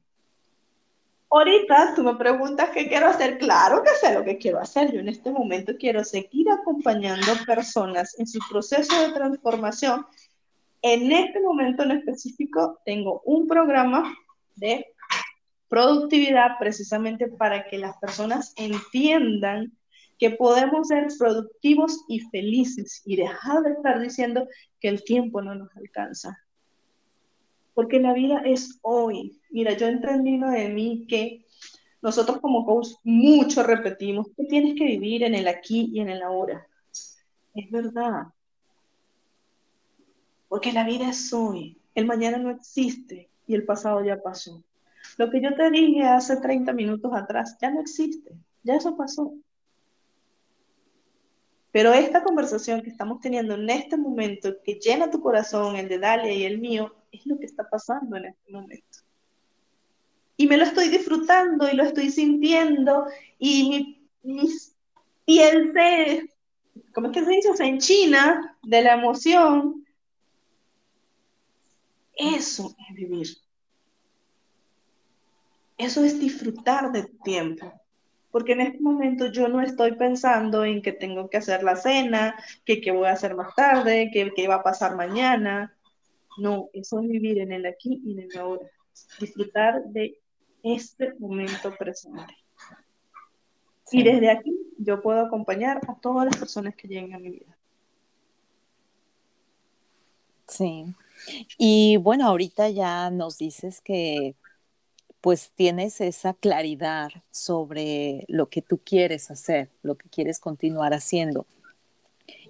Ahorita 1.30 1.94
tú 1.96 2.04
me 2.04 2.16
preguntas 2.16 2.72
qué 2.72 2.88
quiero 2.88 3.08
hacer. 3.08 3.38
Claro 3.38 3.84
que 3.84 3.92
sé 3.92 4.14
lo 4.14 4.24
que 4.24 4.38
quiero 4.38 4.60
hacer. 4.60 4.92
Yo 4.92 5.00
en 5.00 5.08
este 5.08 5.32
momento 5.32 5.74
quiero 5.80 6.04
seguir 6.04 6.48
acompañando 6.52 7.32
personas 7.46 8.20
en 8.20 8.28
su 8.28 8.40
proceso 8.50 9.02
de 9.02 9.14
transformación 9.14 10.06
en 10.82 11.12
este 11.12 11.40
momento 11.40 11.84
en 11.84 11.92
específico 11.92 12.80
tengo 12.86 13.22
un 13.26 13.48
programa 13.48 14.16
de 14.56 14.88
productividad 15.68 16.58
precisamente 16.60 17.28
para 17.28 17.68
que 17.68 17.78
las 17.78 17.98
personas 17.98 18.54
entiendan 18.58 19.72
que 20.22 20.30
podemos 20.30 20.88
ser 20.88 21.08
productivos 21.18 22.06
y 22.08 22.20
felices 22.20 23.02
y 23.06 23.16
dejar 23.16 23.64
de 23.64 23.72
estar 23.72 24.00
diciendo 24.00 24.48
que 24.80 24.88
el 24.88 25.04
tiempo 25.04 25.42
no 25.42 25.56
nos 25.56 25.76
alcanza. 25.76 26.38
Porque 27.74 28.00
la 28.00 28.14
vida 28.14 28.44
es 28.46 28.78
hoy. 28.84 29.42
Mira, 29.50 29.74
yo 29.74 29.88
entendí 29.88 30.38
de 30.38 30.70
mí 30.70 31.08
que 31.10 31.44
nosotros 32.04 32.40
como 32.40 32.68
coach 32.68 32.90
mucho 33.04 33.64
repetimos 33.64 34.28
que 34.38 34.44
tienes 34.44 34.76
que 34.76 34.86
vivir 34.86 35.24
en 35.24 35.34
el 35.34 35.48
aquí 35.48 35.90
y 35.92 36.02
en 36.02 36.10
el 36.10 36.22
ahora. 36.22 36.68
Es 37.56 37.72
verdad, 37.72 38.28
porque 40.48 40.72
la 40.72 40.84
vida 40.84 41.10
es 41.10 41.34
hoy, 41.34 41.80
el 41.96 42.06
mañana 42.06 42.38
no 42.38 42.52
existe 42.52 43.32
y 43.48 43.56
el 43.56 43.66
pasado 43.66 44.06
ya 44.06 44.22
pasó. 44.22 44.64
Lo 45.18 45.32
que 45.32 45.42
yo 45.42 45.56
te 45.56 45.72
dije 45.72 46.04
hace 46.04 46.38
30 46.38 46.74
minutos 46.74 47.12
atrás 47.12 47.58
ya 47.60 47.72
no 47.72 47.82
existe, 47.82 48.38
ya 48.62 48.76
eso 48.76 48.96
pasó. 48.96 49.34
Pero 51.72 51.94
esta 51.94 52.24
conversación 52.24 52.82
que 52.82 52.90
estamos 52.90 53.20
teniendo 53.22 53.56
en 53.56 53.70
este 53.70 53.98
momento, 53.98 54.56
que 54.64 54.76
llena 54.76 55.10
tu 55.10 55.22
corazón, 55.22 55.76
el 55.78 55.88
de 55.88 56.00
Dalia 56.00 56.34
y 56.34 56.44
el 56.44 56.60
mío, 56.60 56.94
es 57.12 57.26
lo 57.26 57.40
que 57.40 57.46
está 57.46 57.70
pasando 57.70 58.18
en 58.18 58.26
este 58.26 58.52
momento. 58.52 59.00
Y 60.38 60.48
me 60.48 60.58
lo 60.58 60.64
estoy 60.64 60.90
disfrutando 60.90 61.70
y 61.70 61.76
lo 61.76 61.84
estoy 61.84 62.10
sintiendo 62.10 63.06
y 63.38 63.70
mi, 63.70 64.36
mi 64.36 64.50
piel 65.26 65.72
se, 65.74 66.30
¿cómo 66.94 67.08
es 67.08 67.14
que 67.14 67.24
se 67.24 67.32
dice? 67.32 67.64
En 67.64 67.78
China 67.78 68.58
de 68.64 68.82
la 68.82 68.94
emoción 68.96 69.82
eso 72.22 72.76
es 72.78 72.96
vivir. 72.96 73.28
Eso 75.78 76.04
es 76.04 76.20
disfrutar 76.20 76.92
de 76.92 77.04
tiempo. 77.24 77.74
Porque 78.32 78.54
en 78.54 78.62
este 78.62 78.80
momento 78.80 79.28
yo 79.28 79.48
no 79.48 79.62
estoy 79.62 79.94
pensando 79.94 80.64
en 80.64 80.82
que 80.82 80.94
tengo 80.94 81.30
que 81.30 81.38
hacer 81.38 81.64
la 81.64 81.76
cena, 81.76 82.36
que 82.66 82.82
qué 82.82 82.92
voy 82.92 83.08
a 83.08 83.12
hacer 83.12 83.36
más 83.36 83.54
tarde, 83.56 84.10
que 84.12 84.32
qué 84.36 84.48
va 84.48 84.56
a 84.56 84.64
pasar 84.64 84.96
mañana. 84.96 85.76
No, 86.38 86.70
eso 86.74 87.00
es 87.02 87.08
vivir 87.08 87.40
en 87.40 87.52
el 87.52 87.66
aquí 87.66 88.02
y 88.06 88.14
en 88.14 88.20
el 88.32 88.38
ahora. 88.38 88.66
Disfrutar 89.20 89.84
de 89.86 90.18
este 90.64 91.14
momento 91.20 91.76
presente. 91.76 92.36
Y 93.92 94.04
desde 94.04 94.32
aquí 94.32 94.54
yo 94.78 95.02
puedo 95.02 95.20
acompañar 95.20 95.82
a 95.88 95.96
todas 95.96 96.26
las 96.26 96.38
personas 96.38 96.76
que 96.76 96.88
lleguen 96.88 97.14
a 97.14 97.20
mi 97.20 97.32
vida. 97.32 97.58
Sí, 100.48 100.86
y 101.58 101.98
bueno, 101.98 102.28
ahorita 102.28 102.70
ya 102.70 103.10
nos 103.10 103.38
dices 103.38 103.82
que 103.82 104.36
pues 105.22 105.52
tienes 105.56 106.02
esa 106.02 106.34
claridad 106.34 107.10
sobre 107.30 108.26
lo 108.28 108.50
que 108.50 108.62
tú 108.62 108.80
quieres 108.84 109.30
hacer, 109.30 109.70
lo 109.84 109.96
que 109.96 110.10
quieres 110.10 110.40
continuar 110.40 110.94
haciendo. 110.94 111.46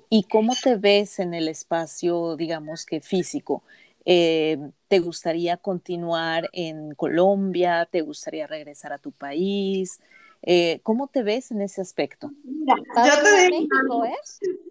¿Y 0.09 0.23
cómo 0.23 0.53
te 0.61 0.77
ves 0.77 1.19
en 1.19 1.33
el 1.33 1.47
espacio, 1.47 2.35
digamos 2.37 2.85
que 2.85 3.01
físico? 3.01 3.63
Eh, 4.05 4.57
¿Te 4.87 4.99
gustaría 4.99 5.57
continuar 5.57 6.49
en 6.53 6.95
Colombia? 6.95 7.87
¿Te 7.89 8.01
gustaría 8.01 8.47
regresar 8.47 8.93
a 8.93 8.97
tu 8.97 9.11
país? 9.11 9.99
Eh, 10.41 10.79
¿Cómo 10.83 11.07
te 11.07 11.23
ves 11.23 11.51
en 11.51 11.61
ese 11.61 11.81
aspecto? 11.81 12.31
yo 12.45 13.23
te 13.23 13.49
digo, 13.49 14.05
¿eh? 14.05 14.15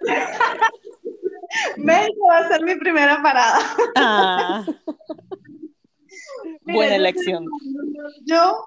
México 1.76 2.26
va 2.28 2.38
a 2.38 2.48
ser 2.48 2.62
mi 2.62 2.76
primera 2.76 3.22
parada. 3.22 3.58
Ah. 3.96 4.66
Buena 6.62 6.96
elección. 6.96 7.46
Yo, 8.24 8.64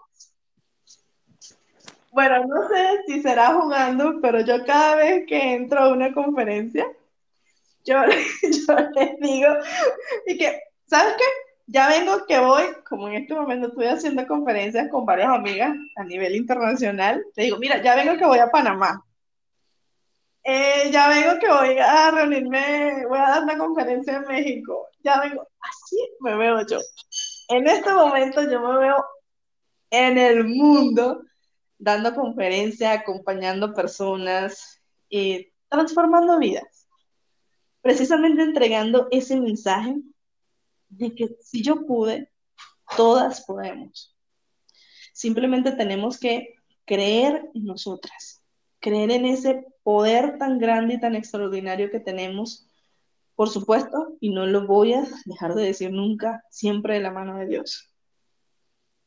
bueno, 2.12 2.46
no 2.46 2.68
sé 2.68 3.02
si 3.08 3.22
será 3.22 3.54
jugando, 3.56 4.20
pero 4.22 4.42
yo 4.42 4.64
cada 4.66 4.96
vez 4.96 5.26
que 5.28 5.56
entro 5.56 5.80
a 5.80 5.90
una 5.94 6.14
conferencia, 6.14 6.86
yo, 7.84 7.96
yo 8.68 8.76
les 8.96 9.20
digo, 9.20 9.50
y 10.28 10.38
que, 10.38 10.60
¿sabes 10.86 11.16
qué? 11.18 11.24
Ya 11.66 11.88
vengo 11.88 12.26
que 12.28 12.38
voy, 12.40 12.64
como 12.88 13.08
en 13.08 13.16
este 13.16 13.34
momento 13.34 13.70
estoy 13.70 13.88
haciendo 13.88 14.28
conferencias 14.28 14.90
con 14.90 15.06
varias 15.06 15.30
amigas 15.30 15.74
a 15.96 16.04
nivel 16.04 16.36
internacional, 16.36 17.24
le 17.36 17.44
digo, 17.46 17.58
mira, 17.58 17.82
ya 17.82 17.96
vengo 17.96 18.18
que 18.18 18.26
voy 18.26 18.40
a 18.40 18.52
Panamá. 18.52 19.04
Eh, 20.44 20.92
ya 20.92 21.08
vengo 21.08 21.40
que 21.40 21.48
voy 21.48 21.78
a 21.80 22.12
reunirme, 22.12 23.06
voy 23.08 23.18
a 23.18 23.30
dar 23.30 23.44
una 23.44 23.58
conferencia 23.58 24.18
en 24.18 24.28
México. 24.28 24.90
Ya 25.04 25.20
vengo, 25.22 25.48
así 25.62 25.98
me 26.20 26.36
veo 26.36 26.66
yo. 26.68 26.80
En 27.50 27.68
este 27.68 27.94
momento 27.94 28.42
yo 28.50 28.60
me 28.62 28.78
veo 28.78 29.06
en 29.90 30.18
el 30.18 30.46
mundo 30.46 31.22
dando 31.78 32.16
conferencias, 32.16 33.00
acompañando 33.00 33.74
personas 33.74 34.82
y 35.10 35.52
transformando 35.70 36.40
vidas. 36.40 36.88
Precisamente 37.82 38.44
entregando 38.44 39.08
ese 39.12 39.40
mensaje 39.40 39.98
de 40.90 41.14
que 41.14 41.36
si 41.42 41.62
yo 41.62 41.86
pude, 41.86 42.32
todas 42.96 43.42
podemos. 43.46 44.16
Simplemente 45.14 45.74
tenemos 45.74 46.18
que 46.18 46.56
creer 46.86 47.50
en 47.54 47.66
nosotras, 47.66 48.44
creer 48.80 49.12
en 49.12 49.26
ese 49.26 49.66
poder 49.84 50.38
tan 50.38 50.60
grande 50.60 50.96
y 50.96 51.00
tan 51.00 51.16
extraordinario 51.16 51.92
que 51.92 52.00
tenemos, 52.00 52.68
por 53.36 53.50
supuesto, 53.50 54.16
y 54.20 54.30
no 54.30 54.46
lo 54.46 54.68
voy 54.68 54.94
a 54.94 55.04
dejar 55.26 55.56
de 55.56 55.64
decir 55.64 55.92
nunca, 55.92 56.44
siempre 56.50 56.96
de 56.96 57.02
la 57.02 57.12
mano 57.12 57.38
de 57.38 57.48
Dios. 57.48 57.90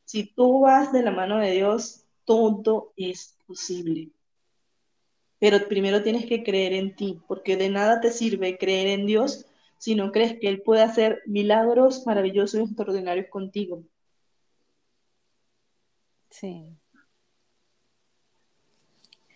Si 0.05 0.25
tú 0.25 0.61
vas 0.61 0.91
de 0.91 1.03
la 1.03 1.11
mano 1.11 1.37
de 1.37 1.51
Dios, 1.51 2.05
todo 2.25 2.93
es 2.95 3.37
posible. 3.45 4.11
Pero 5.39 5.67
primero 5.67 6.03
tienes 6.03 6.25
que 6.25 6.43
creer 6.43 6.73
en 6.73 6.95
ti, 6.95 7.21
porque 7.27 7.57
de 7.57 7.69
nada 7.69 8.01
te 8.01 8.11
sirve 8.11 8.57
creer 8.57 8.87
en 8.87 9.05
Dios 9.05 9.45
si 9.77 9.95
no 9.95 10.11
crees 10.11 10.39
que 10.39 10.49
Él 10.49 10.61
puede 10.61 10.81
hacer 10.81 11.21
milagros 11.25 12.05
maravillosos 12.05 12.59
y 12.59 12.63
extraordinarios 12.63 13.27
contigo. 13.29 13.83
Sí. 16.29 16.65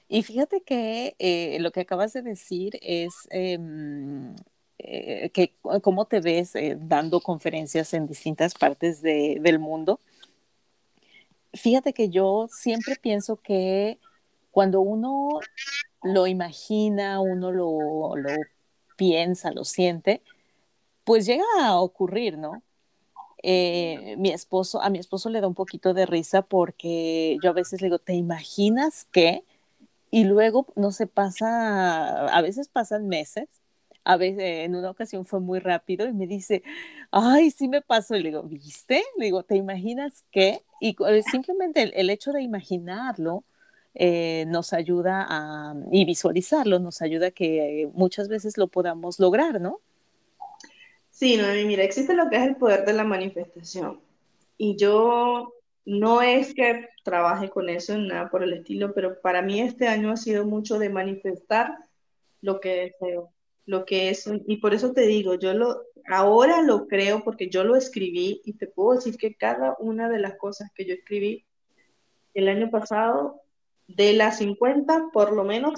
Y 0.07 0.23
fíjate 0.23 0.61
que 0.61 1.15
eh, 1.19 1.57
lo 1.61 1.71
que 1.71 1.81
acabas 1.81 2.11
de 2.11 2.21
decir 2.21 2.77
es 2.81 3.13
em, 3.29 4.35
eh, 4.83 5.29
que 5.31 5.53
cómo 5.81 6.05
te 6.05 6.19
ves 6.19 6.55
eh, 6.55 6.77
dando 6.79 7.19
conferencias 7.19 7.93
en 7.93 8.07
distintas 8.07 8.53
partes 8.53 9.01
del 9.01 9.59
mundo. 9.59 9.99
Fíjate 11.53 11.93
que 11.93 12.09
yo 12.09 12.47
siempre 12.49 12.95
pienso 12.95 13.35
que 13.37 13.99
cuando 14.51 14.81
uno 14.81 15.39
lo 16.03 16.27
imagina, 16.27 17.19
uno 17.19 17.51
lo, 17.51 18.15
lo 18.15 18.29
piensa, 18.95 19.51
lo 19.51 19.65
siente, 19.65 20.21
pues 21.03 21.25
llega 21.25 21.43
a 21.59 21.79
ocurrir, 21.79 22.37
¿no? 22.37 22.63
Eh, 23.43 24.15
mi 24.17 24.29
esposo, 24.29 24.81
a 24.81 24.89
mi 24.89 24.99
esposo 24.99 25.29
le 25.29 25.41
da 25.41 25.47
un 25.47 25.55
poquito 25.55 25.93
de 25.93 26.05
risa 26.05 26.43
porque 26.43 27.37
yo 27.43 27.49
a 27.49 27.53
veces 27.53 27.81
le 27.81 27.87
digo, 27.87 27.99
¿te 27.99 28.13
imaginas 28.13 29.07
qué? 29.11 29.43
Y 30.11 30.25
luego, 30.25 30.67
no 30.75 30.91
se 30.91 31.07
pasa, 31.07 32.27
a 32.27 32.41
veces 32.41 32.67
pasan 32.67 33.07
meses, 33.07 33.47
a 34.03 34.17
veces 34.17 34.65
en 34.65 34.75
una 34.75 34.89
ocasión 34.89 35.25
fue 35.25 35.39
muy 35.39 35.59
rápido 35.59 36.07
y 36.07 36.13
me 36.13 36.27
dice, 36.27 36.63
ay, 37.11 37.51
sí 37.51 37.67
me 37.67 37.81
pasó. 37.81 38.15
Y 38.15 38.23
le 38.23 38.29
digo, 38.29 38.43
¿viste? 38.43 39.03
Le 39.17 39.25
digo, 39.25 39.43
¿te 39.43 39.55
imaginas 39.55 40.25
qué? 40.31 40.63
Y 40.79 40.95
simplemente 41.29 41.91
el, 41.99 42.09
hecho 42.09 42.31
de 42.31 42.41
imaginarlo 42.41 43.43
eh, 43.93 44.45
nos 44.47 44.73
ayuda 44.73 45.25
a, 45.29 45.75
y 45.91 46.05
visualizarlo, 46.05 46.79
nos 46.79 47.01
ayuda 47.01 47.27
a 47.27 47.31
que 47.31 47.89
muchas 47.93 48.27
veces 48.27 48.57
lo 48.57 48.67
podamos 48.67 49.19
lograr, 49.19 49.61
¿no? 49.61 49.79
Sí, 51.09 51.37
Noemi, 51.37 51.65
mira, 51.65 51.83
existe 51.83 52.15
lo 52.15 52.29
que 52.29 52.37
es 52.37 52.43
el 52.43 52.55
poder 52.55 52.85
de 52.85 52.93
la 52.93 53.03
manifestación. 53.03 53.99
Y 54.57 54.75
yo 54.77 55.53
no 55.85 56.21
es 56.21 56.53
que 56.53 56.89
trabaje 57.03 57.49
con 57.49 57.69
eso 57.69 57.97
nada 57.97 58.29
por 58.29 58.43
el 58.43 58.53
estilo, 58.53 58.93
pero 58.93 59.19
para 59.21 59.41
mí 59.41 59.59
este 59.61 59.87
año 59.87 60.11
ha 60.11 60.17
sido 60.17 60.45
mucho 60.45 60.79
de 60.79 60.89
manifestar 60.89 61.77
lo 62.41 62.59
que 62.59 62.93
deseo, 62.99 63.31
lo 63.65 63.85
que 63.85 64.09
es, 64.09 64.29
y 64.47 64.57
por 64.57 64.73
eso 64.73 64.91
te 64.91 65.01
digo, 65.01 65.35
yo 65.35 65.53
lo, 65.53 65.83
ahora 66.07 66.61
lo 66.61 66.87
creo 66.87 67.23
porque 67.23 67.49
yo 67.49 67.63
lo 67.63 67.75
escribí 67.75 68.41
y 68.43 68.53
te 68.53 68.67
puedo 68.67 68.95
decir 68.95 69.17
que 69.17 69.35
cada 69.35 69.75
una 69.79 70.09
de 70.09 70.19
las 70.19 70.37
cosas 70.37 70.71
que 70.73 70.85
yo 70.85 70.93
escribí 70.93 71.45
el 72.33 72.47
año 72.47 72.69
pasado, 72.69 73.41
de 73.87 74.13
las 74.13 74.37
50, 74.37 75.09
por 75.11 75.33
lo 75.33 75.43
menos 75.43 75.73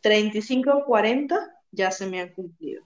35 0.00 0.70
o 0.70 0.84
40 0.84 1.36
ya 1.72 1.90
se 1.90 2.06
me 2.06 2.20
han 2.20 2.32
cumplido. 2.32 2.82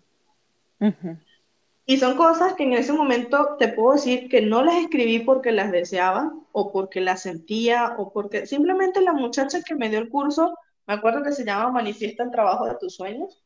Y 1.86 1.98
son 1.98 2.16
cosas 2.16 2.54
que 2.54 2.64
en 2.64 2.72
ese 2.72 2.92
momento 2.92 3.56
te 3.58 3.68
puedo 3.68 3.92
decir 3.92 4.28
que 4.28 4.40
no 4.40 4.62
las 4.64 4.76
escribí 4.76 5.20
porque 5.20 5.52
las 5.52 5.70
deseaba 5.70 6.32
o 6.52 6.72
porque 6.72 7.00
las 7.00 7.22
sentía 7.22 7.94
o 7.98 8.12
porque 8.12 8.46
simplemente 8.46 9.00
la 9.00 9.12
muchacha 9.12 9.62
que 9.62 9.74
me 9.74 9.90
dio 9.90 9.98
el 9.98 10.08
curso, 10.08 10.58
me 10.86 10.94
acuerdo 10.94 11.22
que 11.22 11.32
se 11.32 11.44
llama 11.44 11.70
Manifiesta 11.72 12.24
el 12.24 12.30
trabajo 12.30 12.66
de 12.66 12.76
tus 12.76 12.94
sueños. 12.94 13.43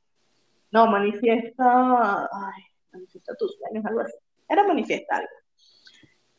No, 0.70 0.86
manifiesta, 0.86 2.28
ay, 2.32 2.62
manifiesta 2.92 3.34
tus 3.36 3.56
sueños, 3.56 3.84
algo 3.86 4.00
así. 4.00 4.14
Era 4.48 4.66
manifiesta 4.66 5.16
algo. 5.16 5.28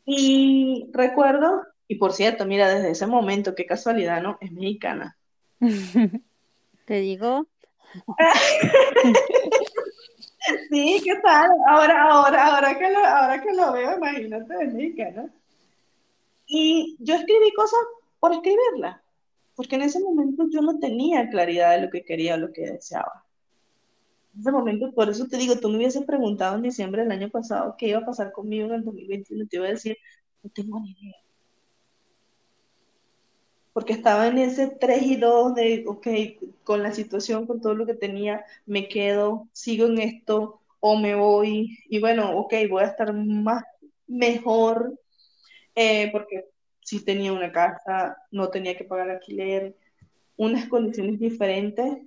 Y 0.05 0.89
recuerdo, 0.91 1.63
y 1.87 1.95
por 1.95 2.13
cierto, 2.13 2.45
mira, 2.45 2.67
desde 2.67 2.91
ese 2.91 3.07
momento, 3.07 3.55
qué 3.55 3.65
casualidad, 3.65 4.21
¿no? 4.21 4.37
Es 4.41 4.51
mexicana. 4.51 5.17
Te 6.85 6.99
digo. 6.99 7.47
Sí, 10.69 11.01
¿qué 11.03 11.15
tal? 11.21 11.49
Ahora, 11.67 12.03
ahora, 12.03 12.47
ahora 12.47 12.77
que 12.77 12.89
lo, 12.89 13.05
ahora 13.05 13.41
que 13.41 13.53
lo 13.53 13.71
veo, 13.73 13.97
imagínate, 13.97 14.53
de 14.53 15.11
¿no? 15.11 15.29
Y 16.47 16.95
yo 16.99 17.15
escribí 17.15 17.53
cosas 17.55 17.79
por 18.19 18.31
escribirlas, 18.33 18.99
porque 19.55 19.75
en 19.75 19.83
ese 19.83 19.99
momento 19.99 20.45
yo 20.49 20.61
no 20.61 20.79
tenía 20.79 21.29
claridad 21.29 21.75
de 21.75 21.81
lo 21.81 21.89
que 21.91 22.03
quería 22.03 22.35
o 22.35 22.37
lo 22.37 22.51
que 22.51 22.61
deseaba. 22.61 23.25
Ese 24.39 24.51
momento, 24.51 24.91
por 24.93 25.09
eso 25.09 25.27
te 25.27 25.37
digo, 25.37 25.55
tú 25.57 25.69
me 25.69 25.77
hubieses 25.77 26.03
preguntado 26.05 26.55
en 26.55 26.63
diciembre 26.63 27.03
del 27.03 27.11
año 27.11 27.29
pasado 27.29 27.75
qué 27.77 27.89
iba 27.89 27.99
a 27.99 28.05
pasar 28.05 28.31
conmigo 28.31 28.67
en 28.67 28.73
el 28.75 28.85
2021, 28.85 29.47
te 29.47 29.57
iba 29.57 29.67
a 29.67 29.69
decir, 29.71 29.97
no 30.43 30.49
tengo 30.51 30.79
ni 30.79 30.91
idea 30.91 31.15
porque 33.79 33.93
estaba 33.93 34.27
en 34.27 34.37
ese 34.39 34.67
3 34.67 35.03
y 35.03 35.15
2 35.15 35.55
de, 35.55 35.85
ok, 35.87 36.07
con 36.65 36.83
la 36.83 36.91
situación, 36.91 37.47
con 37.47 37.61
todo 37.61 37.75
lo 37.75 37.85
que 37.85 37.93
tenía, 37.93 38.45
me 38.65 38.89
quedo, 38.89 39.47
sigo 39.53 39.85
en 39.85 39.99
esto 39.99 40.59
o 40.81 40.97
me 40.97 41.15
voy 41.15 41.77
y 41.87 41.99
bueno, 41.99 42.37
ok, 42.37 42.53
voy 42.69 42.83
a 42.83 42.87
estar 42.87 43.13
más 43.13 43.63
mejor 44.05 44.99
eh, 45.75 46.09
porque 46.11 46.45
si 46.81 47.05
tenía 47.05 47.31
una 47.31 47.53
casa, 47.53 48.17
no 48.31 48.49
tenía 48.49 48.75
que 48.77 48.83
pagar 48.83 49.11
alquiler, 49.11 49.75
unas 50.35 50.67
condiciones 50.67 51.17
diferentes, 51.17 51.99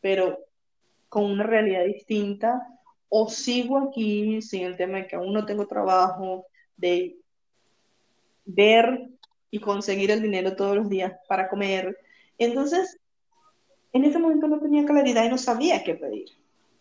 pero 0.00 0.40
con 1.12 1.24
una 1.24 1.44
realidad 1.44 1.84
distinta, 1.84 2.66
o 3.10 3.28
sigo 3.28 3.76
aquí 3.76 4.40
sin 4.40 4.62
el 4.62 4.78
tema 4.78 4.96
de 4.96 5.06
que 5.08 5.16
aún 5.16 5.34
no 5.34 5.44
tengo 5.44 5.66
trabajo, 5.66 6.46
de 6.74 7.18
ver 8.46 9.10
y 9.50 9.58
conseguir 9.58 10.10
el 10.10 10.22
dinero 10.22 10.56
todos 10.56 10.74
los 10.74 10.88
días 10.88 11.12
para 11.28 11.50
comer. 11.50 11.98
Entonces, 12.38 12.98
en 13.92 14.06
ese 14.06 14.18
momento 14.18 14.48
no 14.48 14.58
tenía 14.58 14.86
claridad 14.86 15.26
y 15.26 15.28
no 15.28 15.36
sabía 15.36 15.84
qué 15.84 15.96
pedir. 15.96 16.30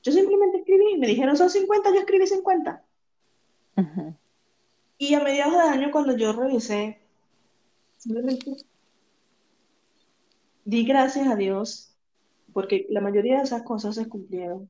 Yo 0.01 0.13
simplemente 0.13 0.59
escribí, 0.59 0.97
me 0.97 1.07
dijeron 1.07 1.35
son 1.35 1.49
50, 1.49 1.89
yo 1.89 1.99
escribí 1.99 2.25
50. 2.25 2.85
Y 4.97 5.13
a 5.13 5.19
mediados 5.19 5.55
de 5.55 5.59
año, 5.59 5.91
cuando 5.91 6.15
yo 6.15 6.31
revisé, 6.31 7.01
simplemente 7.97 8.55
di 10.63 10.85
gracias 10.85 11.27
a 11.27 11.35
Dios, 11.35 11.90
porque 12.53 12.85
la 12.89 13.01
mayoría 13.01 13.37
de 13.37 13.43
esas 13.43 13.63
cosas 13.63 13.95
se 13.95 14.07
cumplieron, 14.07 14.69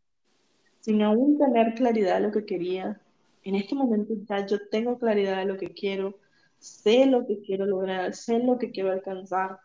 sin 0.79 1.01
aún 1.01 1.37
tener 1.37 1.73
claridad 1.75 2.15
de 2.15 2.27
lo 2.27 2.31
que 2.31 2.45
quería. 2.45 3.01
En 3.43 3.55
este 3.55 3.75
momento 3.75 4.13
ya 4.27 4.45
yo 4.45 4.67
tengo 4.69 4.97
claridad 4.97 5.37
de 5.37 5.45
lo 5.45 5.57
que 5.57 5.73
quiero, 5.73 6.15
sé 6.59 7.05
lo 7.05 7.25
que 7.25 7.41
quiero 7.41 7.65
lograr, 7.65 8.13
sé 8.13 8.39
lo 8.39 8.57
que 8.57 8.71
quiero 8.71 8.91
alcanzar. 8.91 9.59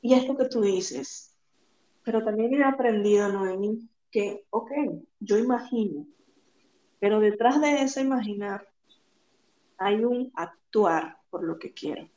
Y 0.00 0.14
es 0.14 0.26
lo 0.26 0.36
que 0.36 0.46
tú 0.46 0.62
dices. 0.62 1.36
Pero 2.04 2.24
también 2.24 2.54
he 2.54 2.64
aprendido, 2.64 3.28
Noemi, 3.28 3.88
que, 4.10 4.44
ok, 4.50 4.70
yo 5.20 5.38
imagino, 5.38 6.06
pero 7.00 7.18
detrás 7.18 7.60
de 7.60 7.82
ese 7.82 8.00
imaginar 8.00 8.68
hay 9.78 10.04
un 10.04 10.30
actuar 10.34 11.16
por 11.30 11.42
lo 11.42 11.58
que 11.58 11.72
quiero. 11.72 12.08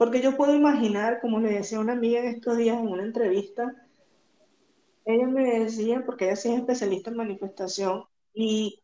Porque 0.00 0.22
yo 0.22 0.34
puedo 0.34 0.54
imaginar, 0.54 1.20
como 1.20 1.40
le 1.40 1.52
decía 1.52 1.78
una 1.78 1.92
amiga 1.92 2.20
en 2.20 2.28
estos 2.28 2.56
días 2.56 2.78
en 2.78 2.88
una 2.88 3.02
entrevista, 3.02 3.70
ella 5.04 5.26
me 5.26 5.60
decía, 5.60 6.02
porque 6.06 6.24
ella 6.24 6.36
sí 6.36 6.48
es 6.48 6.60
especialista 6.60 7.10
en 7.10 7.18
manifestación, 7.18 8.04
y 8.32 8.80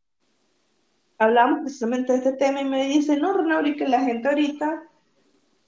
hablamos 1.16 1.60
precisamente 1.60 2.12
de 2.12 2.18
este 2.18 2.32
tema 2.34 2.60
y 2.60 2.66
me 2.66 2.86
dice, 2.88 3.16
no, 3.16 3.32
Renauri, 3.32 3.76
que 3.76 3.88
la 3.88 4.02
gente 4.02 4.28
ahorita 4.28 4.90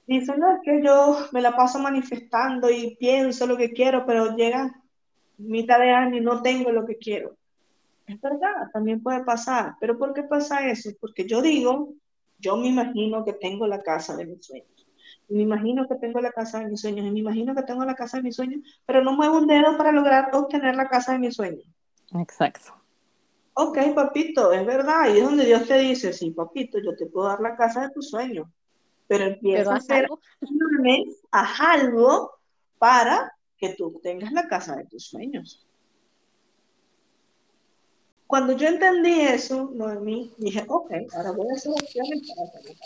dice, 0.06 0.36
no, 0.36 0.52
es 0.52 0.60
que 0.62 0.82
yo 0.84 1.16
me 1.32 1.40
la 1.40 1.56
paso 1.56 1.78
manifestando 1.78 2.68
y 2.68 2.96
pienso 2.96 3.46
lo 3.46 3.56
que 3.56 3.72
quiero, 3.72 4.04
pero 4.04 4.36
llega 4.36 4.78
mitad 5.38 5.78
de 5.78 5.92
año 5.92 6.18
y 6.18 6.20
no 6.20 6.42
tengo 6.42 6.72
lo 6.72 6.84
que 6.84 6.98
quiero. 6.98 7.38
Es 8.06 8.20
verdad, 8.20 8.68
también 8.70 9.02
puede 9.02 9.24
pasar, 9.24 9.76
pero 9.80 9.96
¿por 9.96 10.12
qué 10.12 10.24
pasa 10.24 10.68
eso? 10.68 10.90
Porque 11.00 11.26
yo 11.26 11.40
digo, 11.40 11.94
yo 12.38 12.58
me 12.58 12.66
imagino 12.66 13.24
que 13.24 13.32
tengo 13.32 13.66
la 13.66 13.80
casa 13.80 14.14
de 14.14 14.26
mis 14.26 14.44
sueños. 14.44 14.87
Me 15.28 15.42
imagino 15.42 15.86
que 15.86 15.96
tengo 15.96 16.20
la 16.20 16.32
casa 16.32 16.60
de 16.60 16.68
mis 16.68 16.80
sueños, 16.80 17.06
y 17.06 17.10
me 17.10 17.20
imagino 17.20 17.54
que 17.54 17.62
tengo 17.62 17.84
la 17.84 17.94
casa 17.94 18.18
de 18.18 18.24
mis 18.24 18.36
sueños, 18.36 18.60
pero 18.86 19.02
no 19.02 19.12
muevo 19.12 19.38
un 19.38 19.46
dedo 19.46 19.76
para 19.76 19.92
lograr 19.92 20.30
obtener 20.34 20.74
la 20.74 20.88
casa 20.88 21.12
de 21.12 21.18
mis 21.18 21.34
sueños. 21.34 21.64
Exacto 22.14 22.78
ok, 23.60 23.76
papito, 23.92 24.52
es 24.52 24.64
verdad, 24.64 25.12
y 25.12 25.18
es 25.18 25.24
donde 25.24 25.44
Dios 25.44 25.66
te 25.66 25.78
dice, 25.78 26.12
sí, 26.12 26.30
papito, 26.30 26.78
yo 26.78 26.94
te 26.94 27.06
puedo 27.06 27.26
dar 27.26 27.40
la 27.40 27.56
casa 27.56 27.82
de 27.82 27.90
tus 27.90 28.08
sueños, 28.08 28.46
pero 29.08 29.24
empieza 29.24 29.72
a 29.72 29.76
hacer 29.76 30.04
algo? 30.04 30.20
haz 31.32 31.60
algo 31.60 32.30
para 32.78 33.32
que 33.56 33.70
tú 33.70 33.98
tengas 34.00 34.32
la 34.32 34.46
casa 34.46 34.76
de 34.76 34.84
tus 34.84 35.06
sueños. 35.06 35.66
Cuando 38.28 38.52
yo 38.52 38.68
entendí 38.68 39.22
eso, 39.22 39.72
Noemí, 39.74 40.32
dije, 40.38 40.64
ok, 40.68 40.92
ahora 41.16 41.32
voy 41.32 41.48
a 41.50 41.56
hacer 41.56 41.72
opciones 41.72 42.32
para 42.32 42.52
salir 42.52 42.76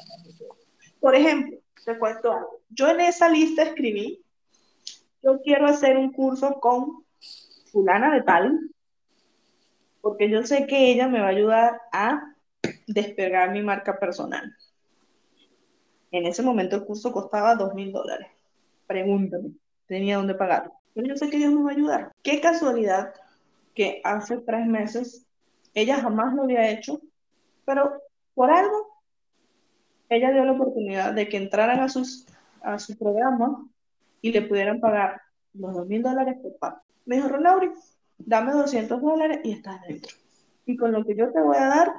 Por 1.00 1.14
ejemplo, 1.14 1.58
te 1.84 1.98
cuento 1.98 2.32
algo. 2.32 2.60
Yo 2.70 2.88
en 2.88 3.00
esa 3.00 3.28
lista 3.28 3.62
escribí, 3.62 4.22
yo 5.22 5.40
quiero 5.42 5.66
hacer 5.66 5.96
un 5.96 6.12
curso 6.12 6.60
con 6.60 7.04
fulana 7.70 8.14
de 8.14 8.22
tal, 8.22 8.70
porque 10.00 10.28
yo 10.28 10.44
sé 10.44 10.66
que 10.66 10.90
ella 10.90 11.08
me 11.08 11.20
va 11.20 11.26
a 11.26 11.30
ayudar 11.30 11.80
a 11.92 12.34
despegar 12.86 13.50
mi 13.52 13.62
marca 13.62 13.98
personal. 13.98 14.54
En 16.10 16.26
ese 16.26 16.42
momento 16.42 16.76
el 16.76 16.84
curso 16.84 17.12
costaba 17.12 17.54
dos 17.54 17.74
mil 17.74 17.92
dólares. 17.92 18.28
Pregúntame, 18.86 19.52
tenía 19.86 20.16
dónde 20.16 20.34
pagarlo. 20.34 20.74
Pero 20.94 21.06
yo 21.06 21.16
sé 21.16 21.30
que 21.30 21.38
Dios 21.38 21.52
me 21.52 21.62
va 21.62 21.70
a 21.70 21.74
ayudar. 21.74 22.12
Qué 22.22 22.40
casualidad 22.40 23.14
que 23.74 24.02
hace 24.04 24.38
tres 24.38 24.66
meses 24.66 25.26
ella 25.74 26.00
jamás 26.00 26.34
lo 26.34 26.42
había 26.42 26.70
hecho, 26.70 27.00
pero 27.64 28.02
por 28.34 28.50
algo 28.50 28.91
ella 30.16 30.32
dio 30.32 30.44
la 30.44 30.52
oportunidad 30.52 31.12
de 31.12 31.28
que 31.28 31.36
entraran 31.36 31.80
a, 31.80 31.88
sus, 31.88 32.26
a 32.62 32.78
su 32.78 32.96
programa 32.96 33.66
y 34.20 34.32
le 34.32 34.42
pudieran 34.42 34.80
pagar 34.80 35.20
los 35.54 35.74
dos 35.74 35.86
mil 35.86 36.02
dólares 36.02 36.36
por 36.42 36.56
parte. 36.58 36.80
Me 37.04 37.16
dijo, 37.16 37.28
Ronauri, 37.28 37.70
dame 38.18 38.52
200 38.52 39.00
dólares 39.00 39.40
y 39.44 39.52
estás 39.52 39.82
dentro. 39.86 40.14
Y 40.66 40.76
con 40.76 40.92
lo 40.92 41.04
que 41.04 41.16
yo 41.16 41.32
te 41.32 41.40
voy 41.40 41.56
a 41.56 41.66
dar, 41.66 41.92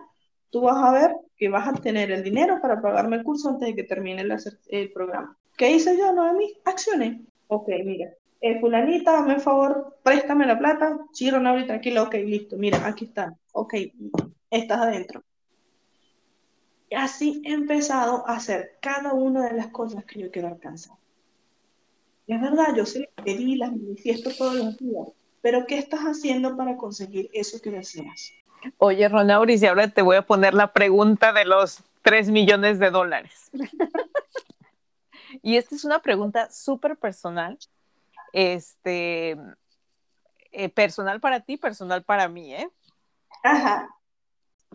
tú 0.50 0.62
vas 0.62 0.78
a 0.78 0.92
ver 0.92 1.16
que 1.36 1.50
vas 1.50 1.68
a 1.68 1.74
tener 1.74 2.12
el 2.12 2.24
dinero 2.24 2.60
para 2.62 2.82
pagarme 2.82 3.18
el 3.18 3.24
curso 3.24 3.50
antes 3.50 3.68
de 3.68 3.76
que 3.76 3.84
termine 3.84 4.24
el, 4.70 4.92
programa. 4.94 5.38
¿Qué 5.58 5.72
hice 5.72 5.98
yo, 5.98 6.14
Noemi? 6.14 6.54
Accioné. 6.64 7.22
Ok, 7.48 7.68
mira, 7.84 8.12
eh, 8.40 8.60
fulanita, 8.60 9.12
dame 9.12 9.36
el 9.36 9.42
favor, 9.42 9.98
préstame 10.04 10.46
la 10.46 10.58
plata. 10.58 10.98
Sí, 11.12 11.30
Ronaldo, 11.30 11.66
tranquilo, 11.66 12.04
ok, 12.04 12.16
listo, 12.26 12.58
mira, 12.58 12.88
aquí 12.88 13.06
está. 13.06 13.36
Ok, 13.52 13.74
estás 14.50 14.80
adentro. 14.80 15.24
Y 16.94 16.96
así 16.96 17.42
he 17.44 17.54
empezado 17.54 18.24
a 18.30 18.36
hacer 18.36 18.78
cada 18.80 19.14
una 19.14 19.50
de 19.50 19.56
las 19.56 19.70
cosas 19.70 20.06
que 20.06 20.20
yo 20.20 20.30
quiero 20.30 20.50
alcanzar. 20.50 20.96
Y 22.28 22.36
es 22.36 22.40
verdad, 22.40 22.76
yo 22.76 22.86
sé 22.86 23.10
que 23.16 23.24
pedí, 23.24 23.56
las 23.56 23.72
manifiesto 23.72 24.30
todos 24.38 24.54
los 24.54 24.78
días, 24.78 25.08
pero 25.42 25.66
¿qué 25.66 25.80
estás 25.80 26.02
haciendo 26.02 26.56
para 26.56 26.78
conseguir 26.78 27.32
eso 27.34 27.60
que 27.64 27.72
deseas? 27.72 28.34
Oye, 28.78 29.10
Ronauris, 29.10 29.64
y 29.64 29.66
ahora 29.66 29.88
te 29.88 30.04
voy 30.04 30.18
a 30.18 30.22
poner 30.22 30.54
la 30.54 30.72
pregunta 30.72 31.34
de 31.34 31.46
los 31.46 31.82
3 32.04 32.30
millones 32.30 32.78
de 32.78 32.92
dólares. 32.92 33.50
y 35.42 35.58
esta 35.58 35.74
es 35.74 35.86
una 35.86 36.00
pregunta 36.00 36.52
súper 36.52 36.96
personal, 36.96 37.58
este, 38.34 39.36
eh, 40.52 40.70
personal 40.70 41.20
para 41.20 41.40
ti, 41.40 41.58
personal 41.58 42.04
para 42.04 42.28
mí, 42.28 42.54
¿eh? 42.54 42.70
Ajá. 43.42 43.90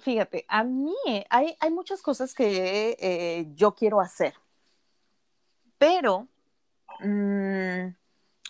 Fíjate, 0.01 0.45
a 0.49 0.65
mí 0.65 0.95
hay, 1.31 1.57
hay 1.61 1.71
muchas 1.71 2.03
cosas 2.03 2.35
que 2.35 2.97
eh, 2.99 3.47
yo 3.55 3.75
quiero 3.75 4.01
hacer, 4.01 4.35
pero 5.79 6.29
mm, 7.01 7.89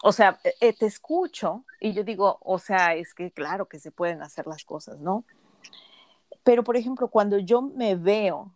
o 0.02 0.12
sea, 0.12 0.38
eh, 0.44 0.54
eh, 0.60 0.72
te 0.72 0.86
escucho 0.86 1.64
y 1.80 1.92
yo 1.92 2.04
digo, 2.04 2.38
o 2.42 2.58
sea, 2.58 2.94
es 2.94 3.14
que 3.14 3.30
claro 3.30 3.66
que 3.66 3.80
se 3.80 3.90
pueden 3.90 4.22
hacer 4.22 4.46
las 4.46 4.64
cosas, 4.64 4.98
¿no? 5.00 5.24
Pero, 6.44 6.62
por 6.62 6.76
ejemplo, 6.76 7.08
cuando 7.08 7.38
yo 7.38 7.62
me 7.62 7.96
veo, 7.96 8.54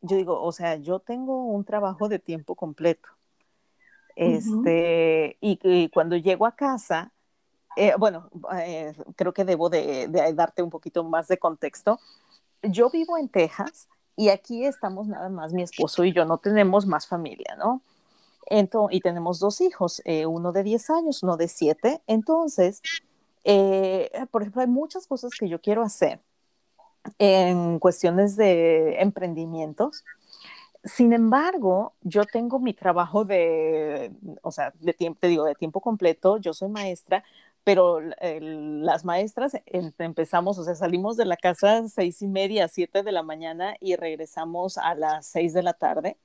yo 0.00 0.16
digo, 0.16 0.42
o 0.42 0.52
sea, 0.52 0.76
yo 0.76 0.98
tengo 0.98 1.44
un 1.46 1.64
trabajo 1.64 2.08
de 2.08 2.18
tiempo 2.18 2.54
completo. 2.54 3.08
Este, 4.16 5.38
y, 5.40 5.88
cuando 5.90 6.16
llego 6.16 6.44
a 6.44 6.54
casa, 6.54 7.12
eh, 7.76 7.94
bueno, 7.98 8.28
creo 9.16 9.32
que 9.32 9.44
debo 9.44 9.70
de, 9.70 10.08
de 10.08 10.34
darte 10.34 10.62
un 10.62 10.68
poquito 10.68 11.04
más 11.04 11.28
de 11.28 11.38
contexto. 11.38 11.98
Yo 12.62 12.90
vivo 12.90 13.16
en 13.16 13.28
Texas 13.28 13.88
y 14.16 14.28
aquí 14.28 14.64
estamos 14.64 15.08
nada 15.08 15.28
más 15.28 15.52
mi 15.52 15.62
esposo 15.62 16.04
y 16.04 16.12
yo, 16.12 16.24
no 16.24 16.38
tenemos 16.38 16.86
más 16.86 17.06
familia, 17.06 17.56
¿no? 17.56 17.82
y 18.90 19.00
tenemos 19.00 19.38
dos 19.38 19.60
hijos, 19.60 20.02
eh, 20.04 20.26
uno 20.26 20.50
de 20.50 20.64
10 20.64 20.90
años, 20.90 21.22
uno 21.22 21.36
de 21.36 21.46
7. 21.46 22.02
Entonces, 22.08 22.82
eh, 23.44 24.10
por 24.30 24.42
ejemplo, 24.42 24.62
hay 24.62 24.66
muchas 24.66 25.06
cosas 25.06 25.30
que 25.38 25.48
yo 25.48 25.60
quiero 25.60 25.82
hacer 25.82 26.20
en 27.18 27.78
cuestiones 27.78 28.36
de 28.36 29.00
emprendimientos. 29.00 30.04
Sin 30.82 31.12
embargo, 31.12 31.92
yo 32.02 32.24
tengo 32.24 32.58
mi 32.58 32.74
trabajo 32.74 33.24
de, 33.24 34.12
o 34.42 34.50
sea, 34.50 34.72
de 34.80 34.94
tiempo, 34.94 35.20
te 35.20 35.28
digo, 35.28 35.44
de 35.44 35.54
tiempo 35.54 35.80
completo, 35.80 36.38
yo 36.38 36.52
soy 36.52 36.70
maestra, 36.70 37.22
pero 37.64 38.00
las 38.00 39.04
maestras 39.04 39.52
empezamos, 39.66 40.58
o 40.58 40.64
sea, 40.64 40.74
salimos 40.74 41.16
de 41.16 41.26
la 41.26 41.36
casa 41.36 41.78
a 41.78 41.88
seis 41.88 42.22
y 42.22 42.28
media, 42.28 42.68
siete 42.68 43.02
de 43.02 43.12
la 43.12 43.22
mañana 43.22 43.76
y 43.80 43.96
regresamos 43.96 44.78
a 44.78 44.94
las 44.94 45.26
seis 45.26 45.52
de 45.52 45.62
la 45.62 45.74
tarde 45.74 46.16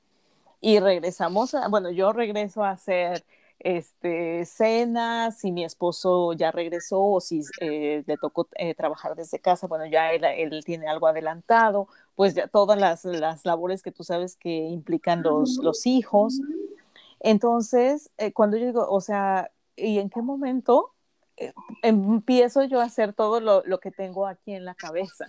y 0.61 0.79
regresamos, 0.79 1.55
bueno, 1.69 1.91
yo 1.91 2.13
regreso 2.13 2.63
a 2.63 2.71
hacer 2.71 3.23
este, 3.59 4.45
cenas, 4.45 5.37
si 5.37 5.51
mi 5.51 5.63
esposo 5.63 6.33
ya 6.33 6.51
regresó 6.51 7.01
o 7.03 7.19
si 7.19 7.41
eh, 7.61 8.03
le 8.05 8.17
tocó 8.17 8.47
eh, 8.55 8.73
trabajar 8.73 9.15
desde 9.15 9.39
casa, 9.39 9.67
bueno, 9.67 9.85
ya 9.85 10.11
él, 10.11 10.63
tiene 10.65 10.87
algo 10.87 11.07
adelantado, 11.07 11.87
pues 12.15 12.33
ya 12.33 12.47
todas 12.47 12.79
las, 12.79 13.05
las, 13.05 13.45
labores 13.45 13.81
que 13.83 13.91
tú 13.91 14.03
sabes 14.03 14.35
que 14.35 14.49
implican 14.49 15.21
los, 15.21 15.57
los 15.61 15.85
hijos. 15.85 16.39
Entonces, 17.19 18.09
eh, 18.17 18.33
cuando 18.33 18.57
yo 18.57 18.65
digo, 18.65 18.87
o 18.89 19.01
sea, 19.01 19.51
¿y 19.75 19.99
en 19.99 20.09
qué 20.09 20.21
momento 20.21 20.94
empiezo 21.81 22.63
yo 22.63 22.79
a 22.81 22.85
hacer 22.85 23.13
todo 23.13 23.39
lo, 23.39 23.63
lo 23.65 23.79
que 23.79 23.91
tengo 23.91 24.27
aquí 24.27 24.53
en 24.53 24.65
la 24.65 24.75
cabeza? 24.75 25.25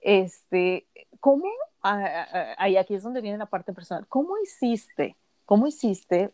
Este, 0.00 0.86
¿cómo 1.20 1.46
ahí 1.82 2.76
aquí 2.76 2.94
es 2.94 3.02
donde 3.02 3.20
viene 3.20 3.38
la 3.38 3.46
parte 3.46 3.72
personal. 3.72 4.06
¿Cómo 4.08 4.38
hiciste? 4.38 5.16
¿Cómo 5.44 5.66
hiciste 5.66 6.32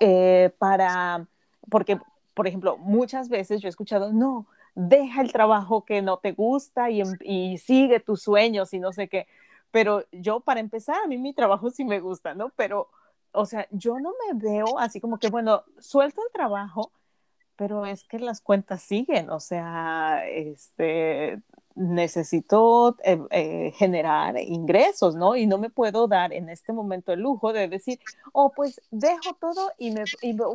eh, 0.00 0.50
para, 0.58 1.26
porque, 1.70 1.98
por 2.34 2.46
ejemplo, 2.46 2.76
muchas 2.76 3.28
veces 3.28 3.60
yo 3.60 3.68
he 3.68 3.70
escuchado, 3.70 4.12
no, 4.12 4.46
deja 4.74 5.22
el 5.22 5.32
trabajo 5.32 5.84
que 5.84 6.02
no 6.02 6.18
te 6.18 6.32
gusta 6.32 6.90
y, 6.90 7.00
em, 7.00 7.16
y, 7.20 7.58
sigue 7.58 8.00
tus 8.00 8.22
sueños 8.22 8.74
y 8.74 8.78
no 8.78 8.92
sé 8.92 9.08
qué. 9.08 9.26
Pero 9.70 10.04
yo, 10.12 10.40
para 10.40 10.60
empezar, 10.60 10.96
a 11.02 11.06
mí 11.06 11.18
mi 11.18 11.32
trabajo 11.32 11.70
sí 11.70 11.84
me 11.84 12.00
gusta, 12.00 12.34
¿no? 12.34 12.50
Pero, 12.56 12.88
o 13.32 13.46
sea, 13.46 13.66
yo 13.70 13.98
no 13.98 14.12
me 14.26 14.38
veo 14.38 14.78
así 14.78 15.00
como 15.00 15.18
que, 15.18 15.28
bueno, 15.30 15.64
suelto 15.78 16.20
el 16.26 16.32
trabajo, 16.32 16.92
pero 17.56 17.86
es 17.86 18.04
que 18.04 18.18
las 18.18 18.40
cuentas 18.40 18.82
siguen, 18.82 19.30
o 19.30 19.40
sea, 19.40 20.26
este, 20.28 21.40
necesito 21.74 22.96
eh, 23.04 23.18
eh, 23.30 23.72
generar 23.76 24.38
ingresos, 24.38 25.16
¿no? 25.16 25.36
Y 25.36 25.46
no 25.46 25.58
me 25.58 25.70
puedo 25.70 26.06
dar 26.06 26.32
en 26.32 26.48
este 26.48 26.72
momento 26.72 27.12
el 27.12 27.20
lujo 27.20 27.52
de 27.52 27.68
decir, 27.68 27.98
oh, 28.32 28.50
pues 28.54 28.80
dejo 28.90 29.34
todo 29.40 29.72
y, 29.78 29.90
me, 29.90 30.04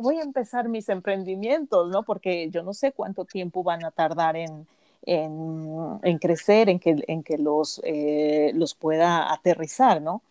voy 0.00 0.18
a 0.18 0.22
empezar 0.22 0.68
mis 0.68 0.88
emprendimientos, 0.88 1.90
¿no? 1.90 2.02
Porque 2.04 2.50
yo 2.50 2.62
no 2.62 2.72
sé 2.72 2.92
cuánto 2.92 3.24
tiempo 3.24 3.62
van 3.62 3.84
a 3.84 3.90
tardar 3.90 4.36
en, 4.36 4.66
en, 5.02 6.18
crecer, 6.18 6.68
en 6.68 6.78
que, 6.78 7.04
en 7.06 7.22
que 7.22 7.38
los, 7.38 7.80
eh, 7.84 8.52
los 8.54 8.74
pueda 8.74 9.32
aterrizar, 9.32 10.00
¿no? 10.00 10.22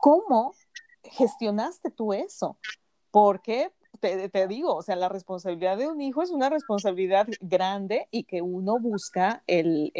¿Cómo 0.00 0.54
gestionaste 1.02 1.90
tú 1.90 2.12
eso? 2.12 2.56
Porque 3.10 3.70
te, 4.00 4.48
digo, 4.48 4.74
o 4.74 4.82
sea, 4.82 4.96
la 4.96 5.08
responsabilidad 5.08 5.76
de 5.76 5.88
un 5.88 6.00
hijo 6.00 6.22
es 6.22 6.30
una 6.30 6.48
responsabilidad 6.48 7.26
grande 7.40 8.08
y 8.10 8.24
que 8.24 8.42
uno 8.42 8.78
busca 8.78 9.42
el, 9.46 9.92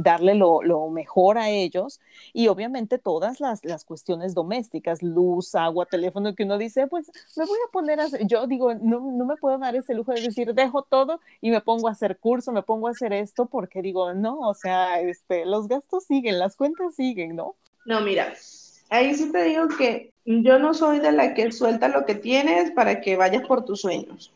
darle 0.00 0.34
lo, 0.34 0.90
mejor 0.90 1.38
a 1.38 1.50
ellos 1.50 2.00
y 2.32 2.48
obviamente 2.48 2.98
todas 2.98 3.40
las, 3.40 3.60
cuestiones 3.84 4.34
domésticas, 4.34 5.02
luz, 5.02 5.54
agua, 5.54 5.86
teléfono, 5.86 6.34
que 6.34 6.44
uno 6.44 6.58
dice, 6.58 6.86
pues 6.86 7.10
me 7.36 7.44
voy 7.46 7.58
a 7.66 7.70
poner 7.70 8.00
a 8.00 8.04
hacer, 8.04 8.26
yo 8.26 8.46
digo, 8.46 8.74
no, 8.74 9.00
no 9.00 9.24
me 9.24 9.36
puedo 9.36 9.58
dar 9.58 9.76
ese 9.76 9.94
lujo 9.94 10.12
de 10.12 10.22
decir, 10.22 10.54
dejo 10.54 10.82
todo 10.82 11.20
y 11.40 11.50
me 11.50 11.60
pongo 11.60 11.88
a 11.88 11.92
hacer 11.92 12.18
curso, 12.18 12.52
me 12.52 12.62
pongo 12.62 12.88
a 12.88 12.92
hacer 12.92 13.12
esto 13.12 13.46
porque 13.46 13.82
digo, 13.82 14.14
no, 14.14 14.40
o 14.40 14.54
sea, 14.54 15.00
este, 15.00 15.46
los 15.46 15.68
gastos 15.68 16.04
siguen, 16.04 16.38
las 16.38 16.56
cuentas 16.56 16.94
siguen, 16.94 17.36
¿no? 17.36 17.54
No, 17.84 18.00
mira, 18.00 18.34
ahí 18.90 19.14
sí 19.14 19.30
te 19.32 19.44
digo 19.44 19.68
que 19.68 20.12
yo 20.24 20.58
no 20.58 20.74
soy 20.74 20.98
de 20.98 21.12
la 21.12 21.34
que 21.34 21.50
suelta 21.52 21.88
lo 21.88 22.04
que 22.04 22.14
tienes 22.14 22.70
para 22.72 23.00
que 23.00 23.16
vayas 23.16 23.46
por 23.46 23.64
tus 23.64 23.80
sueños. 23.80 24.32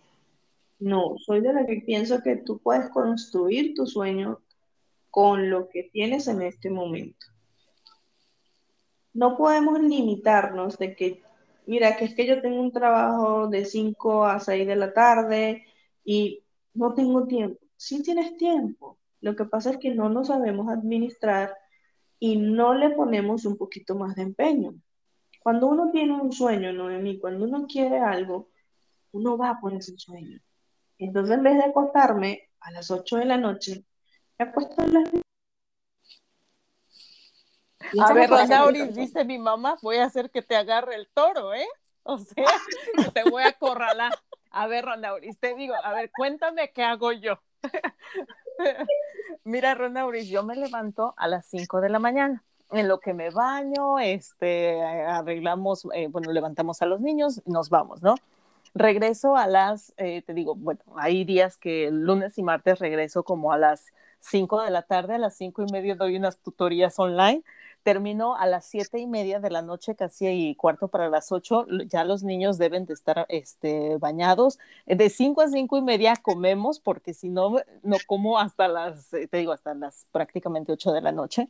No, 0.78 1.16
soy 1.18 1.40
de 1.40 1.52
la 1.52 1.66
que 1.66 1.82
pienso 1.84 2.22
que 2.22 2.36
tú 2.36 2.58
puedes 2.58 2.88
construir 2.88 3.74
tu 3.74 3.86
sueño 3.86 4.40
con 5.10 5.50
lo 5.50 5.68
que 5.68 5.84
tienes 5.84 6.26
en 6.28 6.42
este 6.42 6.70
momento. 6.70 7.26
No 9.12 9.36
podemos 9.36 9.80
limitarnos 9.80 10.78
de 10.78 10.96
que, 10.96 11.22
mira, 11.66 11.96
que 11.96 12.06
es 12.06 12.14
que 12.14 12.26
yo 12.26 12.40
tengo 12.40 12.60
un 12.60 12.72
trabajo 12.72 13.46
de 13.48 13.66
5 13.66 14.24
a 14.24 14.40
6 14.40 14.66
de 14.66 14.76
la 14.76 14.92
tarde 14.94 15.66
y 16.04 16.42
no 16.74 16.94
tengo 16.94 17.26
tiempo. 17.26 17.60
Sí 17.76 18.02
tienes 18.02 18.36
tiempo. 18.38 18.96
Lo 19.20 19.36
que 19.36 19.44
pasa 19.44 19.70
es 19.70 19.76
que 19.76 19.94
no 19.94 20.08
nos 20.08 20.28
sabemos 20.28 20.68
administrar 20.68 21.54
y 22.24 22.36
no 22.36 22.72
le 22.72 22.90
ponemos 22.90 23.44
un 23.46 23.56
poquito 23.56 23.96
más 23.96 24.14
de 24.14 24.22
empeño. 24.22 24.74
Cuando 25.40 25.66
uno 25.66 25.90
tiene 25.90 26.12
un 26.12 26.30
sueño, 26.30 26.72
Noemí, 26.72 27.18
cuando 27.18 27.46
uno 27.46 27.66
quiere 27.66 27.98
algo, 27.98 28.50
uno 29.10 29.36
va 29.36 29.58
por 29.60 29.74
ese 29.74 29.98
sueño. 29.98 30.38
Entonces, 30.98 31.36
en 31.36 31.42
vez 31.42 31.56
de 31.56 31.64
acostarme 31.64 32.50
a 32.60 32.70
las 32.70 32.92
8 32.92 33.16
de 33.16 33.24
la 33.24 33.38
noche 33.38 33.84
Me 34.38 34.44
acuesto 34.44 34.82
a 34.82 34.86
las 34.86 35.10
a 37.98 38.12
ver, 38.14 38.30
Ronauris, 38.30 38.94
dice 38.94 39.24
mi 39.24 39.38
mamá, 39.38 39.76
voy 39.82 39.96
a 39.96 40.04
hacer 40.04 40.30
que 40.30 40.42
te 40.42 40.54
agarre 40.54 40.94
el 40.94 41.08
toro, 41.08 41.52
¿eh? 41.52 41.66
O 42.04 42.18
sea, 42.18 42.46
te 43.14 43.28
voy 43.28 43.42
a 43.42 43.48
acorralar. 43.48 44.12
A 44.52 44.68
ver, 44.68 44.84
Ronauris, 44.84 45.40
te 45.40 45.56
digo, 45.56 45.74
a 45.82 45.92
ver, 45.92 46.12
cuéntame 46.16 46.70
qué 46.70 46.84
hago 46.84 47.10
yo. 47.10 47.42
Mira, 49.44 49.74
Ronauris, 49.74 50.28
yo 50.28 50.42
me 50.42 50.56
levanto 50.56 51.14
a 51.16 51.28
las 51.28 51.46
5 51.46 51.80
de 51.80 51.88
la 51.88 51.98
mañana. 51.98 52.42
En 52.70 52.88
lo 52.88 53.00
que 53.00 53.12
me 53.12 53.30
baño, 53.30 53.98
este, 53.98 54.80
arreglamos, 54.82 55.86
eh, 55.94 56.08
bueno, 56.08 56.32
levantamos 56.32 56.80
a 56.80 56.86
los 56.86 57.00
niños, 57.00 57.42
nos 57.44 57.68
vamos, 57.68 58.02
¿no? 58.02 58.14
Regreso 58.74 59.36
a 59.36 59.46
las, 59.46 59.92
eh, 59.98 60.22
te 60.22 60.32
digo, 60.32 60.54
bueno, 60.54 60.80
hay 60.96 61.24
días 61.24 61.58
que 61.58 61.90
lunes 61.90 62.38
y 62.38 62.42
martes 62.42 62.78
regreso 62.78 63.24
como 63.24 63.52
a 63.52 63.58
las 63.58 63.92
5 64.20 64.62
de 64.62 64.70
la 64.70 64.82
tarde, 64.82 65.16
a 65.16 65.18
las 65.18 65.36
cinco 65.36 65.62
y 65.62 65.70
media 65.70 65.96
doy 65.96 66.16
unas 66.16 66.38
tutorías 66.38 66.98
online 66.98 67.42
termino 67.82 68.36
a 68.36 68.46
las 68.46 68.64
siete 68.64 68.98
y 68.98 69.06
media 69.06 69.40
de 69.40 69.50
la 69.50 69.62
noche, 69.62 69.94
casi 69.94 70.28
y 70.28 70.54
cuarto 70.54 70.88
para 70.88 71.08
las 71.08 71.32
ocho, 71.32 71.66
ya 71.86 72.04
los 72.04 72.22
niños 72.22 72.58
deben 72.58 72.86
de 72.86 72.94
estar 72.94 73.26
este, 73.28 73.96
bañados. 73.98 74.58
De 74.86 75.10
cinco 75.10 75.42
a 75.42 75.48
cinco 75.48 75.76
y 75.76 75.82
media 75.82 76.16
comemos, 76.16 76.80
porque 76.80 77.14
si 77.14 77.28
no, 77.28 77.56
no 77.82 77.96
como 78.06 78.38
hasta 78.38 78.68
las, 78.68 79.12
eh, 79.14 79.28
te 79.28 79.38
digo, 79.38 79.52
hasta 79.52 79.74
las 79.74 80.06
prácticamente 80.12 80.72
ocho 80.72 80.92
de 80.92 81.00
la 81.00 81.12
noche. 81.12 81.48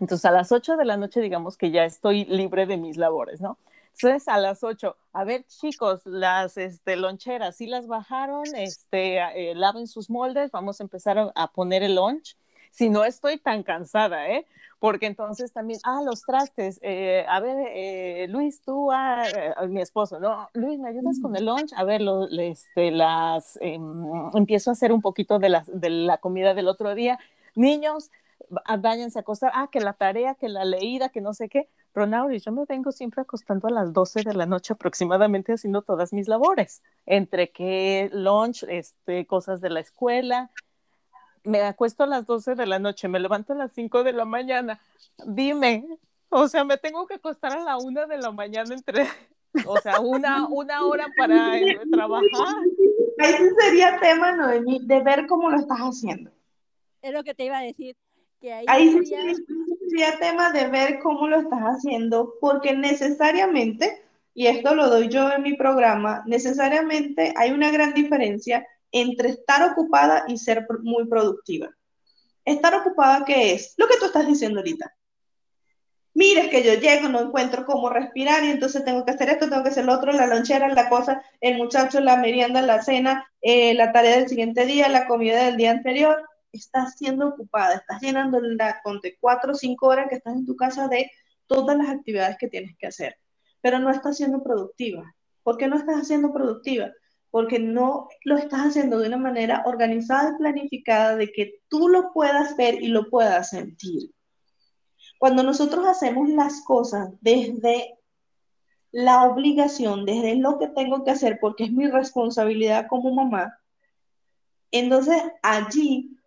Entonces, 0.00 0.24
a 0.26 0.30
las 0.30 0.52
ocho 0.52 0.76
de 0.76 0.84
la 0.84 0.96
noche, 0.96 1.20
digamos 1.20 1.56
que 1.56 1.70
ya 1.70 1.84
estoy 1.84 2.24
libre 2.26 2.66
de 2.66 2.76
mis 2.76 2.96
labores, 2.96 3.40
¿no? 3.40 3.58
Entonces, 3.98 4.28
a 4.28 4.36
las 4.36 4.62
ocho, 4.62 4.96
a 5.14 5.24
ver, 5.24 5.46
chicos, 5.46 6.02
las 6.04 6.58
este, 6.58 6.96
loncheras, 6.96 7.56
si 7.56 7.66
las 7.66 7.86
bajaron, 7.86 8.44
este, 8.54 9.18
eh, 9.18 9.54
laven 9.54 9.86
sus 9.86 10.10
moldes, 10.10 10.50
vamos 10.50 10.80
a 10.80 10.84
empezar 10.84 11.32
a, 11.34 11.52
poner 11.52 11.82
el 11.82 11.94
lunch. 11.94 12.36
Si 12.76 12.90
no 12.90 13.04
estoy 13.04 13.38
tan 13.38 13.62
cansada, 13.62 14.28
¿eh? 14.28 14.46
porque 14.78 15.06
entonces 15.06 15.52
también, 15.52 15.80
ah, 15.84 16.02
los 16.04 16.22
trastes, 16.22 16.78
eh, 16.82 17.24
a 17.28 17.40
ver, 17.40 17.56
eh, 17.74 18.26
Luis, 18.28 18.60
tú, 18.60 18.92
ah, 18.92 19.24
eh, 19.34 19.68
mi 19.68 19.80
esposo, 19.80 20.20
no, 20.20 20.48
Luis, 20.52 20.78
¿me 20.78 20.90
ayudas 20.90 21.18
con 21.20 21.34
el 21.36 21.46
lunch? 21.46 21.72
A 21.74 21.84
ver, 21.84 22.02
lo, 22.02 22.28
este, 22.28 22.90
las, 22.90 23.58
em, 23.62 23.82
empiezo 24.34 24.70
a 24.70 24.74
hacer 24.74 24.92
un 24.92 25.00
poquito 25.00 25.38
de 25.38 25.48
la, 25.48 25.64
de 25.66 25.90
la 25.90 26.18
comida 26.18 26.52
del 26.54 26.68
otro 26.68 26.94
día. 26.94 27.18
Niños, 27.54 28.10
váyanse 28.78 29.18
a 29.18 29.22
acostar, 29.22 29.50
ah, 29.54 29.68
que 29.72 29.80
la 29.80 29.94
tarea, 29.94 30.34
que 30.34 30.48
la 30.48 30.64
leída, 30.64 31.08
que 31.08 31.20
no 31.20 31.32
sé 31.32 31.48
qué. 31.48 31.68
Ronauri, 31.94 32.38
yo 32.40 32.52
me 32.52 32.66
vengo 32.66 32.92
siempre 32.92 33.22
acostando 33.22 33.68
a 33.68 33.70
las 33.70 33.94
12 33.94 34.22
de 34.22 34.34
la 34.34 34.44
noche 34.44 34.74
aproximadamente 34.74 35.54
haciendo 35.54 35.80
todas 35.80 36.12
mis 36.12 36.28
labores, 36.28 36.82
entre 37.06 37.50
que 37.50 38.10
lunch, 38.12 38.64
este, 38.68 39.26
cosas 39.26 39.62
de 39.62 39.70
la 39.70 39.80
escuela, 39.80 40.50
me 41.46 41.62
acuesto 41.62 42.04
a 42.04 42.06
las 42.06 42.26
12 42.26 42.54
de 42.54 42.66
la 42.66 42.78
noche, 42.78 43.08
me 43.08 43.20
levanto 43.20 43.52
a 43.52 43.56
las 43.56 43.72
5 43.72 44.04
de 44.04 44.12
la 44.12 44.24
mañana. 44.24 44.80
Dime, 45.24 45.86
o 46.28 46.48
sea, 46.48 46.64
me 46.64 46.76
tengo 46.76 47.06
que 47.06 47.14
acostar 47.14 47.52
a 47.52 47.62
la 47.62 47.78
1 47.78 48.06
de 48.08 48.18
la 48.18 48.32
mañana 48.32 48.74
entre, 48.74 49.06
o 49.66 49.76
sea, 49.78 50.00
una, 50.00 50.46
una 50.48 50.84
hora 50.84 51.06
para 51.16 51.58
eh, 51.58 51.78
trabajar. 51.90 52.54
Ahí 53.18 53.34
sería 53.58 53.98
tema, 54.00 54.32
Noemí, 54.32 54.80
de 54.84 55.00
ver 55.00 55.26
cómo 55.26 55.48
lo 55.48 55.58
estás 55.58 55.78
haciendo. 55.78 56.30
Es 57.00 57.12
lo 57.12 57.22
que 57.22 57.34
te 57.34 57.44
iba 57.44 57.58
a 57.58 57.62
decir. 57.62 57.96
Que 58.40 58.52
ahí, 58.52 58.66
ahí 58.68 58.92
sería... 58.92 59.34
sería 59.88 60.18
tema 60.18 60.52
de 60.52 60.68
ver 60.68 60.98
cómo 60.98 61.28
lo 61.28 61.40
estás 61.40 61.60
haciendo, 61.60 62.34
porque 62.40 62.74
necesariamente, 62.74 64.02
y 64.34 64.48
esto 64.48 64.74
lo 64.74 64.90
doy 64.90 65.08
yo 65.08 65.30
en 65.30 65.42
mi 65.42 65.54
programa, 65.54 66.22
necesariamente 66.26 67.32
hay 67.36 67.52
una 67.52 67.70
gran 67.70 67.94
diferencia 67.94 68.66
entre 68.92 69.30
estar 69.30 69.70
ocupada 69.70 70.24
y 70.28 70.38
ser 70.38 70.66
muy 70.82 71.06
productiva. 71.06 71.70
Estar 72.44 72.74
ocupada, 72.74 73.24
¿qué 73.24 73.54
es? 73.54 73.74
Lo 73.76 73.88
que 73.88 73.98
tú 73.98 74.06
estás 74.06 74.26
diciendo 74.26 74.60
ahorita. 74.60 74.94
Mira, 76.14 76.44
es 76.44 76.48
que 76.48 76.62
yo 76.62 76.72
llego, 76.80 77.10
no 77.10 77.20
encuentro 77.20 77.66
cómo 77.66 77.90
respirar 77.90 78.42
y 78.42 78.50
entonces 78.50 78.82
tengo 78.86 79.04
que 79.04 79.10
hacer 79.10 79.28
esto, 79.28 79.50
tengo 79.50 79.62
que 79.62 79.68
hacer 79.68 79.84
lo 79.84 79.92
otro, 79.92 80.12
la 80.12 80.26
lonchera, 80.26 80.66
la 80.72 80.88
cosa, 80.88 81.22
el 81.42 81.58
muchacho, 81.58 82.00
la 82.00 82.16
merienda, 82.16 82.62
la 82.62 82.82
cena, 82.82 83.30
eh, 83.42 83.74
la 83.74 83.92
tarea 83.92 84.16
del 84.16 84.26
siguiente 84.26 84.64
día, 84.64 84.88
la 84.88 85.06
comida 85.06 85.44
del 85.44 85.58
día 85.58 85.72
anterior. 85.72 86.26
Estás 86.52 86.96
siendo 86.96 87.28
ocupada, 87.28 87.74
estás 87.74 88.00
llenando 88.00 88.40
la, 88.40 88.80
de 89.02 89.16
cuatro 89.20 89.52
o 89.52 89.54
cinco 89.54 89.88
horas 89.88 90.06
que 90.08 90.14
estás 90.14 90.34
en 90.34 90.46
tu 90.46 90.56
casa 90.56 90.88
de 90.88 91.10
todas 91.46 91.76
las 91.76 91.90
actividades 91.90 92.38
que 92.38 92.48
tienes 92.48 92.74
que 92.78 92.86
hacer, 92.86 93.18
pero 93.60 93.78
no 93.78 93.90
estás 93.90 94.16
siendo 94.16 94.42
productiva. 94.42 95.14
¿Por 95.42 95.58
qué 95.58 95.68
no 95.68 95.76
estás 95.76 95.96
haciendo 95.96 96.32
productiva? 96.32 96.92
Porque 97.36 97.58
no 97.58 98.08
lo 98.24 98.38
estás 98.38 98.60
haciendo 98.60 98.98
de 98.98 99.08
una 99.08 99.18
manera 99.18 99.62
organizada 99.66 100.30
y 100.30 100.38
planificada 100.38 101.16
de 101.16 101.30
que 101.30 101.60
tú 101.68 101.90
lo 101.90 102.10
puedas 102.14 102.56
ver 102.56 102.82
y 102.82 102.88
lo 102.88 103.10
puedas 103.10 103.50
sentir. 103.50 104.10
Cuando 105.18 105.42
nosotros 105.42 105.86
hacemos 105.86 106.30
las 106.30 106.64
cosas 106.64 107.10
desde 107.20 107.98
la 108.90 109.24
obligación, 109.24 110.06
desde 110.06 110.36
lo 110.36 110.58
que 110.58 110.68
tengo 110.68 111.04
que 111.04 111.10
hacer, 111.10 111.36
porque 111.38 111.64
es 111.64 111.72
mi 111.72 111.86
responsabilidad 111.88 112.86
como 112.88 113.12
mamá, 113.12 113.60
entonces 114.70 115.22
allí 115.42 116.18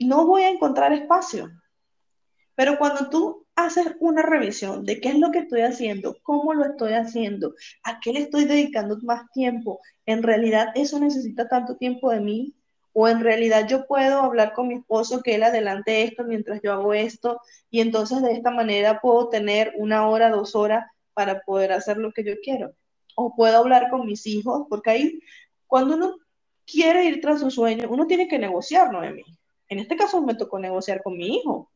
no 0.00 0.26
voy 0.26 0.42
a 0.42 0.50
encontrar 0.50 0.92
espacio. 0.94 1.48
Pero 2.56 2.76
cuando 2.76 3.08
tú 3.08 3.45
hacer 3.56 3.96
una 4.00 4.22
revisión 4.22 4.84
de 4.84 5.00
qué 5.00 5.08
es 5.08 5.18
lo 5.18 5.30
que 5.30 5.40
estoy 5.40 5.62
haciendo, 5.62 6.16
cómo 6.22 6.52
lo 6.54 6.66
estoy 6.66 6.92
haciendo, 6.92 7.54
a 7.82 8.00
qué 8.00 8.12
le 8.12 8.20
estoy 8.20 8.44
dedicando 8.44 8.98
más 9.02 9.30
tiempo. 9.32 9.80
En 10.04 10.22
realidad 10.22 10.68
eso 10.74 11.00
necesita 11.00 11.48
tanto 11.48 11.76
tiempo 11.76 12.10
de 12.10 12.20
mí 12.20 12.54
o 12.92 13.08
en 13.08 13.20
realidad 13.20 13.66
yo 13.66 13.86
puedo 13.86 14.20
hablar 14.20 14.52
con 14.52 14.68
mi 14.68 14.74
esposo 14.74 15.22
que 15.22 15.34
él 15.34 15.42
adelante 15.42 16.02
esto 16.02 16.24
mientras 16.24 16.60
yo 16.62 16.72
hago 16.72 16.94
esto 16.94 17.40
y 17.70 17.80
entonces 17.80 18.22
de 18.22 18.32
esta 18.32 18.50
manera 18.50 19.00
puedo 19.00 19.28
tener 19.28 19.72
una 19.76 20.06
hora, 20.08 20.30
dos 20.30 20.54
horas 20.54 20.86
para 21.14 21.40
poder 21.40 21.72
hacer 21.72 21.96
lo 21.96 22.12
que 22.12 22.24
yo 22.24 22.34
quiero. 22.42 22.74
O 23.14 23.34
puedo 23.34 23.56
hablar 23.56 23.88
con 23.90 24.06
mis 24.06 24.26
hijos, 24.26 24.66
porque 24.68 24.90
ahí 24.90 25.20
cuando 25.66 25.94
uno 25.94 26.16
quiere 26.66 27.06
ir 27.06 27.22
tras 27.22 27.40
su 27.40 27.50
sueño, 27.50 27.88
uno 27.90 28.06
tiene 28.06 28.28
que 28.28 28.38
negociar, 28.38 28.92
¿no, 28.92 29.00
mí. 29.00 29.22
En 29.68 29.78
este 29.78 29.96
caso 29.96 30.20
me 30.20 30.34
tocó 30.34 30.58
negociar 30.58 31.02
con 31.02 31.16
mi 31.16 31.36
hijo 31.36 31.70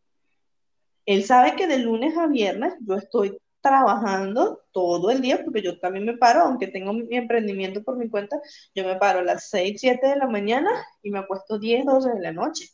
él 1.14 1.24
sabe 1.24 1.56
que 1.56 1.66
de 1.66 1.78
lunes 1.78 2.16
a 2.16 2.28
viernes 2.28 2.74
yo 2.86 2.94
estoy 2.94 3.36
trabajando 3.61 4.62
todo 4.70 5.11
el 5.11 5.20
día, 5.20 5.42
porque 5.44 5.61
yo 5.61 5.78
también 5.80 6.04
me 6.04 6.16
paro, 6.16 6.42
aunque 6.42 6.68
tengo 6.68 6.92
mi 6.92 7.16
emprendimiento 7.16 7.82
por 7.82 7.96
mi 7.96 8.08
cuenta, 8.08 8.40
yo 8.74 8.84
me 8.84 8.94
paro 8.94 9.18
a 9.18 9.24
las 9.24 9.50
6, 9.50 9.80
7 9.80 10.06
de 10.06 10.16
la 10.16 10.28
mañana 10.28 10.70
y 11.02 11.11
me 11.11 11.18
acuesto 11.18 11.58
10, 11.58 11.84
12 11.84 12.11
de 12.11 12.20
la 12.20 12.32
noche. 12.32 12.68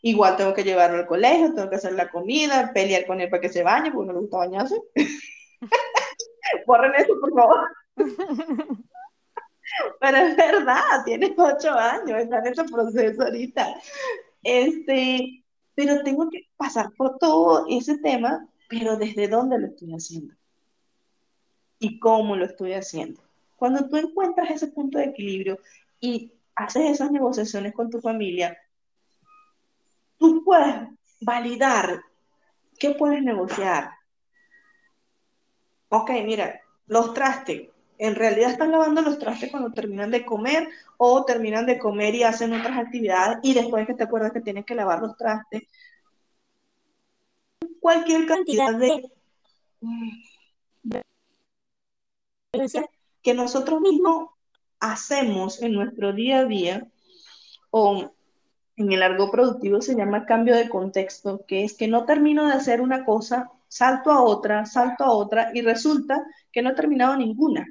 Igual 0.00 0.36
tengo 0.36 0.54
que 0.54 0.64
llevarlo 0.64 0.98
al 0.98 1.06
colegio, 1.06 1.52
tengo 1.52 1.68
que 1.68 1.76
hacer 1.76 1.92
la 1.92 2.10
comida, 2.10 2.72
pelear 2.72 3.06
con 3.06 3.20
él 3.20 3.28
para 3.28 3.42
que 3.42 3.48
se 3.48 3.62
bañe, 3.62 3.90
porque 3.92 4.06
no 4.06 4.12
le 4.14 4.20
gusta 4.20 4.38
bañarse. 4.38 4.80
Borren 6.66 6.94
eso, 6.94 7.20
por 7.20 7.34
favor. 7.34 7.68
Pero 10.00 10.16
es 10.16 10.36
verdad, 10.36 11.04
tiene 11.04 11.34
8 11.36 11.70
años, 11.70 12.22
está 12.22 12.38
en 12.38 12.46
ese 12.46 12.64
proceso 12.64 13.22
ahorita. 13.22 13.74
Este, 14.42 15.44
pero 15.76 16.02
tengo 16.02 16.28
que 16.30 16.48
pasar 16.56 16.90
por 16.96 17.18
todo 17.18 17.66
ese 17.68 17.98
tema, 17.98 18.48
pero 18.68 18.96
desde 18.96 19.28
dónde 19.28 19.58
lo 19.58 19.68
estoy 19.68 19.92
haciendo 19.92 20.34
y 21.78 22.00
cómo 22.00 22.34
lo 22.34 22.46
estoy 22.46 22.72
haciendo. 22.72 23.22
Cuando 23.56 23.88
tú 23.88 23.96
encuentras 23.96 24.50
ese 24.50 24.68
punto 24.68 24.98
de 24.98 25.04
equilibrio 25.04 25.58
y 26.00 26.32
haces 26.54 26.90
esas 26.90 27.12
negociaciones 27.12 27.74
con 27.74 27.90
tu 27.90 28.00
familia, 28.00 28.58
tú 30.18 30.42
puedes 30.42 30.88
validar 31.20 32.02
qué 32.78 32.90
puedes 32.94 33.22
negociar. 33.22 33.90
Ok, 35.90 36.10
mira, 36.24 36.58
los 36.86 37.12
trastes, 37.12 37.68
en 37.98 38.14
realidad 38.14 38.50
están 38.50 38.72
lavando 38.72 39.02
los 39.02 39.18
trastes 39.18 39.50
cuando 39.50 39.72
terminan 39.72 40.10
de 40.10 40.24
comer 40.24 40.68
o 40.96 41.24
terminan 41.24 41.66
de 41.66 41.78
comer 41.78 42.14
y 42.14 42.22
hacen 42.22 42.52
otras 42.52 42.78
actividades 42.78 43.38
y 43.42 43.54
después 43.54 43.86
que 43.86 43.94
te 43.94 44.04
acuerdas 44.04 44.32
que 44.32 44.40
tienes 44.40 44.64
que 44.64 44.74
lavar 44.74 45.00
los 45.00 45.16
trastes. 45.16 45.62
Cualquier 47.80 48.26
cantidad 48.26 48.74
de, 48.74 49.10
que 53.22 53.34
nosotros 53.34 53.80
mismos 53.80 54.30
hacemos 54.80 55.62
en 55.62 55.72
nuestro 55.72 56.12
día 56.12 56.40
a 56.40 56.44
día 56.44 56.86
o 57.70 58.12
en 58.76 58.92
el 58.92 59.00
largo 59.00 59.30
productivo 59.30 59.80
se 59.80 59.96
llama 59.96 60.26
cambio 60.26 60.54
de 60.54 60.68
contexto, 60.68 61.44
que 61.46 61.64
es 61.64 61.74
que 61.74 61.88
no 61.88 62.04
termino 62.04 62.46
de 62.46 62.52
hacer 62.52 62.80
una 62.80 63.04
cosa, 63.04 63.50
salto 63.68 64.10
a 64.10 64.22
otra, 64.22 64.66
salto 64.66 65.04
a 65.04 65.12
otra 65.12 65.50
y 65.54 65.62
resulta 65.62 66.24
que 66.52 66.62
no 66.62 66.70
he 66.70 66.74
terminado 66.74 67.16
ninguna. 67.16 67.66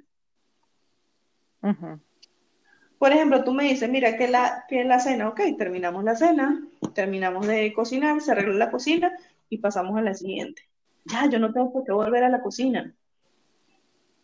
Por 2.98 3.12
ejemplo, 3.12 3.44
tú 3.44 3.54
me 3.54 3.66
dices, 3.66 3.90
mira, 3.90 4.18
que 4.18 4.28
la, 4.28 4.66
que 4.68 4.84
la 4.84 5.00
cena, 5.00 5.30
ok, 5.30 5.42
terminamos 5.58 6.04
la 6.04 6.16
cena, 6.16 6.66
terminamos 6.94 7.46
de 7.46 7.74
cocinar, 7.74 8.22
se 8.22 8.32
arregló 8.32 8.54
la 8.54 8.72
cocina 8.72 9.12
y 9.50 9.58
pasamos 9.58 9.98
a 9.98 10.02
la 10.02 10.14
siguiente. 10.14 10.64
Ya, 11.06 11.30
yo 11.30 11.40
no 11.40 11.52
tengo 11.52 11.72
por 11.72 11.84
qué 11.84 11.92
volver 11.92 12.24
a 12.24 12.30
la 12.30 12.42
cocina. 12.42 12.94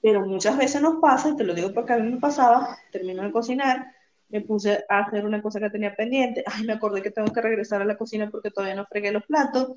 Pero 0.02 0.26
muchas 0.26 0.58
veces 0.58 0.82
nos 0.82 1.00
pasa, 1.00 1.30
y 1.30 1.36
te 1.36 1.44
lo 1.44 1.54
digo 1.54 1.74
porque 1.74 1.94
a 1.94 1.98
mí 1.98 2.10
me 2.10 2.20
pasaba, 2.20 2.78
termino 2.92 3.24
de 3.24 3.32
cocinar, 3.32 3.94
me 4.30 4.42
puse 4.42 4.86
a 4.90 5.00
hacer 5.00 5.26
una 5.26 5.42
cosa 5.42 5.60
que 5.60 5.70
tenía 5.70 5.96
pendiente, 5.96 6.44
ay, 6.48 6.66
me 6.66 6.74
acordé 6.74 7.02
que 7.02 7.12
tengo 7.12 7.32
que 7.32 7.42
regresar 7.42 7.82
a 7.82 7.86
la 7.86 7.98
cocina 7.98 8.30
porque 8.32 8.50
todavía 8.50 8.76
no 8.76 8.86
fregué 8.86 9.12
los 9.12 9.26
platos. 9.26 9.76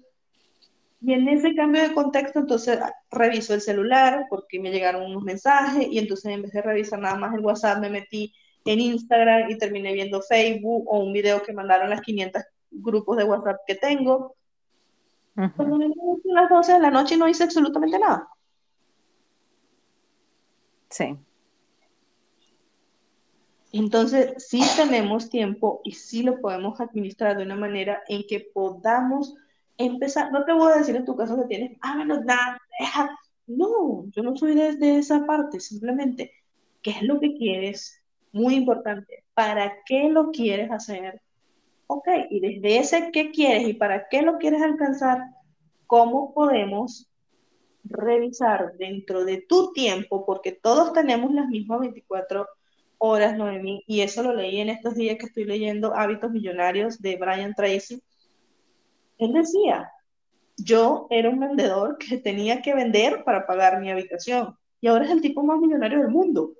Y 1.06 1.12
en 1.12 1.28
ese 1.28 1.54
cambio 1.54 1.82
de 1.82 1.92
contexto, 1.92 2.38
entonces 2.38 2.78
reviso 3.10 3.52
el 3.52 3.60
celular 3.60 4.24
porque 4.30 4.58
me 4.58 4.70
llegaron 4.70 5.04
unos 5.04 5.22
mensajes 5.22 5.86
y 5.90 5.98
entonces 5.98 6.32
en 6.32 6.40
vez 6.40 6.52
de 6.52 6.62
revisar 6.62 6.98
nada 6.98 7.16
más 7.16 7.34
el 7.34 7.40
WhatsApp, 7.40 7.78
me 7.78 7.90
metí 7.90 8.32
en 8.64 8.80
Instagram 8.80 9.50
y 9.50 9.58
terminé 9.58 9.92
viendo 9.92 10.22
Facebook 10.22 10.86
o 10.88 11.00
un 11.00 11.12
video 11.12 11.42
que 11.42 11.52
mandaron 11.52 11.90
las 11.90 12.00
500 12.00 12.42
grupos 12.70 13.18
de 13.18 13.24
WhatsApp 13.24 13.58
que 13.66 13.74
tengo. 13.74 14.34
Cuando 15.34 15.76
me 15.76 15.90
las 16.24 16.48
12 16.48 16.72
de 16.72 16.80
la 16.80 16.90
noche 16.90 17.16
y 17.16 17.18
no 17.18 17.28
hice 17.28 17.44
absolutamente 17.44 17.98
nada. 17.98 18.26
Sí. 20.88 21.18
Entonces, 23.72 24.32
sí 24.38 24.62
tenemos 24.74 25.28
tiempo 25.28 25.82
y 25.84 25.92
sí 25.92 26.22
lo 26.22 26.40
podemos 26.40 26.80
administrar 26.80 27.36
de 27.36 27.42
una 27.42 27.56
manera 27.56 28.02
en 28.08 28.24
que 28.26 28.40
podamos 28.40 29.34
empezar. 29.78 30.32
No 30.32 30.44
te 30.44 30.52
voy 30.52 30.72
a 30.72 30.76
decir 30.76 30.96
en 30.96 31.04
tu 31.04 31.16
caso 31.16 31.36
que 31.36 31.48
tienes, 31.48 31.78
ah, 31.80 31.96
menos 31.96 32.24
nada, 32.24 32.60
deja. 32.78 33.18
No, 33.46 34.06
yo 34.10 34.22
no 34.22 34.36
soy 34.36 34.54
desde 34.54 34.96
esa 34.98 35.26
parte, 35.26 35.60
simplemente, 35.60 36.32
¿qué 36.82 36.90
es 36.90 37.02
lo 37.02 37.20
que 37.20 37.34
quieres? 37.34 38.02
Muy 38.32 38.54
importante, 38.54 39.24
¿para 39.34 39.82
qué 39.84 40.08
lo 40.08 40.30
quieres 40.30 40.70
hacer? 40.70 41.20
Ok, 41.86 42.08
y 42.30 42.40
desde 42.40 42.78
ese 42.78 43.10
qué 43.12 43.30
quieres 43.30 43.68
y 43.68 43.74
para 43.74 44.08
qué 44.08 44.22
lo 44.22 44.38
quieres 44.38 44.62
alcanzar, 44.62 45.18
¿cómo 45.86 46.32
podemos 46.32 47.10
revisar 47.84 48.72
dentro 48.78 49.24
de 49.24 49.42
tu 49.42 49.72
tiempo? 49.72 50.24
Porque 50.24 50.52
todos 50.52 50.92
tenemos 50.94 51.32
las 51.32 51.48
mismas 51.48 51.80
24 51.80 52.48
horas, 52.98 53.36
Noemí, 53.36 53.84
y 53.86 54.00
eso 54.00 54.22
lo 54.22 54.34
leí 54.34 54.60
en 54.60 54.70
estos 54.70 54.94
días 54.94 55.18
que 55.18 55.26
estoy 55.26 55.44
leyendo 55.44 55.94
Hábitos 55.94 56.30
Millonarios 56.30 57.00
de 57.00 57.16
Brian 57.16 57.54
Tracy. 57.54 58.02
Él 59.18 59.32
decía, 59.32 59.90
yo 60.56 61.06
era 61.10 61.30
un 61.30 61.40
vendedor 61.40 61.98
que 61.98 62.18
tenía 62.18 62.62
que 62.62 62.74
vender 62.74 63.24
para 63.24 63.46
pagar 63.46 63.80
mi 63.80 63.90
habitación 63.90 64.56
y 64.80 64.86
ahora 64.86 65.06
es 65.06 65.10
el 65.10 65.20
tipo 65.20 65.42
más 65.42 65.58
millonario 65.60 66.00
del 66.00 66.10
mundo. 66.10 66.52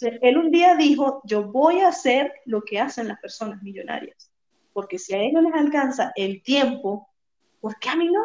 él 0.00 0.36
un 0.36 0.50
día 0.50 0.74
dijo, 0.74 1.22
yo 1.24 1.44
voy 1.44 1.80
a 1.80 1.88
hacer 1.88 2.32
lo 2.44 2.62
que 2.62 2.80
hacen 2.80 3.08
las 3.08 3.20
personas 3.20 3.62
millonarias, 3.62 4.32
porque 4.72 4.98
si 4.98 5.14
a 5.14 5.22
ellos 5.22 5.42
les 5.42 5.54
alcanza 5.54 6.12
el 6.16 6.42
tiempo, 6.42 7.08
¿por 7.60 7.78
qué 7.78 7.90
a 7.90 7.96
mí 7.96 8.08
no? 8.10 8.20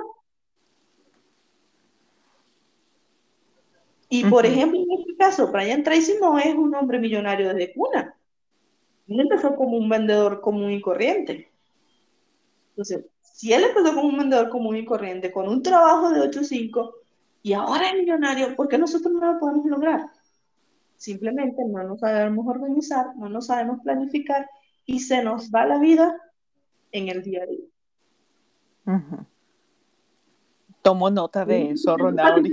Y 4.09 4.25
por 4.25 4.47
ejemplo, 4.47 4.79
en 4.79 4.99
este 4.99 5.15
caso, 5.15 5.51
Brian 5.51 5.83
Tracy 5.83 6.15
no 6.19 6.39
es 6.39 6.55
un 6.55 6.73
hombre 6.73 6.97
millonario 6.97 7.53
desde 7.53 7.71
cuna. 7.73 8.15
Él 9.07 9.19
empezó 9.19 9.55
como 9.55 9.77
un 9.77 9.87
vendedor 9.87 10.41
común 10.41 10.71
y 10.71 10.81
corriente. 10.81 11.51
Entonces, 12.79 13.07
si 13.21 13.51
él 13.51 13.65
empezó 13.65 13.93
como 13.93 14.07
un 14.07 14.17
vendedor 14.17 14.47
común 14.47 14.77
y 14.77 14.85
corriente, 14.85 15.33
con 15.33 15.49
un 15.49 15.61
trabajo 15.61 16.11
de 16.11 16.21
8 16.21 16.39
a 16.39 16.43
5, 16.45 16.95
y 17.43 17.51
ahora 17.51 17.89
es 17.89 17.95
millonario, 17.95 18.55
¿por 18.55 18.69
qué 18.69 18.77
nosotros 18.77 19.11
no 19.11 19.33
lo 19.33 19.37
podemos 19.37 19.65
lograr? 19.65 20.05
Simplemente 20.95 21.61
no 21.65 21.83
nos 21.83 21.99
sabemos 21.99 22.47
organizar, 22.47 23.07
no 23.17 23.27
nos 23.27 23.47
sabemos 23.47 23.81
planificar 23.83 24.49
y 24.85 25.01
se 25.01 25.21
nos 25.21 25.51
va 25.51 25.65
la 25.65 25.77
vida 25.77 26.15
en 26.93 27.09
el 27.09 27.21
día 27.21 27.43
a 27.43 27.47
día. 27.47 27.65
Tomo 30.81 31.09
nota 31.09 31.43
de 31.43 31.71
eso, 31.71 31.97
Ronaldo. 31.97 32.49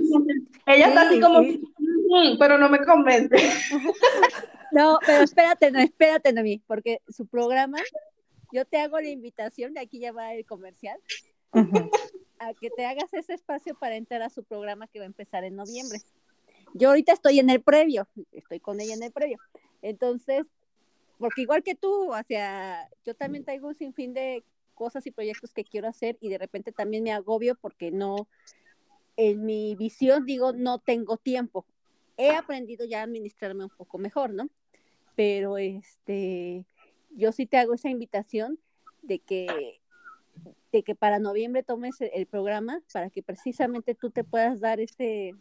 Ella 0.67 0.89
está 0.89 1.03
así 1.03 1.21
como, 1.21 1.41
mm, 1.41 2.37
pero 2.37 2.59
no 2.59 2.69
me 2.69 2.85
convence. 2.85 3.37
No, 4.73 4.99
pero 5.07 5.23
espérate, 5.23 5.71
no, 5.71 5.79
espérate, 5.79 6.33
Noemí, 6.33 6.61
porque 6.67 7.01
su 7.09 7.27
programa, 7.27 7.79
yo 8.57 8.65
te 8.65 8.79
hago 8.79 8.99
la 8.99 9.11
invitación, 9.11 9.75
de 9.75 9.81
aquí 9.81 9.99
ya 9.99 10.13
va 10.13 10.33
el 10.33 10.47
comercial, 10.47 10.99
a 12.39 12.55
que 12.55 12.71
te 12.71 12.87
hagas 12.87 13.13
ese 13.13 13.35
espacio 13.35 13.75
para 13.79 13.97
entrar 13.97 14.23
a 14.23 14.31
su 14.31 14.45
programa 14.45 14.87
que 14.87 14.99
va 14.99 15.05
a 15.05 15.07
empezar 15.07 15.45
en 15.45 15.57
noviembre. 15.57 16.01
Yo 16.73 16.89
ahorita 16.89 17.13
estoy 17.13 17.39
en 17.39 17.51
el 17.51 17.61
previo, 17.61 18.09
estoy 18.33 18.61
con 18.61 18.81
ella 18.81 18.95
en 18.95 19.03
el 19.03 19.13
previo. 19.13 19.37
Entonces, 19.83 20.47
porque 21.19 21.43
igual 21.43 21.63
que 21.63 21.75
tú, 21.75 22.11
o 22.11 22.23
sea, 22.27 22.89
yo 23.05 23.15
también 23.15 23.45
traigo 23.45 23.69
un 23.69 23.75
sinfín 23.75 24.15
de 24.15 24.43
cosas 24.73 25.07
y 25.07 25.11
proyectos 25.11 25.53
que 25.53 25.65
quiero 25.65 25.89
hacer 25.89 26.17
y 26.23 26.31
de 26.31 26.39
repente 26.39 26.73
también 26.73 27.03
me 27.03 27.13
agobio 27.13 27.57
porque 27.57 27.91
no, 27.91 28.27
en 29.19 29.45
mi 29.45 29.75
visión 29.75 30.25
digo, 30.25 30.55
no 30.55 30.79
tengo 30.79 31.19
tiempo. 31.19 31.67
He 32.17 32.31
aprendido 32.31 32.87
ya 32.87 33.01
a 33.01 33.05
administrarme 33.05 33.65
un 33.65 33.71
poco 33.77 33.99
mejor, 33.99 34.33
¿no? 34.33 34.49
Pero 35.15 35.59
este, 35.59 36.65
yo 37.17 37.33
sí 37.33 37.47
te 37.47 37.59
hago 37.59 37.75
esa 37.75 37.89
invitación 37.89 38.59
de 39.03 39.19
que, 39.19 39.81
de 40.73 40.83
que 40.83 40.95
para 40.95 41.19
noviembre 41.19 41.63
tomes 41.63 41.97
el, 42.01 42.27
programa 42.27 42.81
para 42.93 43.11
que 43.11 43.23
precisamente 43.23 43.95
tú 43.95 44.11
te 44.11 44.25
puedas 44.25 44.61
dar 44.61 44.81
ese, 44.81 45.35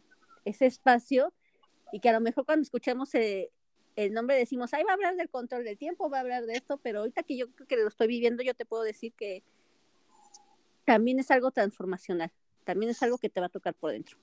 ese 0.45 0.65
espacio 0.65 1.33
y 1.91 1.99
que 1.99 2.09
a 2.09 2.13
lo 2.13 2.21
mejor 2.21 2.45
cuando 2.45 2.63
escuchemos 2.63 3.13
el, 3.15 3.49
el 3.95 4.13
nombre 4.13 4.35
decimos, 4.35 4.73
ahí 4.73 4.83
va 4.83 4.91
a 4.91 4.95
hablar 4.95 5.15
del 5.15 5.29
control 5.29 5.63
del 5.63 5.77
tiempo, 5.77 6.09
va 6.09 6.17
a 6.17 6.21
hablar 6.21 6.45
de 6.45 6.55
esto, 6.55 6.77
pero 6.77 6.99
ahorita 6.99 7.23
que 7.23 7.37
yo 7.37 7.51
creo 7.51 7.67
que 7.67 7.77
lo 7.77 7.87
estoy 7.87 8.07
viviendo, 8.07 8.43
yo 8.43 8.53
te 8.53 8.65
puedo 8.65 8.83
decir 8.83 9.13
que 9.13 9.43
también 10.85 11.19
es 11.19 11.31
algo 11.31 11.51
transformacional 11.51 12.31
también 12.65 12.89
es 12.89 13.01
algo 13.01 13.17
que 13.17 13.29
te 13.29 13.39
va 13.39 13.45
a 13.45 13.49
tocar 13.49 13.73
por 13.73 13.91
dentro. 13.91 14.17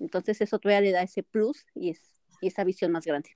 Entonces 0.00 0.40
eso 0.42 0.58
todavía 0.58 0.82
le 0.82 0.92
da 0.92 1.02
ese 1.02 1.22
plus 1.22 1.64
y, 1.74 1.90
es, 1.90 2.02
esa 2.42 2.64
visión 2.64 2.92
más 2.92 3.06
grande. 3.06 3.30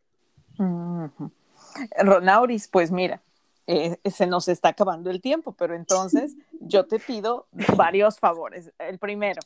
Ronauris, 1.97 2.69
pues 2.69 2.91
mira, 2.91 3.23
eh, 3.71 3.99
se 4.11 4.27
nos 4.27 4.49
está 4.49 4.71
acabando 4.71 5.11
el 5.11 5.21
tiempo, 5.21 5.53
pero 5.53 5.75
entonces 5.75 6.35
yo 6.59 6.87
te 6.87 6.99
pido 6.99 7.49
varios 7.77 8.19
favores. 8.19 8.73
El 8.79 8.99
primero, 8.99 9.43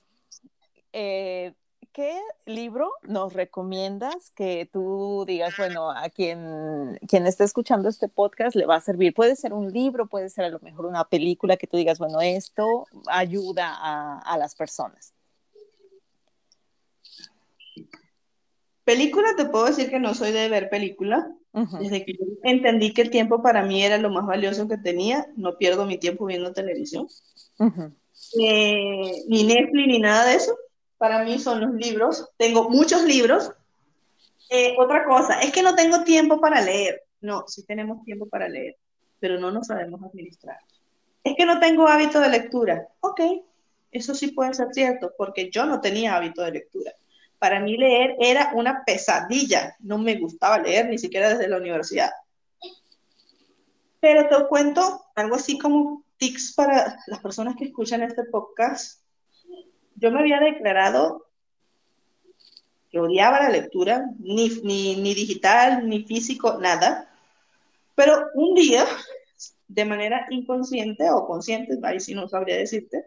eh, 0.93 1.55
¿qué 1.93 2.21
libro 2.47 2.93
nos 3.03 3.33
recomiendas 3.33 4.31
que 4.31 4.71
tú 4.73 5.25
digas, 5.27 5.55
bueno, 5.59 5.91
a 5.91 6.09
quien, 6.09 7.01
quien 7.09 7.27
esté 7.27 7.43
escuchando 7.43 7.89
este 7.89 8.07
podcast 8.07 8.55
le 8.55 8.65
va 8.65 8.77
a 8.77 8.81
servir? 8.81 9.13
Puede 9.13 9.35
ser 9.35 9.53
un 9.53 9.73
libro, 9.73 10.07
puede 10.07 10.29
ser 10.29 10.45
a 10.45 10.51
lo 10.51 10.61
mejor 10.61 10.87
una 10.87 11.03
película 11.03 11.57
que 11.57 11.67
tú 11.67 11.77
digas, 11.77 11.99
bueno, 11.99 12.21
esto 12.21 12.87
ayuda 13.09 13.77
a, 13.77 14.39
las 14.39 14.55
personas. 14.55 15.13
Película, 18.85 19.35
te 19.37 19.47
puedo 19.47 19.65
decir 19.65 19.91
que 19.91 19.99
no 19.99 20.15
soy 20.15 20.31
de 20.31 20.49
ver 20.49 20.71
película. 20.71 21.29
Desde 21.53 22.05
que 22.05 22.17
entendí 22.45 22.95
que 22.95 23.03
el 23.03 23.11
tiempo 23.11 23.43
para 23.43 23.63
mí 23.63 23.83
era 23.83 23.99
lo 23.99 24.11
más 24.11 24.27
valioso 24.27 24.67
que 24.69 24.79
tenía, 24.79 25.27
no 25.37 25.59
pierdo 25.59 25.85
mi 25.85 25.99
tiempo 25.99 26.25
viendo 26.25 26.53
televisión. 26.53 27.09
Eh, 28.41 29.25
ni 29.29 29.45
Netflix 29.45 29.87
ni 29.87 29.99
nada 29.99 30.25
de 30.27 30.37
eso 30.37 30.57
para 31.03 31.25
mí 31.25 31.37
son 31.41 31.61
los 31.61 31.75
libros. 31.75 32.29
Tengo 32.37 32.71
muchos 32.71 33.03
libros. 33.03 33.51
Eh, 34.49 34.77
otra 34.79 35.05
cosa, 35.05 35.41
es 35.41 35.51
que 35.51 35.61
no 35.61 35.75
tengo 35.75 36.05
tiempo 36.05 36.41
para 36.41 36.61
leer. 36.61 37.03
No, 37.21 37.43
sí 37.49 37.67
tenemos 37.67 38.05
tiempo 38.05 38.29
para 38.29 38.49
leer, 38.49 38.77
pero 39.19 39.37
no 39.41 39.51
nos 39.51 39.67
sabemos 39.67 40.01
administrar. 40.01 40.59
Es 41.25 41.35
que 41.37 41.45
no 41.45 41.59
tengo 41.59 41.89
hábito 41.89 42.21
de 42.21 42.29
lectura. 42.29 42.87
Ok, 43.01 43.21
eso 43.91 44.15
sí 44.15 44.29
puede 44.29 44.55
ser 44.55 44.69
cierto, 44.71 45.13
porque 45.19 45.51
yo 45.51 45.67
no 45.67 45.81
tenía 45.81 46.15
hábito 46.15 46.41
de 46.43 46.53
lectura. 46.53 46.93
Para 47.43 47.59
mí 47.59 47.77
leer 47.77 48.15
era 48.21 48.53
una 48.55 48.85
pesadilla. 48.85 49.75
No 49.81 49.99
me 49.99 50.15
gustaba 50.15 50.61
leer, 50.61 50.89
ni 50.89 50.97
siquiera 50.97 51.31
desde 51.31 51.49
la 51.49 51.57
universidad. 51.57 52.13
Pero 53.99 54.29
te 54.29 54.47
cuento 54.47 55.07
algo 55.17 55.35
así 55.35 55.59
como 55.59 56.05
tics 56.19 56.55
para 56.55 56.99
las 57.09 57.19
personas 57.19 57.57
que 57.57 57.65
escuchan 57.65 58.05
este 58.05 58.23
podcast 58.27 59.03
yo 60.03 60.11
me 60.11 60.21
había 60.21 60.41
declarado 60.41 61.27
que 62.91 62.99
odiaba 62.99 63.41
la 63.41 63.51
lectura, 63.51 64.05
ni, 64.19 64.49
ni, 64.65 65.15
digital, 65.15 65.89
ni 65.89 66.03
físico, 66.03 66.59
nada. 66.59 67.09
Pero 67.95 68.27
un 68.35 68.55
día, 68.55 68.85
de 69.69 69.85
manera 69.85 70.27
inconsciente 70.31 71.09
o 71.11 71.27
consciente, 71.27 71.79
ahí 71.85 72.01
sí 72.01 72.15
no 72.15 72.29
sabría 72.29 72.57
decirte, 72.57 73.05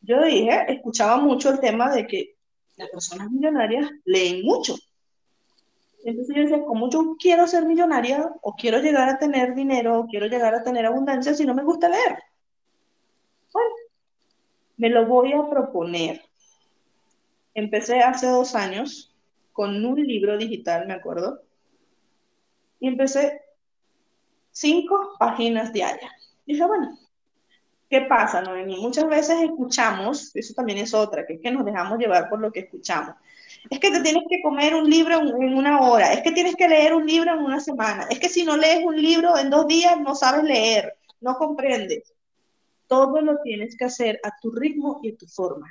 yo 0.00 0.24
dije, 0.24 0.72
escuchaba 0.72 1.18
mucho 1.18 1.50
el 1.50 1.60
tema 1.60 1.94
de 1.94 2.06
que 2.06 2.36
las 2.80 2.90
personas 2.90 3.30
millonarias 3.30 3.90
leen 4.04 4.42
mucho. 4.44 4.74
Entonces 6.02 6.34
yo 6.34 6.42
decía, 6.42 6.64
¿cómo 6.64 6.90
yo 6.90 7.16
quiero 7.18 7.46
ser 7.46 7.66
millonaria 7.66 8.32
o 8.40 8.54
quiero 8.56 8.80
llegar 8.80 9.08
a 9.08 9.18
tener 9.18 9.54
dinero 9.54 10.00
o 10.00 10.06
quiero 10.06 10.26
llegar 10.26 10.54
a 10.54 10.62
tener 10.62 10.86
abundancia 10.86 11.34
si 11.34 11.44
no 11.44 11.54
me 11.54 11.62
gusta 11.62 11.88
leer? 11.88 12.18
Bueno, 13.52 13.70
me 14.78 14.88
lo 14.88 15.06
voy 15.06 15.32
a 15.34 15.48
proponer. 15.48 16.22
Empecé 17.52 18.00
hace 18.00 18.28
dos 18.28 18.54
años 18.54 19.14
con 19.52 19.84
un 19.84 20.02
libro 20.02 20.38
digital, 20.38 20.86
me 20.86 20.94
acuerdo, 20.94 21.42
y 22.78 22.88
empecé 22.88 23.42
cinco 24.52 25.16
páginas 25.18 25.72
diarias. 25.72 26.10
Dije, 26.46 26.64
bueno, 26.64 26.98
¿Qué 27.90 28.02
pasa? 28.02 28.40
Muchas 28.80 29.08
veces 29.08 29.42
escuchamos, 29.42 30.30
eso 30.36 30.54
también 30.54 30.78
es 30.78 30.94
otra, 30.94 31.26
que 31.26 31.34
es 31.34 31.40
que 31.40 31.50
nos 31.50 31.64
dejamos 31.64 31.98
llevar 31.98 32.28
por 32.28 32.38
lo 32.40 32.52
que 32.52 32.60
escuchamos. 32.60 33.16
Es 33.68 33.80
que 33.80 33.90
te 33.90 34.00
tienes 34.00 34.22
que 34.30 34.40
comer 34.40 34.76
un 34.76 34.88
libro 34.88 35.18
en 35.18 35.54
una 35.54 35.80
hora, 35.80 36.12
es 36.12 36.22
que 36.22 36.30
tienes 36.30 36.54
que 36.54 36.68
leer 36.68 36.94
un 36.94 37.04
libro 37.04 37.34
en 37.34 37.40
una 37.40 37.58
semana, 37.58 38.06
es 38.08 38.20
que 38.20 38.28
si 38.28 38.44
no 38.44 38.56
lees 38.56 38.84
un 38.84 38.94
libro 38.94 39.36
en 39.36 39.50
dos 39.50 39.66
días 39.66 40.00
no 40.00 40.14
sabes 40.14 40.44
leer, 40.44 40.94
no 41.20 41.34
comprendes. 41.34 42.14
Todo 42.86 43.20
lo 43.22 43.42
tienes 43.42 43.76
que 43.76 43.86
hacer 43.86 44.20
a 44.22 44.38
tu 44.40 44.52
ritmo 44.52 45.00
y 45.02 45.10
a 45.10 45.16
tu 45.16 45.26
forma. 45.26 45.66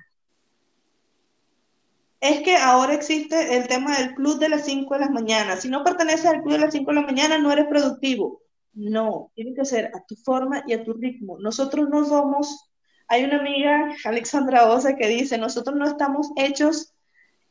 Es 2.20 2.42
que 2.42 2.58
ahora 2.58 2.96
existe 2.96 3.56
el 3.56 3.70
tema 3.70 3.98
del 3.98 4.14
club 4.14 4.40
de 4.40 4.50
las 4.50 4.66
5 4.66 4.94
de 4.94 5.00
la 5.00 5.10
mañana. 5.10 5.56
Si 5.56 5.70
no 5.70 5.86
perteneces 5.86 6.26
al 6.26 6.42
club 6.42 6.54
de 6.54 6.60
las 6.60 6.74
5 6.74 6.92
de 6.92 6.96
la 6.96 7.06
mañana, 7.08 7.38
no 7.38 7.50
eres 7.50 7.68
productivo. 7.68 8.42
No, 8.80 9.30
tiene 9.36 9.54
que 9.54 9.66
ser 9.66 9.92
a 9.94 10.06
tu 10.06 10.16
forma 10.16 10.64
y 10.66 10.72
a 10.72 10.86
tu 10.86 10.94
ritmo. 10.94 11.38
Nosotros 11.38 11.90
no 11.90 12.06
somos, 12.06 12.70
hay 13.10 13.26
una 13.26 13.40
amiga, 13.40 13.94
Alexandra 14.06 14.72
Osa, 14.72 14.96
que 14.96 15.10
dice, 15.10 15.38
nosotros 15.38 15.76
no 15.76 15.86
estamos 15.86 16.30
hechos 16.38 16.94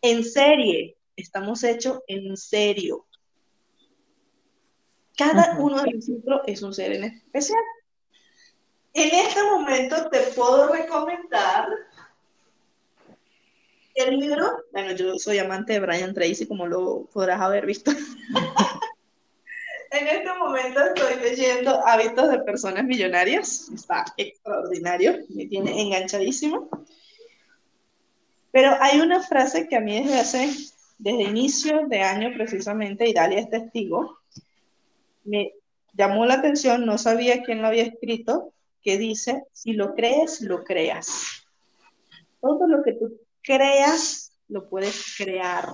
en 0.00 0.24
serie, 0.24 0.96
estamos 1.16 1.64
hechos 1.64 2.00
en 2.06 2.34
serio. 2.34 3.04
Cada 5.18 5.58
uno 5.58 5.82
de 5.82 5.90
nosotros 5.92 6.40
es 6.46 6.62
un 6.62 6.72
ser 6.72 6.92
en 6.92 7.04
especial. 7.04 7.60
En 8.94 9.10
este 9.14 9.42
momento 9.42 10.08
te 10.08 10.20
puedo 10.34 10.72
recomendar 10.72 11.68
el 13.96 14.18
libro. 14.18 14.64
Bueno, 14.72 14.92
yo 14.92 15.18
soy 15.18 15.38
amante 15.40 15.74
de 15.74 15.80
Brian 15.80 16.14
Tracy, 16.14 16.46
como 16.46 16.66
lo 16.66 17.04
podrás 17.12 17.38
haber 17.38 17.66
visto. 17.66 17.90
En 19.90 20.06
este 20.06 20.34
momento 20.34 20.80
estoy 20.80 21.16
leyendo 21.22 21.86
Hábitos 21.86 22.30
de 22.30 22.40
Personas 22.40 22.84
Millonarias. 22.84 23.70
Está 23.74 24.04
extraordinario, 24.16 25.18
me 25.30 25.46
tiene 25.46 25.80
enganchadísimo. 25.80 26.68
Pero 28.52 28.76
hay 28.80 29.00
una 29.00 29.22
frase 29.22 29.66
que 29.66 29.76
a 29.76 29.80
mí 29.80 30.02
desde 30.02 30.20
hace, 30.20 30.50
desde 30.98 31.22
inicio 31.22 31.86
de 31.86 32.02
año 32.02 32.30
precisamente, 32.34 33.08
y 33.08 33.14
Dalia 33.14 33.40
es 33.40 33.48
testigo, 33.50 34.18
me 35.24 35.52
llamó 35.94 36.26
la 36.26 36.34
atención, 36.34 36.84
no 36.84 36.98
sabía 36.98 37.42
quién 37.42 37.62
lo 37.62 37.68
había 37.68 37.84
escrito, 37.84 38.52
que 38.82 38.98
dice, 38.98 39.44
si 39.52 39.72
lo 39.72 39.94
crees, 39.94 40.42
lo 40.42 40.64
creas. 40.64 41.44
Todo 42.40 42.66
lo 42.66 42.82
que 42.82 42.92
tú 42.92 43.20
creas, 43.42 44.32
lo 44.48 44.68
puedes 44.68 45.14
crear. 45.16 45.68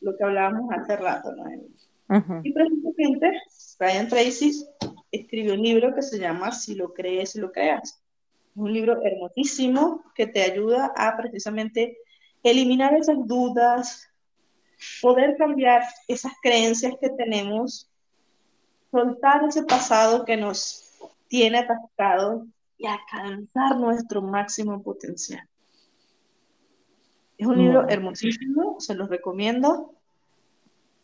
Lo 0.00 0.16
que 0.16 0.24
hablábamos 0.24 0.70
hace 0.72 0.96
rato, 0.96 1.32
¿no? 1.32 1.44
Y 2.42 2.52
precisamente 2.52 3.32
Brian 3.78 4.08
Tracy 4.08 4.66
escribió 5.10 5.54
un 5.54 5.62
libro 5.62 5.94
que 5.94 6.02
se 6.02 6.18
llama 6.18 6.52
Si 6.52 6.74
lo 6.74 6.92
crees, 6.92 7.34
lo 7.36 7.50
creas. 7.50 8.00
Un 8.54 8.72
libro 8.72 9.02
hermosísimo 9.02 10.04
que 10.14 10.26
te 10.26 10.42
ayuda 10.42 10.92
a 10.96 11.16
precisamente 11.16 11.96
eliminar 12.42 12.94
esas 12.94 13.26
dudas, 13.26 14.08
poder 15.00 15.36
cambiar 15.36 15.82
esas 16.06 16.32
creencias 16.42 16.94
que 17.00 17.10
tenemos, 17.10 17.90
soltar 18.90 19.44
ese 19.44 19.64
pasado 19.64 20.24
que 20.24 20.36
nos 20.36 20.92
tiene 21.26 21.58
atascado 21.58 22.46
y 22.76 22.86
alcanzar 22.86 23.76
nuestro 23.78 24.22
máximo 24.22 24.82
potencial. 24.82 25.48
Es 27.36 27.46
un 27.46 27.58
libro 27.58 27.88
hermosísimo, 27.88 28.76
se 28.78 28.94
los 28.94 29.08
recomiendo 29.08 29.94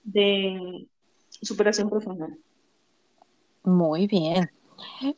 de 0.05 0.87
superación 1.43 1.89
profesional. 1.89 2.39
Muy 3.63 4.07
bien. 4.07 4.51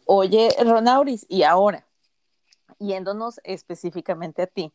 Oye, 0.07 0.51
Ronauris, 0.65 1.25
y 1.29 1.45
ahora, 1.45 1.87
yéndonos 2.79 3.41
específicamente 3.45 4.43
a 4.43 4.47
ti, 4.47 4.73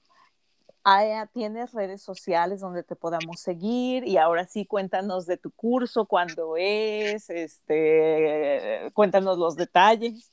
¿tienes 1.34 1.74
redes 1.74 2.02
sociales 2.02 2.62
donde 2.62 2.84
te 2.84 2.96
podamos 2.96 3.42
seguir? 3.42 4.08
Y 4.08 4.18
ahora 4.18 4.48
sí, 4.48 4.66
cuéntanos 4.66 5.26
de 5.26 5.38
tu 5.38 5.52
curso, 5.52 6.06
cuándo 6.06 6.56
es, 6.58 7.30
este, 7.30 8.90
cuéntanos 8.94 9.38
los 9.38 9.56
detalles. 9.56 10.32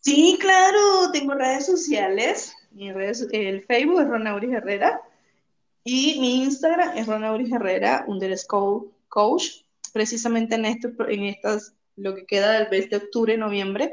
Sí, 0.00 0.36
claro, 0.40 1.10
tengo 1.12 1.34
redes 1.34 1.66
sociales. 1.66 2.54
Mi 2.72 2.92
redes, 2.92 3.26
el 3.30 3.62
Facebook 3.62 4.00
es 4.00 4.08
Ronauris 4.08 4.52
Herrera 4.52 5.00
y 5.84 6.18
mi 6.20 6.42
Instagram 6.42 6.96
es 6.96 7.06
Ronauris 7.06 7.52
Herrera, 7.52 8.04
underscore 8.08 8.86
coach, 9.08 9.63
precisamente 9.94 10.56
en, 10.56 10.64
esto, 10.64 10.88
en 11.08 11.22
estas, 11.22 11.76
lo 11.94 12.16
que 12.16 12.26
queda 12.26 12.58
del 12.58 12.68
mes 12.68 12.90
de 12.90 12.96
octubre, 12.96 13.38
noviembre, 13.38 13.92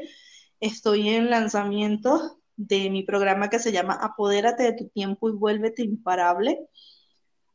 estoy 0.58 1.08
en 1.08 1.30
lanzamiento 1.30 2.40
de 2.56 2.90
mi 2.90 3.04
programa 3.04 3.48
que 3.48 3.60
se 3.60 3.70
llama 3.70 3.94
Apodérate 3.94 4.64
de 4.64 4.72
tu 4.72 4.88
tiempo 4.88 5.28
y 5.28 5.32
vuélvete 5.32 5.82
imparable. 5.82 6.58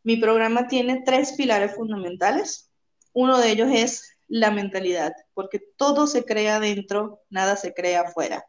Mi 0.02 0.16
programa 0.16 0.70
tiene 0.70 1.04
tres 1.06 1.34
pilares 1.34 1.76
fundamentales. 1.76 2.72
Uno 3.12 3.38
de 3.38 3.52
ellos 3.52 3.70
es 3.70 4.18
la 4.30 4.50
mentalidad, 4.50 5.12
porque 5.34 5.60
todo 5.76 6.08
se 6.08 6.24
crea 6.24 6.62
dentro, 6.62 7.20
nada 7.30 7.58
se 7.58 7.74
crea 7.74 8.02
afuera. 8.02 8.46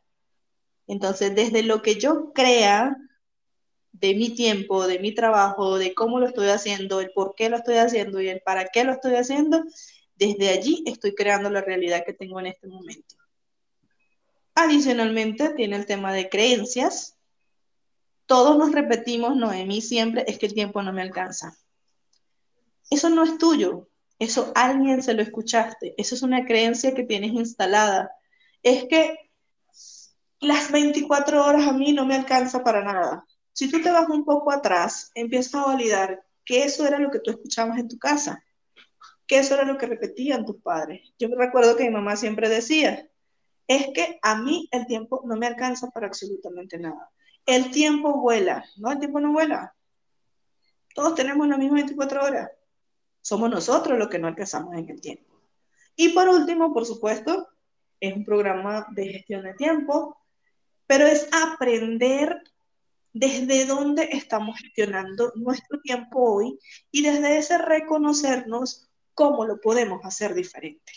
Entonces, 0.87 1.35
desde 1.35 1.65
lo 1.65 1.83
que 1.83 1.97
yo 1.97 2.33
crea, 2.33 2.97
de 3.93 4.15
mi 4.15 4.31
tiempo, 4.31 4.87
de 4.87 4.99
mi 4.99 5.15
trabajo, 5.15 5.79
de 5.79 5.95
cómo 5.95 6.21
lo 6.21 6.27
estoy 6.27 6.49
haciendo, 6.49 7.01
el 7.01 7.11
por 7.11 7.35
qué 7.35 7.49
lo 7.49 7.57
estoy 7.57 7.77
haciendo 7.77 8.21
y 8.21 8.29
el 8.29 8.41
para 8.41 8.67
qué 8.67 8.85
lo 8.85 8.93
estoy 8.93 9.15
haciendo, 9.15 9.65
desde 10.15 10.51
allí 10.51 10.85
estoy 10.87 11.15
creando 11.15 11.51
la 11.51 11.61
realidad 11.61 12.05
que 12.05 12.13
tengo 12.13 12.41
en 12.41 12.47
este 12.47 12.69
momento. 12.69 13.17
Adicionalmente, 14.55 15.51
tiene 15.51 15.77
el 15.77 15.87
tema 15.87 16.13
de 16.13 16.29
creencias. 16.29 17.17
Todos 18.27 18.59
nos 18.59 18.73
repetimos, 18.73 19.37
Noemí, 19.37 19.81
siempre 19.81 20.25
es 20.27 20.39
que 20.39 20.47
el 20.47 20.55
tiempo 20.55 20.83
no 20.83 20.93
me 20.93 21.03
alcanza. 21.03 21.57
Eso 22.91 23.09
no 23.11 23.23
es 23.23 23.39
tuyo, 23.39 23.89
eso 24.19 24.51
alguien 24.55 25.03
se 25.03 25.15
lo 25.15 25.23
escuchaste, 25.23 25.95
eso 25.97 26.15
es 26.15 26.23
una 26.23 26.45
creencia 26.45 26.95
que 26.95 27.05
tienes 27.05 27.33
instalada. 27.33 28.11
Es 28.63 28.87
que 28.87 29.31
las 30.41 30.73
24 30.73 31.45
horas 31.45 31.69
a 31.69 31.73
mí 31.73 31.93
no 31.93 32.05
me 32.05 32.17
alcanza 32.17 32.65
para 32.65 32.83
nada. 32.83 33.25
Si 33.59 33.69
tú 33.69 33.83
te 33.83 33.91
vas 33.91 34.09
un 34.09 34.25
poco 34.25 34.53
atrás, 34.53 35.11
empiezas 35.17 35.57
a 35.57 35.67
validar 35.67 36.25
que 36.45 36.63
eso 36.63 36.87
era 36.87 37.01
lo 37.01 37.11
que 37.11 37.19
tú 37.19 37.33
escuchabas 37.33 37.77
en 37.81 37.89
tu 37.89 37.99
casa, 37.99 38.45
que 39.27 39.41
eso 39.41 39.55
era 39.55 39.65
lo 39.65 39.77
que 39.77 39.87
repetían 39.87 40.47
tus 40.47 40.63
padres. 40.63 41.13
Yo 41.19 41.27
recuerdo 41.37 41.75
que 41.75 41.83
mi 41.83 41.91
mamá 41.91 42.15
siempre 42.15 42.49
decía, 42.49 43.11
es 43.67 43.89
que 43.93 44.21
a 44.23 44.41
mí 44.41 44.69
el 44.71 44.87
tiempo 44.87 45.23
no 45.25 45.35
me 45.35 45.49
alcanza 45.49 45.91
para 45.91 46.07
absolutamente 46.07 46.79
nada. 46.79 47.11
El 47.45 47.73
tiempo 47.73 48.21
vuela, 48.21 48.65
¿no? 48.77 48.93
El 48.93 49.01
tiempo 49.01 49.19
no 49.19 49.33
vuela. 49.33 49.75
Todos 50.95 51.17
tenemos 51.17 51.49
las 51.49 51.59
mismas 51.59 51.81
24 51.81 52.27
horas. 52.27 52.53
Somos 53.23 53.51
nosotros 53.51 53.99
los 53.99 54.07
que 54.07 54.21
no 54.21 54.29
alcanzamos 54.29 54.77
en 54.77 54.89
el 54.89 55.01
tiempo. 55.01 55.35
Y 55.97 56.11
por 56.11 56.29
último, 56.29 56.73
por 56.73 56.87
supuesto, 56.87 57.49
es 57.99 58.15
un 58.15 58.25
programa 58.25 58.87
de 58.93 59.15
gestión 59.15 59.43
de 59.43 59.55
tiempo, 59.55 60.17
pero 60.87 61.09
es 61.09 61.29
aprender 61.33 62.41
desde 63.13 63.67
dónde 63.67 64.09
estamos 64.13 64.59
gestionando 64.59 65.33
nuestro 65.35 65.81
tiempo 65.81 66.21
hoy 66.21 66.59
y 66.91 67.03
desde 67.03 67.39
ese 67.39 67.59
reconocernos 67.59 68.89
cómo 69.15 69.45
lo 69.45 69.61
podemos 69.61 70.05
hacer 70.05 70.35
diferente. 70.35 70.93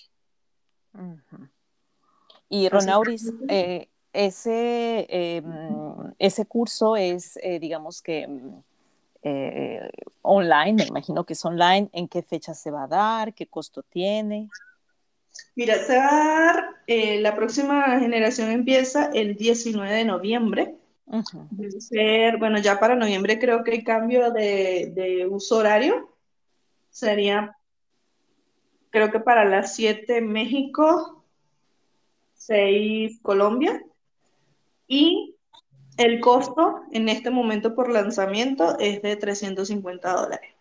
Y 2.50 2.70
Ronauris, 2.70 3.34
eh, 3.48 3.88
ese, 4.14 5.08
em, 5.10 6.14
ese 6.20 6.46
curso 6.46 6.96
es, 6.96 7.40
eh, 7.42 7.60
digamos 7.60 8.02
que, 8.02 8.24
em, 8.24 8.62
eh, 9.24 9.90
online, 10.22 10.74
me 10.74 10.84
imagino 10.84 11.24
que 11.24 11.34
es 11.34 11.46
online, 11.46 11.90
¿en 11.94 12.08
qué 12.08 12.22
fecha 12.22 12.54
se 12.54 12.72
va 12.72 12.84
a 12.84 12.88
dar? 12.88 13.34
¿Qué 13.34 13.48
costo 13.48 13.84
tiene? 13.84 14.50
Mira, 15.56 15.76
se 15.78 15.98
va 15.98 16.10
a 16.10 16.46
dar, 16.46 16.66
la 16.88 17.36
próxima 17.36 18.00
generación 18.00 18.52
empieza 18.52 19.10
el 19.14 19.36
19 19.38 19.94
de 19.94 20.06
noviembre 20.06 20.76
ser, 21.80 22.38
bueno, 22.38 22.60
ya 22.60 22.80
para 22.80 22.96
noviembre 22.96 23.40
creo 23.40 23.64
que 23.64 23.72
hay 23.72 23.84
cambio 23.84 24.32
de, 24.32 24.92
de 24.96 25.28
uso 25.28 25.58
horario. 25.58 26.10
Sería, 26.90 27.58
creo 28.90 29.12
que 29.12 29.20
para 29.20 29.46
las 29.46 29.76
7 29.76 30.22
México, 30.22 31.24
6 32.36 33.20
Colombia. 33.22 33.84
Y 34.88 35.36
el 35.98 36.20
costo 36.20 36.82
en 36.92 37.10
este 37.10 37.30
momento 37.30 37.76
por 37.76 37.90
lanzamiento 37.90 38.78
es 38.80 39.02
de 39.02 39.16
350 39.16 40.14
dólares. 40.14 40.54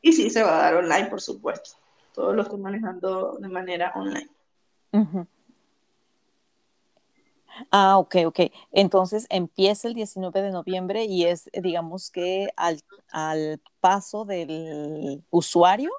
Y 0.00 0.12
sí, 0.12 0.30
se 0.30 0.42
va 0.42 0.58
a 0.58 0.62
dar 0.62 0.74
online, 0.76 1.06
por 1.06 1.20
supuesto. 1.20 1.76
Todo 2.14 2.32
lo 2.32 2.42
estoy 2.42 2.58
manejando 2.58 3.38
de 3.38 3.48
manera 3.48 3.92
online. 3.94 4.28
Ah, 7.70 7.98
ok, 7.98 8.16
ok. 8.26 8.40
Entonces 8.72 9.26
empieza 9.30 9.88
el 9.88 9.94
19 9.94 10.42
de 10.42 10.50
noviembre 10.50 11.04
y 11.04 11.24
es, 11.24 11.50
digamos 11.52 12.10
que 12.10 12.48
al, 12.56 12.82
paso 13.80 14.24
del 14.24 15.22
usuario 15.30 15.90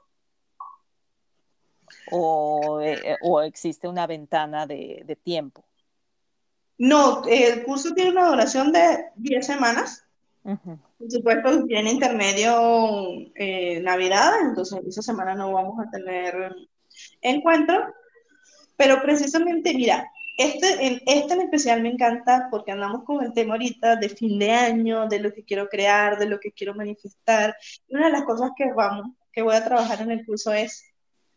o, 2.12 2.82
eh, 2.82 3.18
existe 3.46 3.88
una 3.88 4.08
ventana 4.08 4.66
de, 4.66 5.18
tiempo. 5.24 5.64
No, 6.78 7.24
el 7.28 7.64
curso 7.64 7.94
tiene 7.94 8.12
una 8.12 8.30
duración 8.30 8.72
de 8.72 9.06
10 9.16 9.46
semanas. 9.46 10.06
Por 10.44 11.10
supuesto, 11.10 11.66
tiene 11.66 11.92
intermedio 11.92 13.04
eh, 13.36 13.80
Navidad, 13.82 14.34
entonces 14.42 14.80
esa 14.86 15.02
semana 15.02 15.36
no 15.36 15.54
vamos 15.54 15.80
a 15.80 15.90
tener 15.90 16.56
encuentro. 17.22 17.94
Pero 18.76 19.02
precisamente, 19.02 19.74
mira, 19.74 20.10
este 20.38 20.88
en, 20.88 21.02
este 21.06 21.34
en 21.34 21.42
especial 21.42 21.82
me 21.82 21.90
encanta 21.90 22.48
porque 22.50 22.72
andamos 22.72 23.04
con 23.04 23.24
el 23.24 23.34
tema 23.34 23.54
ahorita 23.54 23.98
de 23.98 24.10
fin 24.10 24.40
de 24.40 24.52
año, 24.52 25.08
de 25.08 25.20
lo 25.20 25.34
que 25.34 25.44
quiero 25.44 25.70
crear, 25.70 26.18
de 26.18 26.26
lo 26.28 26.40
que 26.40 26.52
quiero 26.52 26.74
manifestar. 26.74 27.56
Y 27.88 27.96
una 27.96 28.08
de 28.08 28.14
las 28.14 28.24
cosas 28.24 28.52
que 28.56 28.72
vamos, 28.74 29.16
que 29.32 29.42
voy 29.42 29.56
a 29.56 29.64
trabajar 29.64 30.02
en 30.02 30.12
el 30.12 30.26
curso 30.26 30.52
es 30.52 30.84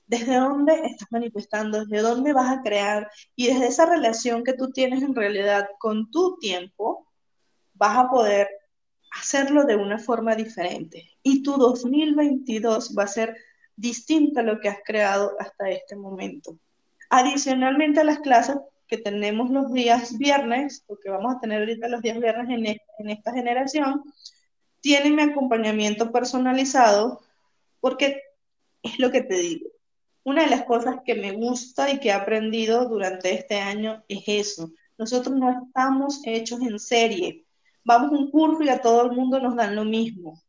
desde 0.06 0.36
dónde 0.36 0.74
estás 0.86 1.10
manifestando, 1.10 1.84
desde 1.84 2.00
dónde 2.02 2.32
vas 2.32 2.56
a 2.56 2.62
crear 2.62 3.10
y 3.34 3.48
desde 3.48 3.66
esa 3.66 3.86
relación 3.86 4.44
que 4.44 4.52
tú 4.52 4.70
tienes 4.70 5.02
en 5.02 5.14
realidad 5.14 5.68
con 5.78 6.10
tu 6.10 6.38
tiempo, 6.38 7.06
vas 7.74 7.98
a 7.98 8.08
poder 8.08 8.48
hacerlo 9.20 9.64
de 9.64 9.76
una 9.76 9.98
forma 9.98 10.34
diferente. 10.34 11.10
Y 11.22 11.42
tu 11.42 11.56
2022 11.56 12.94
va 12.96 13.04
a 13.04 13.08
ser 13.08 13.36
distinto 13.74 14.40
a 14.40 14.42
lo 14.42 14.60
que 14.60 14.68
has 14.68 14.78
creado 14.84 15.34
hasta 15.38 15.68
este 15.70 15.96
momento. 15.96 16.56
Adicionalmente 17.10 18.00
a 18.00 18.04
las 18.04 18.20
clases 18.20 18.56
que 18.86 18.98
tenemos 18.98 19.50
los 19.50 19.72
días 19.72 20.16
viernes, 20.18 20.84
o 20.86 20.96
que 20.96 21.10
vamos 21.10 21.34
a 21.34 21.40
tener 21.40 21.60
ahorita 21.60 21.88
los 21.88 22.02
días 22.02 22.20
viernes 22.20 22.48
en, 22.50 22.66
e-, 22.66 22.82
en 22.98 23.10
esta 23.10 23.32
generación, 23.32 24.02
tienen 24.80 25.16
mi 25.16 25.22
acompañamiento 25.22 26.12
personalizado 26.12 27.20
porque 27.80 28.22
es 28.82 28.98
lo 28.98 29.10
que 29.10 29.22
te 29.22 29.34
digo. 29.34 29.68
Una 30.24 30.42
de 30.42 30.50
las 30.50 30.64
cosas 30.64 30.98
que 31.04 31.14
me 31.14 31.32
gusta 31.32 31.90
y 31.90 32.00
que 32.00 32.08
he 32.08 32.12
aprendido 32.12 32.88
durante 32.88 33.32
este 33.32 33.56
año 33.58 34.04
es 34.08 34.24
eso. 34.26 34.72
Nosotros 34.98 35.36
no 35.36 35.66
estamos 35.66 36.20
hechos 36.24 36.60
en 36.62 36.78
serie. 36.78 37.44
Vamos 37.84 38.12
a 38.12 38.16
un 38.16 38.30
curso 38.30 38.62
y 38.62 38.68
a 38.68 38.80
todo 38.80 39.02
el 39.02 39.12
mundo 39.12 39.38
nos 39.40 39.54
dan 39.54 39.76
lo 39.76 39.84
mismo. 39.84 40.42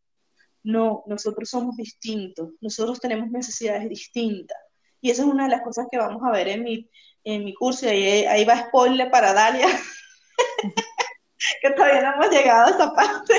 No, 0.64 1.04
nosotros 1.06 1.50
somos 1.50 1.78
distintos. 1.78 2.52
Nosotros 2.60 3.00
tenemos 3.00 3.30
necesidades 3.30 3.88
distintas. 3.90 4.58
Y 5.02 5.12
esa 5.12 5.24
es 5.24 5.28
una 5.28 5.46
de 5.46 5.52
las 5.52 5.62
cosas 5.62 5.88
que 5.92 5.98
vamos 5.98 6.22
a 6.24 6.32
ver 6.32 6.48
en 6.48 6.64
mi, 6.64 6.90
en 7.24 7.46
mi 7.46 7.54
curso. 7.54 7.86
Y 7.86 7.90
ahí, 7.90 8.26
ahí 8.26 8.46
va 8.46 8.68
spoiler 8.68 9.10
para 9.12 9.34
Dalia, 9.34 9.68
que 11.62 11.70
todavía 11.72 12.02
no 12.02 12.14
hemos 12.16 12.36
llegado 12.36 12.68
a 12.68 12.70
esa 12.70 12.94
parte. 12.94 13.34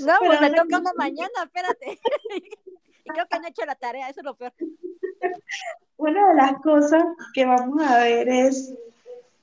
No, 0.00 0.14
pues 0.20 0.40
me 0.40 0.50
toca 0.50 0.78
una 0.78 0.92
mañana, 0.96 1.42
espérate. 1.44 1.98
y 3.04 3.10
creo 3.10 3.26
que 3.26 3.36
han 3.36 3.44
hecho 3.44 3.64
la 3.66 3.74
tarea, 3.74 4.08
eso 4.08 4.20
es 4.20 4.24
lo 4.24 4.36
peor. 4.36 4.52
Una 5.96 6.28
de 6.28 6.34
las 6.34 6.54
cosas 6.62 7.04
que 7.34 7.44
vamos 7.44 7.82
a 7.82 7.98
ver 7.98 8.28
es 8.28 8.74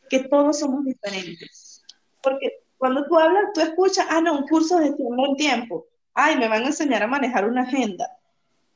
que 0.09 0.19
todos 0.19 0.59
somos 0.59 0.83
diferentes. 0.85 1.83
Porque 2.21 2.63
cuando 2.77 3.05
tú 3.05 3.17
hablas, 3.17 3.51
tú 3.53 3.61
escuchas, 3.61 4.07
ah, 4.09 4.21
no, 4.21 4.37
un 4.37 4.47
curso 4.47 4.77
de 4.79 4.87
gestión 4.87 5.15
del 5.15 5.35
tiempo. 5.35 5.85
Ay, 6.13 6.37
me 6.37 6.47
van 6.47 6.63
a 6.63 6.67
enseñar 6.67 7.03
a 7.03 7.07
manejar 7.07 7.47
una 7.47 7.61
agenda. 7.61 8.18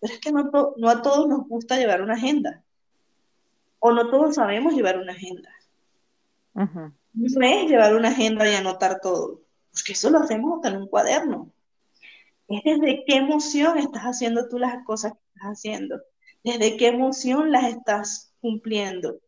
Pero 0.03 0.15
es 0.15 0.19
que 0.19 0.33
no, 0.33 0.73
no 0.75 0.89
a 0.89 1.01
todos 1.01 1.29
nos 1.29 1.47
gusta 1.47 1.77
llevar 1.77 2.01
una 2.01 2.15
agenda. 2.15 2.61
O 3.79 3.93
no 3.93 4.09
todos 4.09 4.35
sabemos 4.35 4.73
llevar 4.73 4.99
una 4.99 5.13
agenda. 5.13 5.49
No 7.13 7.45
es 7.45 7.69
llevar 7.69 7.95
una 7.95 8.09
agenda 8.09 8.51
y 8.51 8.53
anotar 8.53 8.99
todo. 8.99 9.39
Porque 9.71 9.93
eso 9.93 10.09
lo 10.09 10.19
hacemos 10.19 10.59
en 10.65 10.75
un 10.75 10.87
cuaderno. 10.89 11.53
Es 12.49 12.63
desde 12.65 13.05
qué 13.07 13.15
emoción 13.15 13.77
estás 13.77 14.03
haciendo 14.03 14.49
tú 14.49 14.59
las 14.59 14.83
cosas 14.83 15.13
que 15.13 15.19
estás 15.35 15.51
haciendo 15.53 16.01
desde 16.43 16.75
qué 16.75 16.87
emoción 16.87 17.53
las 17.53 17.69
estás 17.69 18.33
cumpliendo. 18.41 19.21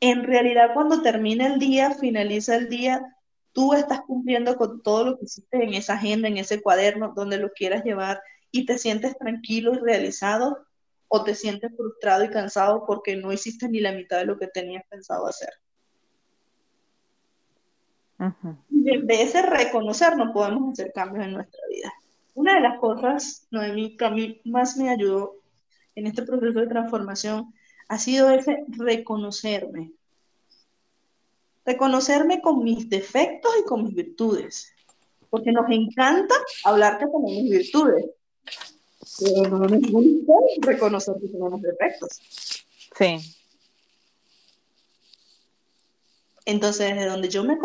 En 0.00 0.24
realidad, 0.24 0.70
cuando 0.72 1.02
termina 1.02 1.46
el 1.46 1.58
día, 1.58 1.90
finaliza 1.90 2.56
el 2.56 2.70
día, 2.70 3.14
tú 3.52 3.74
estás 3.74 4.00
cumpliendo 4.00 4.56
con 4.56 4.82
todo 4.82 5.04
lo 5.04 5.18
que 5.18 5.26
hiciste 5.26 5.62
en 5.62 5.74
esa 5.74 5.94
agenda, 5.94 6.28
en 6.28 6.38
ese 6.38 6.62
cuaderno, 6.62 7.12
donde 7.14 7.36
lo 7.36 7.52
quieras 7.52 7.84
llevar 7.84 8.22
y 8.50 8.66
te 8.66 8.78
sientes 8.78 9.16
tranquilo 9.18 9.74
y 9.74 9.78
realizado 9.78 10.66
o 11.08 11.24
te 11.24 11.34
sientes 11.34 11.74
frustrado 11.76 12.24
y 12.24 12.30
cansado 12.30 12.84
porque 12.86 13.16
no 13.16 13.32
hiciste 13.32 13.68
ni 13.68 13.80
la 13.80 13.92
mitad 13.92 14.18
de 14.18 14.26
lo 14.26 14.38
que 14.38 14.46
tenías 14.46 14.84
pensado 14.88 15.26
hacer. 15.26 15.50
De 18.18 19.22
ese 19.22 19.42
reconocer 19.42 20.16
no 20.16 20.32
podemos 20.32 20.72
hacer 20.72 20.92
cambios 20.92 21.24
en 21.24 21.32
nuestra 21.32 21.60
vida. 21.68 21.92
Una 22.34 22.54
de 22.54 22.60
las 22.60 22.78
cosas, 22.78 23.46
Noemí, 23.50 23.96
que 23.96 24.04
a 24.04 24.10
mí 24.10 24.40
más 24.44 24.76
me 24.76 24.90
ayudó 24.90 25.36
en 25.94 26.06
este 26.06 26.22
proceso 26.22 26.60
de 26.60 26.66
transformación 26.66 27.52
ha 27.88 27.98
sido 27.98 28.30
ese 28.30 28.64
reconocerme. 28.68 29.92
Reconocerme 31.64 32.40
con 32.40 32.62
mis 32.62 32.88
defectos 32.88 33.52
y 33.60 33.64
con 33.64 33.84
mis 33.84 33.94
virtudes. 33.94 34.72
Porque 35.30 35.52
nos 35.52 35.70
encanta 35.70 36.34
hablar 36.64 36.98
que 36.98 37.06
tenemos 37.06 37.50
virtudes. 37.50 38.06
Pero 39.20 39.48
no 39.48 39.66
nos 39.66 39.90
gusta 39.90 40.32
reconocer 40.60 41.14
que 41.20 41.28
tenemos 41.28 41.62
defectos. 41.62 42.20
Sí. 42.96 43.34
Entonces, 46.44 46.94
desde 46.94 47.06
donde 47.06 47.28
yo 47.28 47.44
me, 47.44 47.58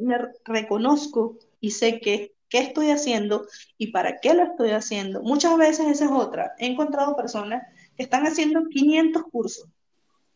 me 0.00 0.18
reconozco 0.44 1.36
y 1.60 1.72
sé 1.72 2.00
que 2.00 2.34
qué 2.48 2.58
estoy 2.58 2.90
haciendo 2.90 3.46
y 3.78 3.88
para 3.88 4.18
qué 4.18 4.34
lo 4.34 4.42
estoy 4.42 4.70
haciendo. 4.70 5.22
Muchas 5.22 5.56
veces 5.56 5.86
esa 5.86 6.06
es 6.06 6.10
otra. 6.10 6.54
He 6.58 6.66
encontrado 6.66 7.16
personas 7.16 7.62
están 7.96 8.26
haciendo 8.26 8.68
500 8.68 9.22
cursos. 9.30 9.68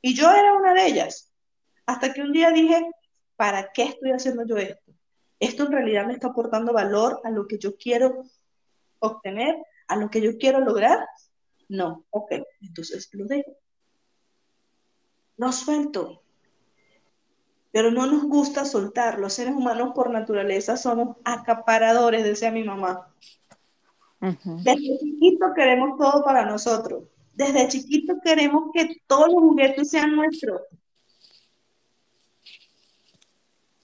Y 0.00 0.14
yo 0.14 0.30
era 0.30 0.54
una 0.54 0.74
de 0.74 0.86
ellas. 0.86 1.30
Hasta 1.86 2.12
que 2.12 2.22
un 2.22 2.32
día 2.32 2.50
dije, 2.50 2.86
¿para 3.36 3.72
qué 3.72 3.84
estoy 3.84 4.12
haciendo 4.12 4.46
yo 4.46 4.56
esto? 4.56 4.92
¿Esto 5.40 5.64
en 5.64 5.72
realidad 5.72 6.06
me 6.06 6.14
está 6.14 6.28
aportando 6.28 6.72
valor 6.72 7.20
a 7.24 7.30
lo 7.30 7.46
que 7.46 7.58
yo 7.58 7.76
quiero 7.76 8.24
obtener, 9.00 9.56
a 9.88 9.96
lo 9.96 10.10
que 10.10 10.20
yo 10.20 10.38
quiero 10.38 10.60
lograr? 10.60 11.06
No, 11.68 12.04
ok, 12.10 12.32
entonces 12.60 13.08
lo 13.12 13.26
dejo. 13.26 13.52
Lo 15.36 15.50
suelto. 15.52 16.22
Pero 17.72 17.90
no 17.90 18.06
nos 18.06 18.24
gusta 18.24 18.64
soltar. 18.64 19.18
Los 19.18 19.32
seres 19.32 19.54
humanos 19.54 19.92
por 19.94 20.10
naturaleza 20.10 20.76
somos 20.76 21.16
acaparadores, 21.24 22.22
decía 22.22 22.52
mi 22.52 22.62
mamá. 22.62 23.12
Desde 24.20 24.98
chiquito 24.98 25.52
queremos 25.54 25.98
todo 25.98 26.24
para 26.24 26.46
nosotros 26.46 27.04
desde 27.34 27.68
chiquito 27.68 28.14
queremos 28.22 28.70
que 28.72 29.02
todos 29.06 29.28
los 29.28 29.42
juguetes 29.42 29.90
sean 29.90 30.14
nuestros. 30.14 30.62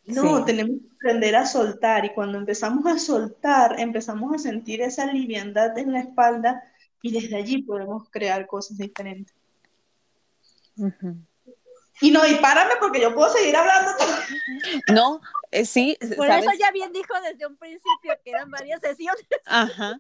No, 0.06 0.44
tenemos 0.44 0.80
que 0.80 0.89
aprender 1.00 1.34
a 1.34 1.46
soltar 1.46 2.04
y 2.04 2.12
cuando 2.12 2.36
empezamos 2.36 2.84
a 2.86 2.98
soltar, 2.98 3.80
empezamos 3.80 4.34
a 4.34 4.38
sentir 4.38 4.82
esa 4.82 5.06
liviandad 5.06 5.76
en 5.78 5.92
la 5.92 6.00
espalda 6.00 6.62
y 7.00 7.10
desde 7.10 7.36
allí 7.36 7.62
podemos 7.62 8.08
crear 8.10 8.46
cosas 8.46 8.76
diferentes. 8.76 9.34
Y 12.02 12.10
no, 12.10 12.26
y 12.26 12.34
párame 12.36 12.74
porque 12.78 13.00
yo 13.00 13.14
puedo 13.14 13.32
seguir 13.32 13.56
hablando. 13.56 13.92
No, 14.92 15.20
eh, 15.50 15.64
sí. 15.64 15.96
Por 16.16 16.28
eso 16.28 16.50
ya 16.58 16.70
bien 16.70 16.92
dijo 16.92 17.14
desde 17.22 17.46
un 17.46 17.56
principio 17.56 18.14
que 18.22 18.30
eran 18.30 18.50
varias 18.50 18.80
sesiones. 18.80 19.26
Ajá. 19.46 19.98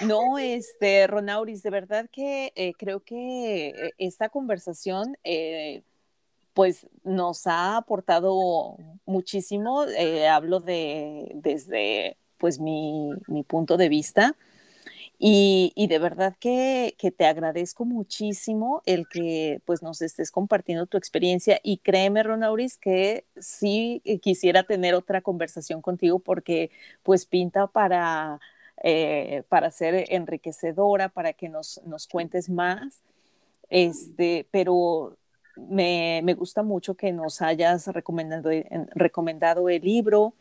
No, 0.00 0.38
este, 0.38 1.06
Ronauris, 1.06 1.62
de 1.62 1.70
verdad 1.70 2.08
que 2.10 2.52
eh, 2.56 2.72
creo 2.78 3.00
que 3.00 3.68
eh, 3.68 3.92
esta 3.98 4.28
conversación, 4.28 5.16
eh, 5.24 5.82
pues, 6.56 6.88
nos 7.04 7.46
ha 7.46 7.76
aportado 7.76 8.78
muchísimo. 9.04 9.84
hablo 10.30 10.60
de 10.60 11.30
desde, 11.34 12.16
pues, 12.38 12.58
mi, 12.58 13.12
punto 13.46 13.76
de 13.76 13.90
vista. 13.90 14.34
Y, 15.18 15.86
de 15.88 15.98
verdad 15.98 16.34
que, 16.40 16.94
que, 16.98 17.10
te 17.10 17.26
agradezco 17.26 17.84
muchísimo 17.84 18.82
el 18.86 19.06
que 19.08 19.60
pues 19.66 19.82
nos 19.82 20.02
estés 20.02 20.30
compartiendo 20.30 20.86
tu 20.86 20.96
experiencia 20.96 21.60
y 21.62 21.78
créeme, 21.78 22.22
Ronauris, 22.22 22.78
que 22.78 23.26
sí 23.38 24.02
quisiera 24.22 24.62
tener 24.64 24.94
otra 24.94 25.20
conversación 25.22 25.82
contigo 25.82 26.18
porque 26.20 26.70
pues 27.02 27.26
pinta 27.26 27.66
para 27.66 28.40
eh, 28.82 29.42
para 29.48 29.70
ser 29.70 30.04
enriquecedora, 30.10 31.08
para 31.08 31.32
que 31.32 31.48
nos, 31.48 31.80
nos 31.86 32.06
cuentes 32.06 32.50
más. 32.50 33.02
Este, 33.70 34.46
pero 34.50 35.16
me, 35.56 36.20
me, 36.24 36.34
gusta 36.34 36.62
mucho 36.62 36.94
que 36.94 37.12
nos 37.12 37.42
hayas 37.42 37.86
recomendado, 37.88 38.50
recomendado 38.94 39.68
el 39.68 39.82
libro, 39.82 40.34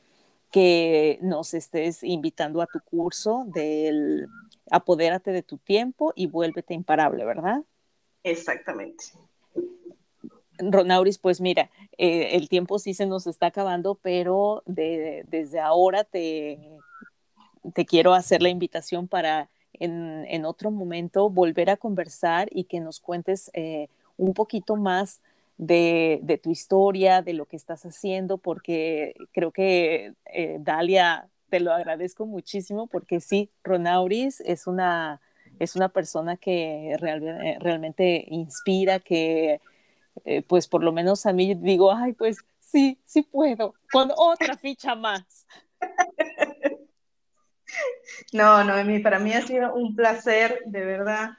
que 0.51 1.19
nos 1.21 1.53
estés 1.53 2.03
invitando 2.03 2.61
a 2.61 2.67
tu 2.67 2.79
curso 2.79 3.45
del 3.47 4.27
Apodérate 4.71 5.31
de 5.31 5.43
tu 5.43 5.57
tiempo 5.57 6.13
y 6.15 6.27
vuélvete 6.27 6.73
imparable, 6.73 7.25
¿verdad? 7.25 7.61
Exactamente. 8.23 9.05
Ronauris, 10.57 11.17
pues 11.17 11.41
mira, 11.41 11.69
eh, 11.97 12.29
el 12.33 12.47
tiempo 12.47 12.79
sí 12.79 12.93
se 12.93 13.05
nos 13.05 13.27
está 13.27 13.47
acabando, 13.47 13.95
pero 13.95 14.63
de, 14.65 15.25
desde 15.27 15.59
ahora 15.59 16.03
te 16.03 16.59
te 17.73 17.85
quiero 17.85 18.13
hacer 18.13 18.41
la 18.41 18.49
invitación 18.49 19.07
para 19.07 19.49
en, 19.73 20.45
otro 20.45 20.71
momento 20.71 21.29
volver 21.29 21.69
a 21.69 21.77
conversar 21.77 22.47
y 22.51 22.65
que 22.65 22.79
nos 22.79 22.99
cuentes 22.99 23.51
eh, 23.53 23.89
un 24.17 24.33
poquito 24.33 24.75
más 24.75 25.21
de, 25.57 26.39
tu 26.43 26.51
historia, 26.51 27.21
de 27.21 27.33
lo 27.33 27.45
que 27.45 27.55
estás 27.55 27.85
haciendo, 27.85 28.37
porque 28.37 29.15
creo 29.31 29.51
que 29.51 30.13
eh, 30.25 30.57
Dalia, 30.59 31.29
te 31.49 31.59
lo 31.59 31.71
agradezco 31.71 32.25
muchísimo, 32.25 32.87
porque 32.87 33.19
sí, 33.21 33.49
Ronauris 33.63 34.41
es 34.41 34.67
una, 34.67 35.21
es 35.59 35.75
una 35.75 35.89
persona 35.89 36.37
que 36.37 36.91
eh, 36.91 36.97
realmente 36.97 38.25
inspira, 38.27 38.99
que 38.99 39.61
eh, 40.25 40.41
pues 40.41 40.67
por 40.67 40.83
lo 40.83 40.91
menos 40.91 41.25
a 41.25 41.33
mí 41.33 41.53
digo, 41.55 41.91
ay, 41.91 42.13
pues 42.13 42.37
sí, 42.59 42.99
sí 43.05 43.21
puedo, 43.21 43.75
con 43.91 44.11
otra 44.15 44.57
ficha 44.57 44.95
más. 44.95 45.45
No, 48.31 48.63
no, 48.63 48.73
para 49.03 49.19
mí 49.19 49.33
ha 49.33 49.41
sido 49.41 49.73
un 49.73 49.95
placer, 49.95 50.61
de 50.65 50.85
verdad. 50.85 51.31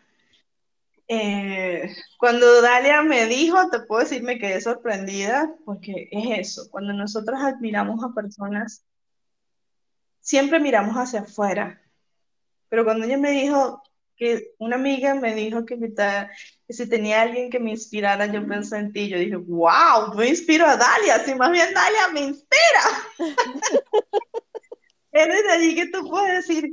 Eh, 1.09 1.95
cuando 2.19 2.61
Dalia 2.63 3.03
me 3.03 3.27
dijo, 3.27 3.71
te 3.71 3.81
puedo 3.81 4.03
decir, 4.03 4.23
me 4.23 4.39
quedé 4.39 4.61
sorprendida, 4.61 5.55
porque 5.65 6.09
es 6.11 6.49
eso, 6.49 6.71
cuando 6.71 6.93
nosotros 6.93 7.39
admiramos 7.41 8.03
a 8.03 8.15
personas, 8.15 8.85
siempre 10.21 10.59
miramos 10.59 10.97
hacia 10.97 11.21
afuera, 11.21 11.81
pero 12.69 12.85
cuando 12.85 13.07
ella 13.07 13.19
me 13.19 13.31
dijo 13.31 13.83
que 14.17 14.55
una 14.59 14.77
amiga 14.77 15.15
me 15.15 15.35
dijo 15.35 15.65
que, 15.65 15.79
que 15.79 16.73
si 16.73 16.89
tenía 16.89 17.23
alguien 17.23 17.51
que 17.51 17.61
me 17.61 17.71
inspirara, 17.71 18.27
yo 18.27 18.47
pensé 18.47 18.79
en 18.79 18.93
ti, 18.93 19.09
yo 19.09 19.19
dije, 19.19 19.37
wow, 19.37 20.17
yo 20.17 20.25
inspiro 20.25 20.67
a 20.67 20.77
Dalia, 20.77 21.21
si 21.21 21.35
más 21.35 21.53
bien 21.53 21.73
Dalia 21.73 22.09
me 22.13 22.21
inspira. 22.21 22.83
es 25.13 25.29
desde 25.29 25.53
allí 25.53 25.75
que 25.75 25.89
tú 25.89 26.09
puedes 26.09 26.47
decir, 26.47 26.73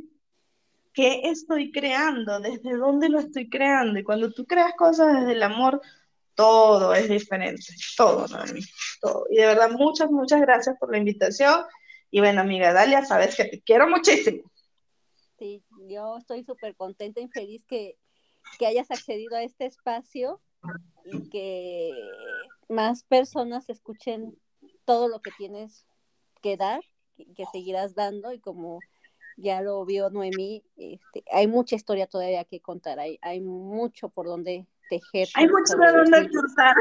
¿qué 0.94 1.22
estoy 1.26 1.72
creando? 1.72 2.40
¿Desde 2.40 2.78
dónde 2.78 3.10
lo 3.10 3.20
estoy 3.20 3.50
creando? 3.50 4.00
Y 4.00 4.04
cuando 4.04 4.32
tú 4.32 4.46
creas 4.46 4.74
cosas 4.78 5.20
desde 5.20 5.34
el 5.34 5.44
amor, 5.44 5.82
todo 6.36 6.94
es 6.94 7.10
diferente, 7.10 7.64
todo, 7.98 8.28
¿no? 8.28 8.44
todo. 9.02 9.26
Y 9.30 9.38
de 9.38 9.46
verdad, 9.46 9.72
muchas, 9.72 10.10
muchas 10.10 10.42
gracias 10.42 10.78
por 10.80 10.92
la 10.92 10.98
invitación. 10.98 11.64
Y 12.12 12.20
bueno, 12.20 12.42
amiga 12.42 12.74
Dalia, 12.74 13.04
sabes 13.06 13.36
que 13.36 13.46
te 13.46 13.62
quiero 13.62 13.90
muchísimo. 13.90 14.44
Sí, 15.38 15.64
yo 15.88 16.18
estoy 16.18 16.44
súper 16.44 16.76
contenta 16.76 17.20
y 17.20 17.28
feliz 17.28 17.66
que, 17.66 17.98
que 18.60 18.68
hayas 18.68 18.92
accedido 18.92 19.36
a 19.36 19.44
este 19.44 19.66
espacio 19.66 20.40
y 21.06 21.30
que 21.30 21.92
más 22.70 23.04
personas 23.04 23.70
escuchen 23.70 24.38
todo 24.86 25.08
lo 25.08 25.22
que 25.22 25.32
tienes 25.38 25.86
que 26.42 26.56
dar, 26.56 26.82
que 27.18 27.46
seguirás 27.52 27.96
dando 27.96 28.32
y 28.32 28.40
como 28.40 28.80
ya 29.38 29.62
lo 29.62 29.86
vio 29.86 30.10
Noemí, 30.10 30.64
este, 30.76 31.24
hay 31.32 31.48
mucha 31.48 31.76
historia 31.76 32.08
todavía 32.08 32.44
que 32.46 32.60
contar, 32.60 33.00
hay, 33.00 33.20
hay 33.22 33.42
mucho 33.42 34.10
por 34.10 34.26
donde 34.26 34.68
tejer. 34.90 35.28
Hay 35.36 35.48
mucho 35.48 35.78
por 35.78 35.94
donde 35.94 36.30
contar. 36.30 36.76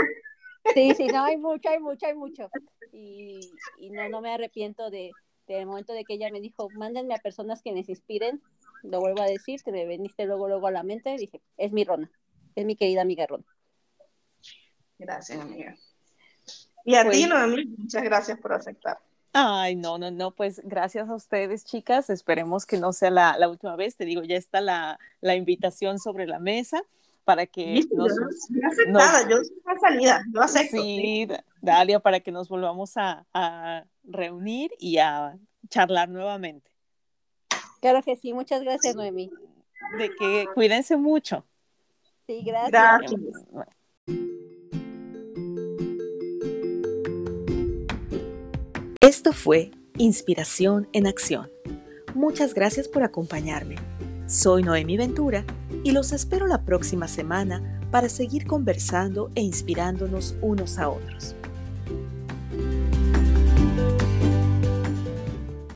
Sí, 0.74 0.94
sí, 0.94 1.06
no, 1.08 1.24
hay 1.24 1.36
mucho, 1.36 1.68
hay 1.68 1.80
mucho, 1.80 2.06
hay 2.06 2.14
mucho. 2.14 2.48
Y, 2.92 3.40
y 3.78 3.90
no, 3.90 4.08
no 4.08 4.20
me 4.20 4.32
arrepiento 4.32 4.90
de, 4.90 5.10
del 5.48 5.66
momento 5.66 5.92
de 5.92 6.04
que 6.04 6.14
ella 6.14 6.30
me 6.30 6.40
dijo, 6.40 6.68
mándenme 6.70 7.14
a 7.14 7.18
personas 7.18 7.62
que 7.62 7.72
les 7.72 7.88
inspiren, 7.88 8.40
lo 8.82 9.00
vuelvo 9.00 9.22
a 9.22 9.26
decir, 9.26 9.60
te 9.62 9.72
me 9.72 9.86
veniste 9.86 10.24
luego, 10.26 10.48
luego 10.48 10.66
a 10.66 10.70
la 10.70 10.82
mente, 10.82 11.16
dije, 11.16 11.40
es 11.56 11.72
mi 11.72 11.84
Rona, 11.84 12.10
es 12.54 12.64
mi 12.64 12.76
querida 12.76 13.02
amiga 13.02 13.26
Rona. 13.26 13.44
Gracias, 14.98 15.40
amiga. 15.40 15.74
Y 16.84 16.94
a 16.94 17.08
ti, 17.08 17.26
Noemí, 17.26 17.64
muchas 17.76 18.02
gracias 18.02 18.38
por 18.38 18.52
aceptar. 18.52 18.98
Ay, 19.34 19.76
no, 19.76 19.96
no, 19.96 20.10
no, 20.10 20.30
pues 20.32 20.60
gracias 20.62 21.08
a 21.08 21.14
ustedes, 21.14 21.64
chicas. 21.64 22.10
Esperemos 22.10 22.66
que 22.66 22.76
no 22.76 22.92
sea 22.92 23.10
la, 23.10 23.38
la 23.38 23.48
última 23.48 23.76
vez. 23.76 23.96
Te 23.96 24.04
digo, 24.04 24.22
ya 24.22 24.36
está 24.36 24.60
la, 24.60 24.98
la, 25.22 25.34
invitación 25.36 25.98
sobre 25.98 26.26
la 26.26 26.38
mesa 26.38 26.82
para 27.24 27.46
que 27.46 27.82
nos, 27.92 28.12
yo, 28.14 28.88
nos, 28.88 29.28
yo 29.28 29.36
salida, 29.80 30.22
yo 30.34 30.42
acepto. 30.42 30.76
Sí, 30.76 31.28
Dalia, 31.62 32.00
para 32.00 32.20
que 32.20 32.30
nos 32.30 32.48
volvamos 32.48 32.96
a, 32.96 33.24
a, 33.32 33.84
reunir 34.04 34.72
y 34.78 34.98
a 34.98 35.38
charlar 35.68 36.10
nuevamente. 36.10 36.70
Claro 37.80 38.02
que 38.02 38.16
sí, 38.16 38.34
muchas 38.34 38.62
gracias, 38.62 38.94
Noemí. 38.96 39.30
De 39.96 40.10
que 40.18 40.46
cuídense 40.54 40.96
mucho. 40.96 41.44
Sí, 42.26 42.42
gracias. 42.44 42.70
Gracias. 42.70 43.20
Esto 49.02 49.32
fue 49.32 49.72
Inspiración 49.98 50.86
en 50.92 51.08
Acción. 51.08 51.50
Muchas 52.14 52.54
gracias 52.54 52.86
por 52.86 53.02
acompañarme. 53.02 53.74
Soy 54.28 54.62
Noemi 54.62 54.96
Ventura 54.96 55.44
y 55.82 55.90
los 55.90 56.12
espero 56.12 56.46
la 56.46 56.64
próxima 56.64 57.08
semana 57.08 57.80
para 57.90 58.08
seguir 58.08 58.46
conversando 58.46 59.28
e 59.34 59.40
inspirándonos 59.40 60.36
unos 60.40 60.78
a 60.78 60.88
otros. 60.88 61.34